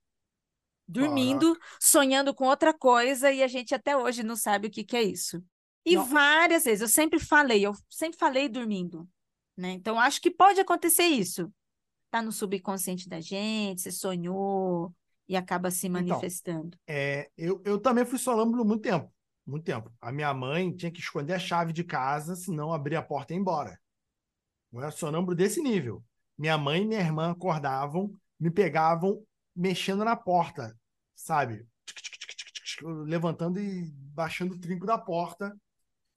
Dormindo, 0.86 1.54
Caraca. 1.54 1.76
sonhando 1.80 2.34
com 2.34 2.46
outra 2.46 2.74
coisa, 2.74 3.32
e 3.32 3.42
a 3.42 3.48
gente 3.48 3.74
até 3.74 3.96
hoje 3.96 4.22
não 4.22 4.36
sabe 4.36 4.66
o 4.66 4.70
que, 4.70 4.84
que 4.84 4.96
é 4.96 5.02
isso. 5.02 5.42
E 5.86 5.96
não. 5.96 6.04
várias 6.04 6.64
vezes, 6.64 6.82
eu 6.82 6.88
sempre 6.88 7.18
falei, 7.18 7.64
eu 7.64 7.72
sempre 7.88 8.18
falei 8.18 8.48
dormindo. 8.48 9.08
Né? 9.56 9.72
Então, 9.72 9.98
acho 9.98 10.20
que 10.20 10.30
pode 10.30 10.60
acontecer 10.60 11.04
isso. 11.04 11.52
Está 12.06 12.20
no 12.20 12.32
subconsciente 12.32 13.08
da 13.08 13.20
gente, 13.20 13.80
você 13.80 13.90
sonhou 13.90 14.92
e 15.28 15.36
acaba 15.36 15.70
se 15.70 15.86
então, 15.86 16.02
manifestando. 16.02 16.76
Então, 16.82 16.94
é, 16.94 17.30
eu, 17.36 17.62
eu 17.64 17.78
também 17.78 18.04
fui 18.04 18.18
sonâmbulo 18.18 18.64
muito 18.64 18.82
tempo. 18.82 19.10
Muito 19.52 19.64
tempo. 19.64 19.92
A 20.00 20.10
minha 20.10 20.32
mãe 20.32 20.74
tinha 20.74 20.90
que 20.90 21.00
esconder 21.00 21.34
a 21.34 21.38
chave 21.38 21.74
de 21.74 21.84
casa, 21.84 22.34
senão 22.34 22.72
abrir 22.72 22.96
a 22.96 23.02
porta 23.02 23.34
e 23.34 23.36
ir 23.36 23.40
embora. 23.40 23.78
Eu 24.72 24.80
era 24.80 24.90
sonâmbulo 24.90 25.36
desse 25.36 25.60
nível. 25.60 26.02
Minha 26.38 26.56
mãe 26.56 26.80
e 26.80 26.86
minha 26.86 27.00
irmã 27.00 27.32
acordavam, 27.32 28.10
me 28.40 28.50
pegavam 28.50 29.22
mexendo 29.54 30.06
na 30.06 30.16
porta, 30.16 30.74
sabe? 31.14 31.66
Levantando 33.04 33.60
e 33.60 33.92
baixando 34.14 34.54
o 34.54 34.58
trinco 34.58 34.86
da 34.86 34.96
porta. 34.96 35.54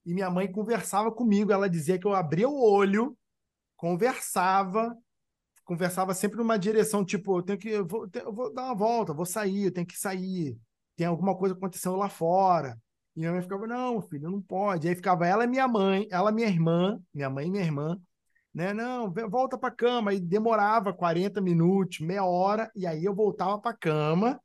E 0.06 0.14
minha 0.14 0.30
mãe 0.30 0.50
conversava 0.50 1.12
comigo. 1.12 1.52
Ela 1.52 1.68
dizia 1.68 1.98
que 1.98 2.06
eu 2.06 2.14
abria 2.14 2.48
o 2.48 2.58
olho 2.58 3.14
conversava, 3.76 4.96
conversava 5.62 6.14
sempre 6.14 6.38
numa 6.38 6.58
direção, 6.58 7.04
tipo, 7.04 7.38
eu 7.38 7.42
tenho 7.42 7.58
que, 7.58 7.68
eu 7.68 7.86
vou, 7.86 8.08
eu 8.14 8.32
vou 8.32 8.50
dar 8.54 8.64
uma 8.64 8.74
volta, 8.74 9.12
vou 9.12 9.26
sair, 9.26 9.64
eu 9.64 9.70
tenho 9.70 9.86
que 9.86 9.98
sair, 9.98 10.58
tem 10.96 11.06
alguma 11.06 11.36
coisa 11.36 11.54
acontecendo 11.54 11.96
lá 11.96 12.08
fora. 12.08 12.80
E 13.16 13.20
minha 13.20 13.32
mãe 13.32 13.42
ficava, 13.42 13.66
não, 13.66 14.02
filho, 14.02 14.30
não 14.30 14.40
pode. 14.42 14.86
Aí 14.88 14.94
ficava 14.94 15.26
ela 15.26 15.44
e 15.44 15.46
minha 15.46 15.66
mãe, 15.66 16.06
ela 16.10 16.30
minha 16.30 16.48
irmã, 16.48 17.00
minha 17.14 17.30
mãe 17.30 17.46
e 17.46 17.50
minha 17.50 17.64
irmã, 17.64 17.98
né? 18.54 18.74
Não, 18.74 19.10
volta 19.30 19.56
para 19.56 19.74
cama. 19.74 20.12
E 20.12 20.20
demorava 20.20 20.92
40 20.92 21.40
minutos, 21.40 22.00
meia 22.00 22.24
hora, 22.24 22.70
e 22.76 22.86
aí 22.86 23.04
eu 23.04 23.14
voltava 23.14 23.58
para 23.58 23.76
cama 23.76 24.40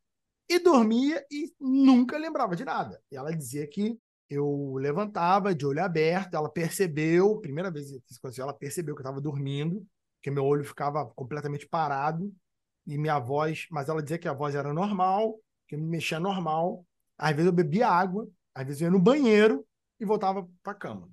e 0.49 0.59
dormia 0.59 1.23
e 1.31 1.53
nunca 1.59 2.17
lembrava 2.17 2.55
de 2.55 2.65
nada. 2.65 3.01
E 3.11 3.15
ela 3.15 3.35
dizia 3.35 3.67
que 3.67 3.99
eu 4.29 4.75
levantava 4.77 5.53
de 5.53 5.65
olho 5.65 5.83
aberto, 5.83 6.35
ela 6.35 6.49
percebeu, 6.49 7.39
primeira 7.41 7.69
vez 7.69 7.91
que 7.91 7.97
isso 8.09 8.19
aconteceu, 8.19 8.43
ela 8.43 8.53
percebeu 8.53 8.95
que 8.95 9.01
eu 9.01 9.03
estava 9.03 9.19
dormindo, 9.19 9.85
que 10.21 10.31
meu 10.31 10.45
olho 10.45 10.63
ficava 10.63 11.05
completamente 11.07 11.67
parado 11.67 12.33
e 12.87 12.97
minha 12.97 13.19
voz, 13.19 13.67
mas 13.69 13.89
ela 13.89 14.01
dizia 14.01 14.17
que 14.17 14.29
a 14.29 14.33
voz 14.33 14.55
era 14.55 14.73
normal, 14.73 15.37
que 15.67 15.75
eu 15.75 15.79
me 15.79 15.85
mexia 15.85 16.19
normal. 16.19 16.85
Às 17.17 17.31
vezes 17.31 17.47
eu 17.47 17.51
bebia 17.51 17.87
água, 17.87 18.27
às 18.53 18.65
vezes 18.65 18.81
eu 18.81 18.85
ia 18.85 18.91
no 18.91 18.99
banheiro 18.99 19.65
e 19.99 20.05
voltava 20.05 20.47
para 20.63 20.73
a 20.73 20.75
cama. 20.75 21.09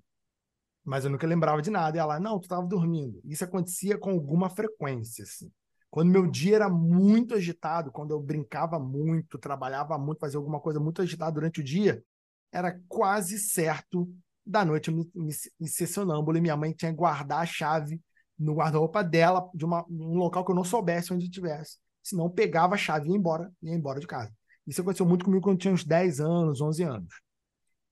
Mas 0.84 1.05
eu 1.05 1.11
nunca 1.11 1.26
lembrava 1.26 1.61
de 1.61 1.70
nada. 1.70 1.97
E 1.97 2.01
ela, 2.01 2.18
não, 2.18 2.39
tu 2.39 2.45
estava 2.45 2.66
dormindo. 2.66 3.20
Isso 3.24 3.45
acontecia 3.45 3.99
com 3.99 4.11
alguma 4.11 4.49
frequência, 4.49 5.22
assim. 5.22 5.51
Quando 5.91 6.11
meu 6.11 6.26
dia 6.26 6.57
era 6.57 6.68
muito 6.68 7.34
agitado, 7.34 7.91
quando 7.91 8.11
eu 8.11 8.20
brincava 8.20 8.78
muito, 8.78 9.39
trabalhava 9.39 9.99
muito, 9.99 10.18
fazia 10.18 10.39
alguma 10.39 10.61
coisa 10.61 10.78
muito 10.78 11.01
agitada 11.01 11.32
durante 11.32 11.61
o 11.61 11.64
dia, 11.64 12.03
era 12.53 12.78
quase 12.89 13.39
certo 13.39 14.11
da 14.45 14.64
noite 14.64 14.91
me, 14.91 15.11
me, 15.14 15.32
me 15.61 15.68
sonâmbulo 15.68 16.39
e 16.39 16.41
minha 16.41 16.57
mãe 16.57 16.72
tinha 16.72 16.91
que 16.91 16.97
guardar 16.97 17.41
a 17.41 17.47
chave 17.47 18.01
no 18.39 18.55
guarda-roupa 18.55 19.03
dela, 19.03 19.51
de 19.55 19.64
uma, 19.64 19.84
um 19.91 20.16
local 20.16 20.45
que 20.45 20.51
eu 20.51 20.55
não 20.55 20.64
soubesse 20.64 21.12
onde 21.12 21.24
estivesse. 21.24 21.78
Senão 22.03 22.30
pegava 22.30 22.74
a 22.74 22.78
chave 22.78 23.09
e 23.09 23.12
ia 23.12 23.16
embora, 23.16 23.53
ia 23.62 23.74
embora 23.74 24.01
de 24.01 24.07
casa. 24.07 24.32
Isso 24.66 24.80
aconteceu 24.80 25.05
muito 25.05 25.24
comigo 25.24 25.43
quando 25.43 25.57
eu 25.57 25.61
tinha 25.61 25.74
uns 25.74 25.84
10 25.84 26.20
anos, 26.20 26.61
11 26.61 26.82
anos. 26.82 27.27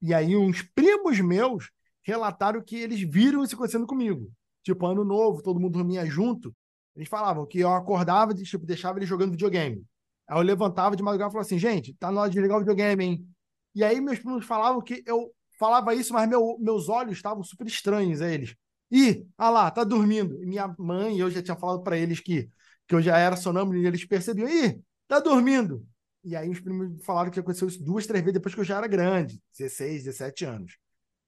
E 0.01 0.15
aí 0.15 0.37
uns 0.37 0.63
primos 0.63 1.21
meus 1.21 1.71
relataram 2.03 2.63
que 2.63 2.77
eles 2.77 3.01
viram 3.01 3.43
isso 3.43 3.55
acontecendo 3.55 3.87
comigo. 3.87 4.31
Tipo, 4.63 4.87
ano 4.87 5.05
novo, 5.05 5.43
todo 5.43 5.61
mundo 5.61 5.73
dormia 5.75 6.05
junto. 6.07 6.55
Eles 6.95 7.09
falavam 7.09 7.47
que 7.47 7.61
eu 7.61 7.73
acordava 7.73 8.33
e 8.33 8.43
tipo, 8.43 8.67
deixava 8.67 8.99
ele 8.99 9.07
jogando 9.07 9.33
videogame. 9.33 9.85
Aí 10.29 10.39
eu 10.39 10.43
levantava 10.43 10.97
de 10.97 11.03
madrugada 11.03 11.31
e 11.31 11.33
falava 11.33 11.47
assim, 11.47 11.59
gente, 11.59 11.95
tá 11.95 12.11
na 12.11 12.23
hora 12.23 12.31
de 12.31 12.41
ligar 12.41 12.57
o 12.57 12.61
videogame, 12.61 13.05
hein? 13.05 13.29
E 13.75 13.85
aí 13.85 14.01
meus 14.01 14.19
primos 14.19 14.45
falavam 14.45 14.81
que 14.81 15.03
eu 15.07 15.33
falava 15.59 15.95
isso, 15.95 16.13
mas 16.13 16.29
meu, 16.29 16.57
meus 16.59 16.89
olhos 16.89 17.17
estavam 17.17 17.43
super 17.45 17.67
estranhos 17.67 18.21
a 18.23 18.31
eles. 18.31 18.55
Ih, 18.91 19.27
ah 19.37 19.51
lá, 19.51 19.71
tá 19.71 19.85
dormindo. 19.85 20.43
E 20.43 20.47
minha 20.47 20.75
mãe, 20.79 21.19
eu 21.19 21.31
já 21.31 21.43
tinha 21.43 21.57
falado 21.57 21.83
para 21.83 21.97
eles 21.97 22.21
que, 22.21 22.49
que 22.87 22.95
eu 22.95 23.03
já 23.03 23.19
era 23.19 23.37
sonâmbulo 23.37 23.79
e 23.79 23.87
eles 23.87 24.05
percebiam. 24.05 24.49
Ih, 24.49 24.81
tá 25.09 25.21
dormindo. 25.21 25.87
E 26.27 26.35
aí 26.35 26.51
os 26.51 26.59
primos 26.59 27.05
falaram 27.05 27.31
que 27.31 27.39
aconteceu 27.39 27.69
isso 27.69 27.81
duas, 27.81 28.05
três 28.05 28.21
vezes 28.21 28.35
depois 28.35 28.53
que 28.53 28.61
eu 28.61 28.65
já 28.65 28.79
era 28.79 28.89
grande, 28.89 29.41
16, 29.57 30.03
17 30.03 30.45
anos. 30.45 30.77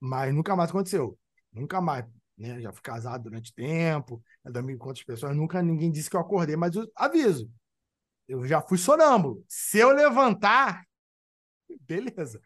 Mas 0.01 0.35
nunca 0.35 0.57
mais 0.57 0.71
aconteceu. 0.71 1.17
Nunca 1.53 1.81
mais. 1.81 2.05
né? 2.37 2.61
Já 2.61 2.73
fui 2.73 2.83
casado 2.83 3.23
durante 3.23 3.55
tempo, 3.55 4.21
já 4.45 4.51
dormi 4.51 4.77
com 4.77 4.89
outras 4.89 5.07
pessoas, 5.07 5.37
nunca 5.37 5.63
ninguém 5.63 5.93
disse 5.93 6.11
que 6.11 6.17
eu 6.17 6.21
acordei, 6.21 6.57
mas 6.57 6.75
eu 6.75 6.91
aviso. 6.97 7.49
Eu 8.27 8.45
já 8.45 8.61
fui 8.61 8.77
sonâmbulo. 8.77 9.45
Se 9.49 9.79
eu 9.79 9.91
levantar, 9.91 10.85
beleza. 11.83 12.41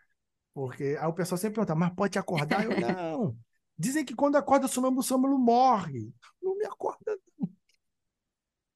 Porque 0.52 0.98
aí 1.00 1.06
o 1.06 1.14
pessoal 1.14 1.38
sempre 1.38 1.54
pergunta, 1.54 1.74
mas 1.74 1.94
pode 1.94 2.12
te 2.12 2.18
acordar? 2.18 2.66
Eu, 2.66 2.70
não. 2.78 3.34
Dizem 3.78 4.04
que 4.04 4.14
quando 4.14 4.36
acorda 4.36 4.68
sonâmbulo, 4.68 5.00
o 5.00 5.02
sonâmbulo 5.02 5.38
morre. 5.38 6.12
Não 6.42 6.54
me 6.54 6.66
acorda, 6.66 7.18
não. 7.38 7.48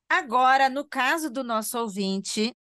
Agora, 0.08 0.70
no 0.70 0.82
caso 0.82 1.28
do 1.28 1.44
nosso 1.44 1.78
ouvinte, 1.78 2.54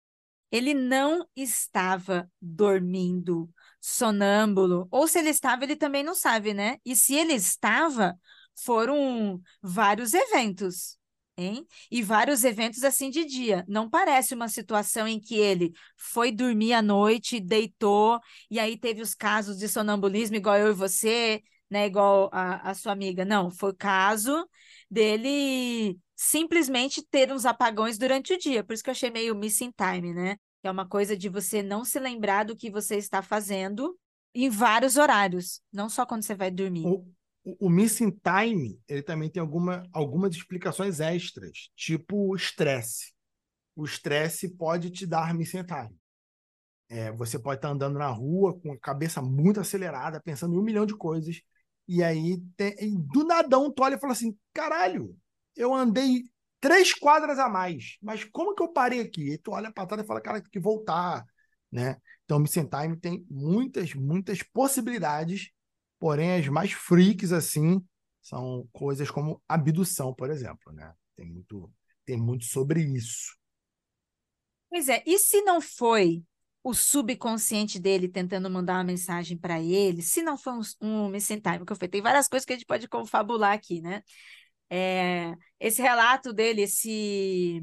ele 0.52 0.74
não 0.74 1.26
estava 1.36 2.30
dormindo, 2.41 3.50
sonâmbulo, 3.82 4.88
ou 4.91 5.08
se 5.08 5.20
ele 5.20 5.30
estava, 5.30 5.64
ele 5.64 5.76
também 5.76 6.04
não 6.04 6.16
sabe, 6.16 6.54
né? 6.54 6.78
E 6.86 6.96
se 6.96 7.14
ele 7.16 7.34
estava, 7.34 8.18
foram 8.64 9.41
vários 9.62 10.14
eventos, 10.14 10.98
hein? 11.38 11.66
E 11.91 12.02
vários 12.02 12.43
eventos 12.43 12.84
assim 12.84 13.10
de 13.10 13.26
dia. 13.26 13.66
Não 13.68 13.89
parece 13.89 14.34
uma 14.34 14.48
situação 14.48 15.08
em 15.08 15.20
que 15.20 15.36
ele 15.36 15.74
foi 15.98 16.32
dormir 16.32 16.74
à 16.74 16.82
noite, 16.82 17.39
deitou, 17.39 18.20
e 18.50 18.60
aí 18.60 18.78
teve 18.78 19.02
os 19.02 19.14
casos 19.14 19.58
de 19.58 19.68
sonambulismo, 19.68 20.36
igual 20.38 20.58
eu 20.58 20.70
e 20.70 20.74
você, 20.74 21.41
né? 21.70 21.86
Igual 21.88 22.30
a, 22.34 22.70
a 22.72 22.74
sua 22.74 22.91
amiga. 22.93 23.26
Não, 23.26 23.52
foi 23.52 23.72
o 23.72 23.76
caso 23.76 24.48
dele 24.89 25.98
simplesmente 26.16 27.03
ter 27.03 27.32
uns 27.32 27.45
apagões 27.45 27.97
durante 27.97 28.34
o 28.34 28.38
dia. 28.38 28.63
Por 28.63 28.74
isso 28.74 28.84
que 28.84 28.89
eu 28.89 28.93
achei 28.93 29.11
meio 29.11 29.36
missing 29.36 29.72
time, 29.72 30.13
né? 30.13 30.38
Que 30.61 30.68
é 30.68 30.72
uma 30.72 30.88
coisa 30.88 31.16
de 31.16 31.28
você 31.28 31.61
não 31.61 31.84
se 31.84 31.99
lembrar 31.99 32.45
do 32.45 32.55
que 32.55 32.72
você 32.72 32.95
está 32.95 33.22
fazendo 33.22 33.97
em 34.34 34.49
vários 34.49 34.97
horários, 34.97 35.61
não 35.72 35.89
só 35.89 36.05
quando 36.05 36.24
você 36.24 36.36
vai 36.36 36.51
dormir. 36.51 36.86
O, 36.86 37.05
o, 37.43 37.68
o 37.68 37.70
missing 37.70 38.11
time, 38.11 38.80
ele 38.88 39.01
também 39.01 39.30
tem 39.30 39.39
alguma, 39.39 39.84
algumas 39.93 40.36
explicações 40.36 40.99
extras, 40.99 41.70
tipo 41.76 42.30
o 42.30 42.36
estresse. 42.36 43.13
O 43.76 43.86
estresse 43.86 44.49
pode 44.55 44.89
te 44.89 45.05
dar 45.05 45.34
missing 45.34 45.63
time. 45.63 45.95
É, 46.88 47.11
você 47.11 47.39
pode 47.39 47.57
estar 47.57 47.70
andando 47.70 47.97
na 47.97 48.07
rua 48.07 48.59
com 48.59 48.72
a 48.72 48.80
cabeça 48.80 49.22
muito 49.22 49.59
acelerada, 49.59 50.22
pensando 50.22 50.53
em 50.53 50.57
um 50.57 50.63
milhão 50.63 50.86
de 50.86 50.95
coisas, 50.95 51.41
e 51.88 52.03
aí 52.03 52.39
tem, 52.55 52.76
e 52.80 52.97
do 52.97 53.24
nadão 53.24 53.72
tu 53.72 53.84
olha 53.84 53.95
e 53.95 53.99
fala 53.99 54.13
assim: 54.13 54.38
caralho, 54.53 55.16
eu 55.56 55.74
andei 55.74 56.24
três 56.60 56.93
quadras 56.93 57.38
a 57.39 57.47
mais, 57.47 57.97
mas 58.01 58.24
como 58.26 58.56
que 58.56 58.64
eu 58.64 58.72
parei 58.72 59.01
aqui? 59.01 59.34
E 59.34 59.38
tu 59.38 59.51
olha 59.51 59.72
para 59.72 59.86
trás 59.86 60.03
e 60.03 60.08
fala, 60.08 60.22
cara, 60.22 60.41
tem 60.41 60.51
que 60.51 60.60
voltar, 60.60 61.24
né? 61.72 61.97
Então, 62.24 62.39
Missing 62.39 62.68
Time 62.68 62.97
tem 62.97 63.26
muitas, 63.30 63.93
muitas 63.93 64.41
possibilidades, 64.41 65.51
porém 65.99 66.34
as 66.39 66.47
mais 66.47 66.72
freaks, 66.72 67.32
assim, 67.32 67.84
são 68.22 68.68
coisas 68.74 69.12
como 69.12 69.41
abdução, 69.47 70.14
por 70.14 70.32
exemplo, 70.32 70.74
né? 70.74 70.91
Tem 71.16 71.26
muito, 71.28 71.72
tem 72.03 72.18
muito 72.18 72.45
sobre 72.45 72.82
isso. 72.82 73.38
Pois 74.70 74.89
é, 74.89 75.03
e 75.06 75.20
se 75.20 75.41
não 75.41 75.62
foi 75.62 76.24
o 76.64 76.74
subconsciente 76.74 77.80
dele 77.80 78.10
tentando 78.10 78.49
mandar 78.49 78.78
uma 78.78 78.84
mensagem 78.84 79.38
para 79.38 79.62
ele, 79.62 80.01
se 80.01 80.24
não 80.24 80.36
foi 80.36 80.53
um, 80.53 80.62
um 80.82 81.10
missing 81.10 81.39
time, 81.39 81.64
que 81.64 81.72
eu 81.72 81.76
falei, 81.76 81.89
tem 81.89 82.01
várias 82.01 82.28
coisas 82.28 82.43
que 82.43 82.53
a 82.53 82.56
gente 82.56 82.66
pode 82.66 82.88
confabular 82.88 83.53
aqui, 83.53 83.82
né? 83.82 84.01
É, 84.70 85.34
esse 85.59 85.82
relato 85.82 86.34
dele, 86.34 86.63
esse, 86.63 87.61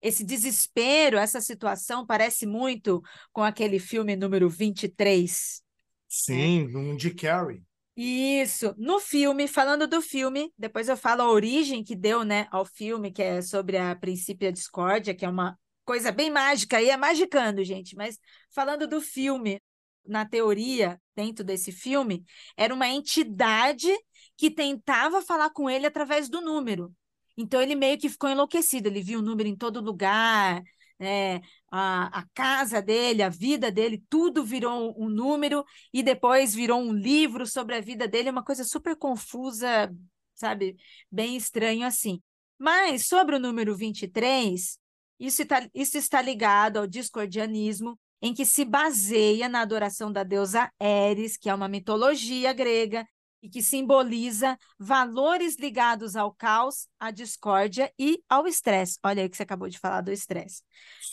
esse 0.00 0.24
desespero, 0.24 1.16
essa 1.16 1.40
situação 1.40 2.06
parece 2.06 2.46
muito 2.46 3.02
com 3.32 3.42
aquele 3.42 3.78
filme 3.78 4.16
número 4.16 4.48
23. 4.48 5.62
Sim, 6.08 6.68
né? 6.68 6.78
um 6.78 6.96
de 6.96 7.12
Carrey. 7.14 7.62
Isso. 7.96 8.74
No 8.78 8.98
filme, 8.98 9.46
falando 9.46 9.86
do 9.86 10.00
filme, 10.00 10.52
depois 10.56 10.88
eu 10.88 10.96
falo 10.96 11.22
a 11.22 11.30
origem 11.30 11.84
que 11.84 11.94
deu, 11.94 12.24
né, 12.24 12.46
ao 12.50 12.64
filme, 12.64 13.12
que 13.12 13.22
é 13.22 13.42
sobre 13.42 13.76
a 13.76 13.94
princípio 13.94 14.48
a 14.48 14.50
discórdia, 14.50 15.14
que 15.14 15.24
é 15.24 15.28
uma 15.28 15.58
coisa 15.84 16.10
bem 16.10 16.30
mágica, 16.30 16.80
e 16.80 16.88
é 16.88 16.96
magicando, 16.96 17.62
gente, 17.64 17.94
mas 17.96 18.18
falando 18.50 18.86
do 18.86 19.00
filme, 19.00 19.60
na 20.06 20.24
teoria, 20.24 21.00
dentro 21.14 21.44
desse 21.44 21.70
filme, 21.70 22.24
era 22.56 22.74
uma 22.74 22.88
entidade 22.88 23.88
que 24.36 24.50
tentava 24.50 25.22
falar 25.22 25.50
com 25.50 25.68
ele 25.68 25.86
através 25.86 26.28
do 26.28 26.40
número. 26.40 26.94
Então 27.36 27.60
ele 27.60 27.74
meio 27.74 27.98
que 27.98 28.08
ficou 28.08 28.28
enlouquecido, 28.30 28.88
ele 28.88 29.02
viu 29.02 29.20
o 29.20 29.22
número 29.22 29.48
em 29.48 29.56
todo 29.56 29.80
lugar, 29.80 30.62
né? 30.98 31.40
a, 31.70 32.20
a 32.20 32.26
casa 32.34 32.82
dele, 32.82 33.22
a 33.22 33.28
vida 33.28 33.70
dele, 33.72 34.02
tudo 34.08 34.44
virou 34.44 34.94
um 34.98 35.08
número 35.08 35.64
e 35.92 36.02
depois 36.02 36.54
virou 36.54 36.80
um 36.80 36.92
livro 36.92 37.46
sobre 37.46 37.74
a 37.76 37.80
vida 37.80 38.06
dele, 38.06 38.30
uma 38.30 38.44
coisa 38.44 38.64
super 38.64 38.96
confusa, 38.96 39.90
sabe? 40.34 40.76
Bem 41.10 41.36
estranho 41.36 41.86
assim. 41.86 42.20
Mas 42.58 43.06
sobre 43.06 43.36
o 43.36 43.40
número 43.40 43.74
23, 43.74 44.78
isso 45.18 45.42
está, 45.42 45.68
isso 45.74 45.96
está 45.98 46.20
ligado 46.20 46.78
ao 46.78 46.86
discordianismo, 46.86 47.98
em 48.20 48.32
que 48.32 48.44
se 48.44 48.64
baseia 48.64 49.48
na 49.48 49.62
adoração 49.62 50.12
da 50.12 50.22
deusa 50.22 50.70
Eris, 50.80 51.36
que 51.36 51.50
é 51.50 51.54
uma 51.54 51.68
mitologia 51.68 52.52
grega, 52.52 53.06
e 53.42 53.48
que 53.48 53.60
simboliza 53.60 54.56
valores 54.78 55.56
ligados 55.56 56.14
ao 56.14 56.32
caos, 56.32 56.86
à 56.98 57.10
discórdia 57.10 57.92
e 57.98 58.22
ao 58.28 58.46
estresse. 58.46 58.98
Olha 59.02 59.22
aí 59.22 59.28
que 59.28 59.36
você 59.36 59.42
acabou 59.42 59.68
de 59.68 59.78
falar 59.78 60.00
do 60.00 60.12
estresse. 60.12 60.62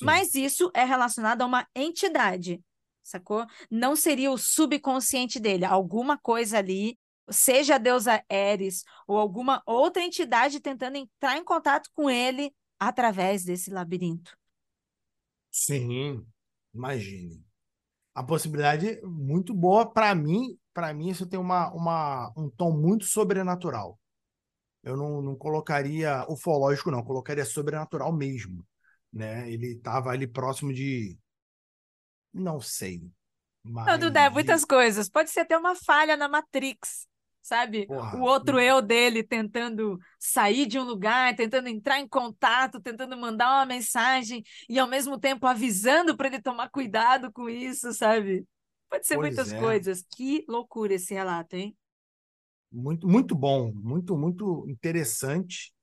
Mas 0.01 0.36
isso 0.36 0.69
é 0.75 0.84
relacionado 0.84 1.41
a 1.41 1.45
uma 1.45 1.67
entidade, 1.75 2.61
sacou? 3.01 3.45
Não 3.69 3.95
seria 3.95 4.32
o 4.32 4.38
subconsciente 4.38 5.39
dele, 5.39 5.65
alguma 5.65 6.17
coisa 6.17 6.59
ali, 6.59 6.97
seja 7.32 7.75
a 7.75 7.80
deusa 7.80 8.23
Eris 8.30 8.84
ou 9.07 9.17
alguma 9.17 9.63
outra 9.65 10.03
entidade 10.03 10.59
tentando 10.59 10.97
entrar 10.97 11.38
em 11.38 11.43
contato 11.43 11.89
com 11.93 12.09
ele 12.09 12.53
através 12.77 13.43
desse 13.43 13.71
labirinto. 13.71 14.38
Sim, 15.51 16.23
imagine. 16.73 17.43
A 18.13 18.23
possibilidade 18.23 19.01
muito 19.03 19.53
boa 19.53 19.91
para 19.91 20.13
mim 20.13 20.59
para 20.74 20.93
mim, 20.93 21.09
isso 21.09 21.26
tem 21.26 21.39
uma, 21.39 21.72
uma, 21.72 22.32
um 22.36 22.49
tom 22.49 22.72
muito 22.72 23.05
sobrenatural. 23.05 23.99
Eu 24.84 24.95
não, 24.95 25.22
não 25.22 25.36
colocaria 25.36 26.26
ufológico, 26.30 26.91
não, 26.91 27.03
colocaria 27.03 27.45
sobrenatural 27.45 28.11
mesmo. 28.13 28.65
Né? 29.11 29.51
Ele 29.51 29.74
estava 29.74 30.11
ali 30.11 30.28
próximo 30.28 30.74
de. 30.74 31.17
Não 32.34 32.61
sei. 32.61 33.01
Mas 33.63 33.86
não, 33.88 33.99
Dudé, 33.99 34.30
muitas 34.30 34.63
coisas. 34.63 35.09
Pode 35.09 35.32
ser 35.32 35.41
até 35.41 35.57
uma 35.57 35.76
falha 35.76 36.15
na 36.15 36.30
Matrix, 36.30 37.07
sabe? 37.41 37.88
Porra, 37.88 38.17
o 38.17 38.22
outro 38.22 38.59
eu 38.59 38.82
dele 38.82 39.24
tentando 39.24 39.99
sair 40.17 40.65
de 40.65 40.80
um 40.80 40.84
lugar, 40.84 41.36
tentando 41.36 41.67
entrar 41.67 41.99
em 41.99 42.07
contato, 42.07 42.80
tentando 42.80 43.17
mandar 43.17 43.57
uma 43.57 43.65
mensagem 43.65 44.43
e 44.70 44.80
ao 44.80 44.88
mesmo 44.88 45.20
tempo 45.20 45.45
avisando 45.45 46.15
para 46.15 46.28
ele 46.28 46.41
tomar 46.41 46.70
cuidado 46.70 47.32
com 47.34 47.49
isso, 47.49 47.91
sabe? 47.91 48.45
Pode 48.89 49.05
ser 49.05 49.15
pois 49.15 49.27
muitas 49.27 49.53
é. 49.53 49.59
coisas. 49.59 50.05
Que 50.15 50.43
loucura 50.47 50.93
esse 50.93 51.13
relato, 51.13 51.55
hein? 51.55 51.77
Muito, 52.71 53.07
muito 53.07 53.35
bom, 53.35 53.71
muito, 53.73 54.17
muito 54.17 54.65
interessante. 54.67 55.73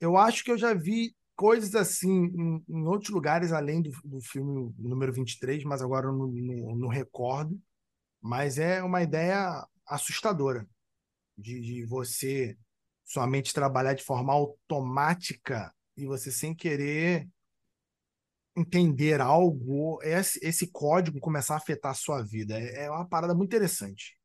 Eu 0.00 0.16
acho 0.16 0.44
que 0.44 0.50
eu 0.50 0.58
já 0.58 0.74
vi 0.74 1.14
coisas 1.36 1.74
assim 1.74 2.26
em, 2.26 2.64
em 2.68 2.86
outros 2.86 3.10
lugares 3.10 3.52
além 3.52 3.82
do, 3.82 3.90
do 4.04 4.20
filme 4.20 4.72
número 4.78 5.12
23, 5.12 5.64
mas 5.64 5.82
agora 5.82 6.06
não, 6.06 6.26
não, 6.28 6.76
não 6.76 6.88
recordo. 6.88 7.60
Mas 8.20 8.58
é 8.58 8.82
uma 8.82 9.02
ideia 9.02 9.66
assustadora 9.86 10.66
de, 11.36 11.60
de 11.60 11.84
você 11.84 12.56
somente 13.04 13.52
trabalhar 13.52 13.94
de 13.94 14.02
forma 14.02 14.32
automática 14.32 15.72
e 15.96 16.06
você 16.06 16.32
sem 16.32 16.54
querer 16.54 17.28
entender 18.56 19.20
algo, 19.20 20.00
esse, 20.02 20.38
esse 20.42 20.70
código 20.70 21.20
começar 21.20 21.54
a 21.54 21.56
afetar 21.58 21.92
a 21.92 21.94
sua 21.94 22.22
vida. 22.22 22.58
É, 22.58 22.84
é 22.84 22.90
uma 22.90 23.06
parada 23.06 23.34
muito 23.34 23.50
interessante. 23.50 24.16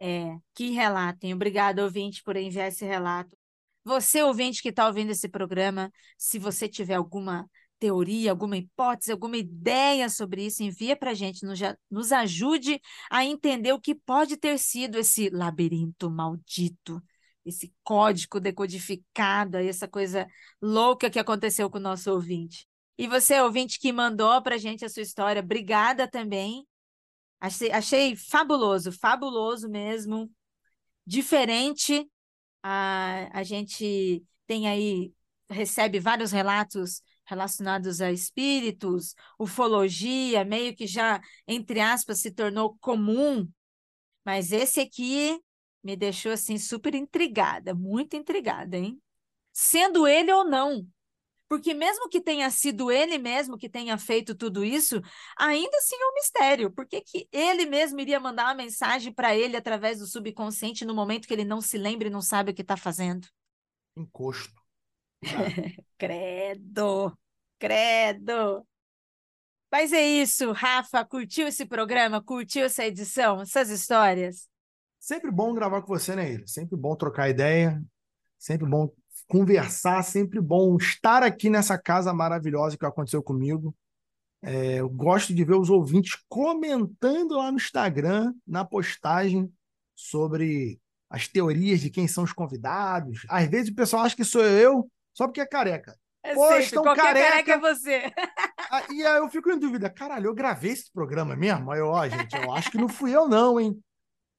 É, 0.00 0.36
que 0.54 0.70
relato, 0.70 1.26
hein? 1.26 1.34
Obrigado, 1.34 1.80
ouvinte, 1.80 2.22
por 2.22 2.36
enviar 2.36 2.68
esse 2.68 2.84
relato. 2.84 3.36
Você, 3.84 4.22
ouvinte 4.22 4.62
que 4.62 4.68
está 4.68 4.86
ouvindo 4.86 5.10
esse 5.10 5.28
programa, 5.28 5.90
se 6.16 6.38
você 6.38 6.68
tiver 6.68 6.94
alguma 6.94 7.48
teoria, 7.78 8.30
alguma 8.30 8.56
hipótese, 8.56 9.10
alguma 9.10 9.36
ideia 9.36 10.08
sobre 10.08 10.44
isso, 10.46 10.62
envia 10.62 10.96
para 10.96 11.12
a 11.12 11.14
gente, 11.14 11.44
nos, 11.44 11.58
nos 11.90 12.12
ajude 12.12 12.80
a 13.10 13.24
entender 13.24 13.72
o 13.72 13.80
que 13.80 13.94
pode 13.94 14.36
ter 14.36 14.58
sido 14.58 14.98
esse 14.98 15.30
labirinto 15.30 16.10
maldito, 16.10 17.02
esse 17.44 17.72
código 17.82 18.38
decodificado, 18.40 19.56
essa 19.56 19.88
coisa 19.88 20.26
louca 20.60 21.08
que 21.08 21.18
aconteceu 21.18 21.70
com 21.70 21.78
o 21.78 21.80
nosso 21.80 22.12
ouvinte. 22.12 22.67
E 22.98 23.06
você, 23.06 23.40
ouvinte, 23.40 23.78
que 23.78 23.92
mandou 23.92 24.42
para 24.42 24.56
a 24.56 24.58
gente 24.58 24.84
a 24.84 24.88
sua 24.88 25.02
história, 25.02 25.40
obrigada 25.40 26.08
também. 26.08 26.66
Achei, 27.40 27.70
achei 27.70 28.16
fabuloso, 28.16 28.90
fabuloso 28.90 29.68
mesmo. 29.68 30.28
Diferente. 31.06 32.10
A, 32.60 33.38
a 33.38 33.42
gente 33.44 34.24
tem 34.48 34.66
aí, 34.68 35.12
recebe 35.48 36.00
vários 36.00 36.32
relatos 36.32 37.00
relacionados 37.24 38.00
a 38.00 38.10
espíritos, 38.10 39.14
ufologia, 39.38 40.44
meio 40.44 40.74
que 40.74 40.86
já, 40.86 41.20
entre 41.46 41.78
aspas, 41.80 42.18
se 42.18 42.32
tornou 42.32 42.76
comum. 42.80 43.48
Mas 44.24 44.50
esse 44.50 44.80
aqui 44.80 45.38
me 45.84 45.94
deixou 45.94 46.32
assim 46.32 46.58
super 46.58 46.94
intrigada, 46.94 47.74
muito 47.74 48.16
intrigada, 48.16 48.76
hein? 48.76 49.00
Sendo 49.52 50.06
ele 50.06 50.32
ou 50.32 50.44
não. 50.44 50.84
Porque 51.48 51.72
mesmo 51.72 52.08
que 52.08 52.20
tenha 52.20 52.50
sido 52.50 52.90
ele 52.90 53.16
mesmo 53.16 53.56
que 53.56 53.68
tenha 53.68 53.96
feito 53.96 54.34
tudo 54.34 54.62
isso, 54.62 55.00
ainda 55.36 55.76
assim 55.78 55.96
é 55.96 56.06
um 56.06 56.14
mistério. 56.14 56.70
Por 56.70 56.86
que, 56.86 57.00
que 57.00 57.28
ele 57.32 57.64
mesmo 57.64 57.98
iria 58.00 58.20
mandar 58.20 58.44
uma 58.44 58.54
mensagem 58.54 59.12
para 59.12 59.34
ele 59.34 59.56
através 59.56 59.98
do 59.98 60.06
subconsciente 60.06 60.84
no 60.84 60.94
momento 60.94 61.26
que 61.26 61.32
ele 61.32 61.44
não 61.44 61.60
se 61.60 61.78
lembra 61.78 62.08
e 62.08 62.10
não 62.10 62.20
sabe 62.20 62.50
o 62.50 62.54
que 62.54 62.62
está 62.62 62.76
fazendo? 62.76 63.26
Encosto. 63.96 64.62
credo, 65.96 67.16
credo. 67.58 68.66
Mas 69.70 69.92
é 69.92 70.02
isso, 70.02 70.52
Rafa, 70.52 71.04
curtiu 71.04 71.46
esse 71.46 71.66
programa? 71.66 72.22
Curtiu 72.22 72.64
essa 72.64 72.84
edição, 72.86 73.40
essas 73.40 73.70
histórias? 73.70 74.48
Sempre 74.98 75.30
bom 75.30 75.54
gravar 75.54 75.82
com 75.82 75.88
você, 75.88 76.14
né, 76.14 76.32
Ilha? 76.32 76.46
Sempre 76.46 76.76
bom 76.76 76.96
trocar 76.96 77.28
ideia, 77.28 77.82
sempre 78.38 78.66
bom 78.66 78.90
conversar, 79.28 80.02
sempre 80.02 80.40
bom 80.40 80.76
estar 80.76 81.22
aqui 81.22 81.50
nessa 81.50 81.78
casa 81.78 82.12
maravilhosa 82.12 82.76
que 82.76 82.86
aconteceu 82.86 83.22
comigo. 83.22 83.74
É, 84.42 84.76
eu 84.76 84.88
gosto 84.88 85.34
de 85.34 85.44
ver 85.44 85.54
os 85.54 85.68
ouvintes 85.68 86.16
comentando 86.28 87.36
lá 87.36 87.50
no 87.50 87.58
Instagram, 87.58 88.32
na 88.46 88.64
postagem, 88.64 89.52
sobre 89.94 90.80
as 91.10 91.28
teorias 91.28 91.80
de 91.80 91.90
quem 91.90 92.08
são 92.08 92.24
os 92.24 92.32
convidados. 92.32 93.26
Às 93.28 93.48
vezes 93.48 93.70
o 93.70 93.74
pessoal 93.74 94.04
acha 94.04 94.16
que 94.16 94.24
sou 94.24 94.42
eu 94.42 94.90
só 95.12 95.26
porque 95.26 95.40
é 95.40 95.46
careca. 95.46 95.96
É 96.22 96.34
Pô, 96.34 96.52
estão 96.54 96.82
careca. 96.84 97.30
careca 97.30 97.52
é 97.52 97.58
você. 97.58 98.12
Ah, 98.70 98.82
e 98.92 99.04
aí 99.04 99.16
eu 99.16 99.28
fico 99.30 99.50
em 99.50 99.58
dúvida, 99.58 99.88
caralho, 99.88 100.26
eu 100.26 100.34
gravei 100.34 100.72
esse 100.72 100.92
programa 100.92 101.34
mesmo? 101.34 101.70
Aí 101.70 101.80
eu, 101.80 101.86
ó, 101.86 102.06
gente, 102.06 102.36
eu 102.36 102.52
acho 102.52 102.70
que 102.70 102.76
não 102.76 102.88
fui 102.88 103.16
eu 103.16 103.26
não, 103.26 103.58
hein? 103.58 103.82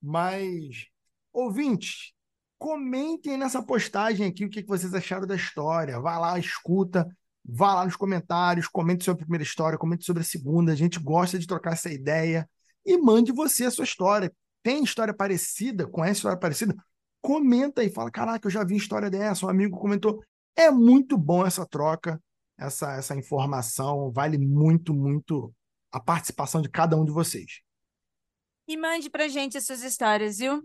Mas, 0.00 0.86
ouvintes, 1.32 2.12
comentem 2.60 3.38
nessa 3.38 3.62
postagem 3.62 4.26
aqui 4.26 4.44
o 4.44 4.50
que 4.50 4.62
vocês 4.62 4.92
acharam 4.92 5.26
da 5.26 5.34
história. 5.34 5.98
Vá 5.98 6.18
lá, 6.18 6.38
escuta, 6.38 7.08
vá 7.42 7.74
lá 7.74 7.86
nos 7.86 7.96
comentários, 7.96 8.68
comente 8.68 9.02
sobre 9.02 9.22
a 9.22 9.24
primeira 9.24 9.42
história, 9.42 9.78
comente 9.78 10.04
sobre 10.04 10.20
a 10.20 10.26
segunda. 10.26 10.70
A 10.70 10.76
gente 10.76 11.00
gosta 11.00 11.38
de 11.38 11.46
trocar 11.46 11.72
essa 11.72 11.90
ideia. 11.90 12.48
E 12.84 12.98
mande 12.98 13.32
você 13.32 13.64
a 13.64 13.70
sua 13.70 13.84
história. 13.84 14.30
Tem 14.62 14.84
história 14.84 15.14
parecida? 15.14 15.86
Conhece 15.88 16.18
história 16.18 16.38
parecida? 16.38 16.76
Comenta 17.22 17.80
aí, 17.80 17.90
fala: 17.90 18.10
caraca, 18.10 18.46
eu 18.46 18.50
já 18.50 18.62
vi 18.62 18.76
história 18.76 19.08
dessa, 19.08 19.46
um 19.46 19.48
amigo 19.48 19.78
comentou. 19.78 20.22
É 20.54 20.70
muito 20.70 21.16
bom 21.16 21.46
essa 21.46 21.64
troca, 21.64 22.22
essa, 22.58 22.92
essa 22.92 23.16
informação. 23.16 24.12
Vale 24.12 24.36
muito, 24.36 24.92
muito 24.92 25.50
a 25.90 25.98
participação 25.98 26.60
de 26.60 26.68
cada 26.68 26.94
um 26.94 27.06
de 27.06 27.10
vocês. 27.10 27.62
E 28.68 28.76
mande 28.76 29.08
pra 29.08 29.28
gente 29.28 29.56
as 29.56 29.64
suas 29.64 29.82
histórias, 29.82 30.36
viu? 30.36 30.62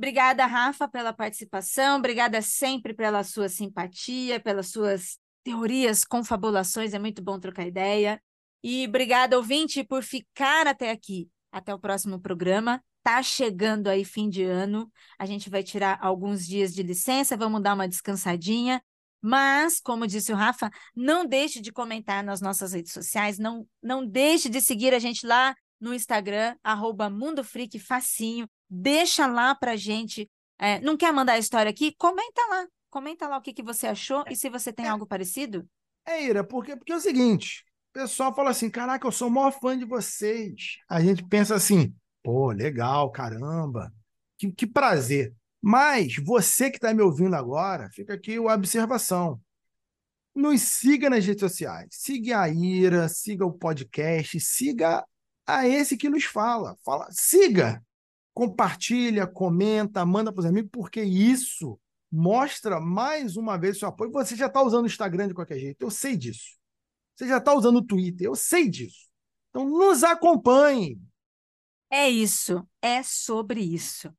Obrigada, 0.00 0.46
Rafa, 0.46 0.88
pela 0.88 1.12
participação. 1.12 1.98
Obrigada 1.98 2.40
sempre 2.40 2.94
pela 2.94 3.22
sua 3.22 3.50
simpatia, 3.50 4.40
pelas 4.40 4.68
suas 4.68 5.18
teorias, 5.44 6.06
confabulações. 6.06 6.94
É 6.94 6.98
muito 6.98 7.22
bom 7.22 7.38
trocar 7.38 7.66
ideia. 7.66 8.18
E 8.64 8.86
obrigada, 8.86 9.36
ouvinte, 9.36 9.84
por 9.84 10.02
ficar 10.02 10.66
até 10.66 10.90
aqui. 10.90 11.28
Até 11.52 11.74
o 11.74 11.78
próximo 11.78 12.18
programa. 12.18 12.82
Tá 13.02 13.22
chegando 13.22 13.88
aí 13.88 14.02
fim 14.02 14.30
de 14.30 14.42
ano. 14.42 14.90
A 15.18 15.26
gente 15.26 15.50
vai 15.50 15.62
tirar 15.62 15.98
alguns 16.00 16.46
dias 16.46 16.72
de 16.72 16.82
licença, 16.82 17.36
vamos 17.36 17.62
dar 17.62 17.74
uma 17.74 17.86
descansadinha. 17.86 18.82
Mas, 19.20 19.80
como 19.82 20.06
disse 20.06 20.32
o 20.32 20.36
Rafa, 20.36 20.70
não 20.96 21.26
deixe 21.26 21.60
de 21.60 21.70
comentar 21.70 22.24
nas 22.24 22.40
nossas 22.40 22.72
redes 22.72 22.94
sociais, 22.94 23.38
não, 23.38 23.68
não 23.82 24.06
deixe 24.06 24.48
de 24.48 24.62
seguir 24.62 24.94
a 24.94 24.98
gente 24.98 25.26
lá 25.26 25.54
no 25.80 25.94
Instagram, 25.94 26.56
arroba 26.62 27.08
Mundo 27.08 27.42
Freak 27.42 27.78
Facinho. 27.78 28.48
Deixa 28.68 29.26
lá 29.26 29.54
pra 29.54 29.76
gente. 29.76 30.30
É, 30.58 30.78
não 30.80 30.96
quer 30.96 31.12
mandar 31.12 31.32
a 31.32 31.38
história 31.38 31.70
aqui? 31.70 31.94
Comenta 31.96 32.42
lá. 32.48 32.66
Comenta 32.90 33.26
lá 33.26 33.38
o 33.38 33.40
que, 33.40 33.54
que 33.54 33.62
você 33.62 33.86
achou 33.86 34.24
e 34.28 34.36
se 34.36 34.50
você 34.50 34.72
tem 34.72 34.86
é, 34.86 34.88
algo 34.88 35.06
parecido. 35.06 35.66
É, 36.06 36.22
Ira, 36.22 36.44
porque, 36.44 36.76
porque 36.76 36.92
é 36.92 36.96
o 36.96 37.00
seguinte: 37.00 37.64
o 37.90 37.92
pessoal 37.94 38.34
fala 38.34 38.50
assim: 38.50 38.68
caraca, 38.68 39.06
eu 39.06 39.12
sou 39.12 39.28
o 39.28 39.30
maior 39.30 39.52
fã 39.52 39.78
de 39.78 39.84
vocês. 39.84 40.76
A 40.88 41.00
gente 41.00 41.24
pensa 41.24 41.54
assim: 41.54 41.94
pô, 42.22 42.50
legal, 42.50 43.10
caramba, 43.10 43.92
que, 44.36 44.52
que 44.52 44.66
prazer. 44.66 45.34
Mas 45.62 46.16
você 46.16 46.70
que 46.70 46.76
está 46.76 46.92
me 46.92 47.02
ouvindo 47.02 47.34
agora, 47.34 47.88
fica 47.90 48.14
aqui 48.14 48.36
a 48.36 48.54
observação. 48.54 49.40
Nos 50.34 50.62
siga 50.62 51.10
nas 51.10 51.24
redes 51.24 51.40
sociais. 51.40 51.88
Siga 51.90 52.40
a 52.40 52.48
Ira, 52.48 53.08
siga 53.08 53.44
o 53.44 53.52
podcast, 53.52 54.38
siga 54.40 55.04
a 55.58 55.68
esse 55.68 55.96
que 55.96 56.08
nos 56.08 56.24
fala. 56.24 56.76
Fala, 56.84 57.08
siga, 57.10 57.84
compartilha, 58.34 59.26
comenta, 59.26 60.04
manda 60.04 60.32
para 60.32 60.40
os 60.40 60.46
amigos, 60.46 60.70
porque 60.72 61.02
isso 61.02 61.78
mostra 62.10 62.80
mais 62.80 63.36
uma 63.36 63.56
vez 63.56 63.76
o 63.76 63.80
seu 63.80 63.88
apoio. 63.88 64.10
Você 64.12 64.34
já 64.36 64.46
está 64.46 64.62
usando 64.62 64.84
o 64.84 64.88
Instagram 64.88 65.28
de 65.28 65.34
qualquer 65.34 65.58
jeito, 65.58 65.82
eu 65.82 65.90
sei 65.90 66.16
disso. 66.16 66.58
Você 67.14 67.28
já 67.28 67.38
está 67.38 67.54
usando 67.54 67.76
o 67.76 67.86
Twitter, 67.86 68.26
eu 68.26 68.34
sei 68.34 68.68
disso. 68.68 69.08
Então 69.50 69.68
nos 69.68 70.02
acompanhe. 70.02 70.98
É 71.90 72.08
isso, 72.08 72.66
é 72.80 73.02
sobre 73.02 73.60
isso. 73.60 74.12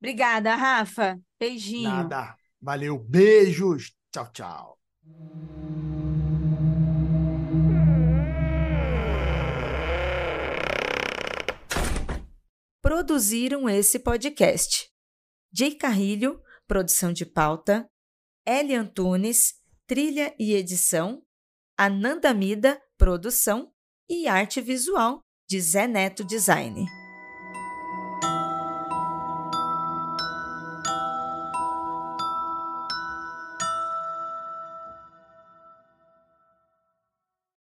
Obrigada, 0.00 0.56
Rafa. 0.56 1.20
Beijinho. 1.38 1.88
Nada. 1.88 2.36
Valeu. 2.60 2.98
Beijos. 2.98 3.94
Tchau, 4.10 4.32
tchau. 4.32 5.91
Produziram 12.82 13.68
esse 13.68 14.00
podcast. 14.00 14.90
Jay 15.54 15.72
Carrilho, 15.76 16.42
produção 16.66 17.12
de 17.12 17.24
pauta. 17.24 17.88
Eli 18.44 18.74
Antunes, 18.74 19.54
trilha 19.86 20.34
e 20.36 20.52
edição. 20.52 21.22
Ananda 21.78 22.34
Mida, 22.34 22.82
produção 22.98 23.72
e 24.10 24.26
arte 24.26 24.60
visual 24.60 25.20
de 25.48 25.60
Zé 25.60 25.86
Neto 25.86 26.24
Design. 26.24 26.84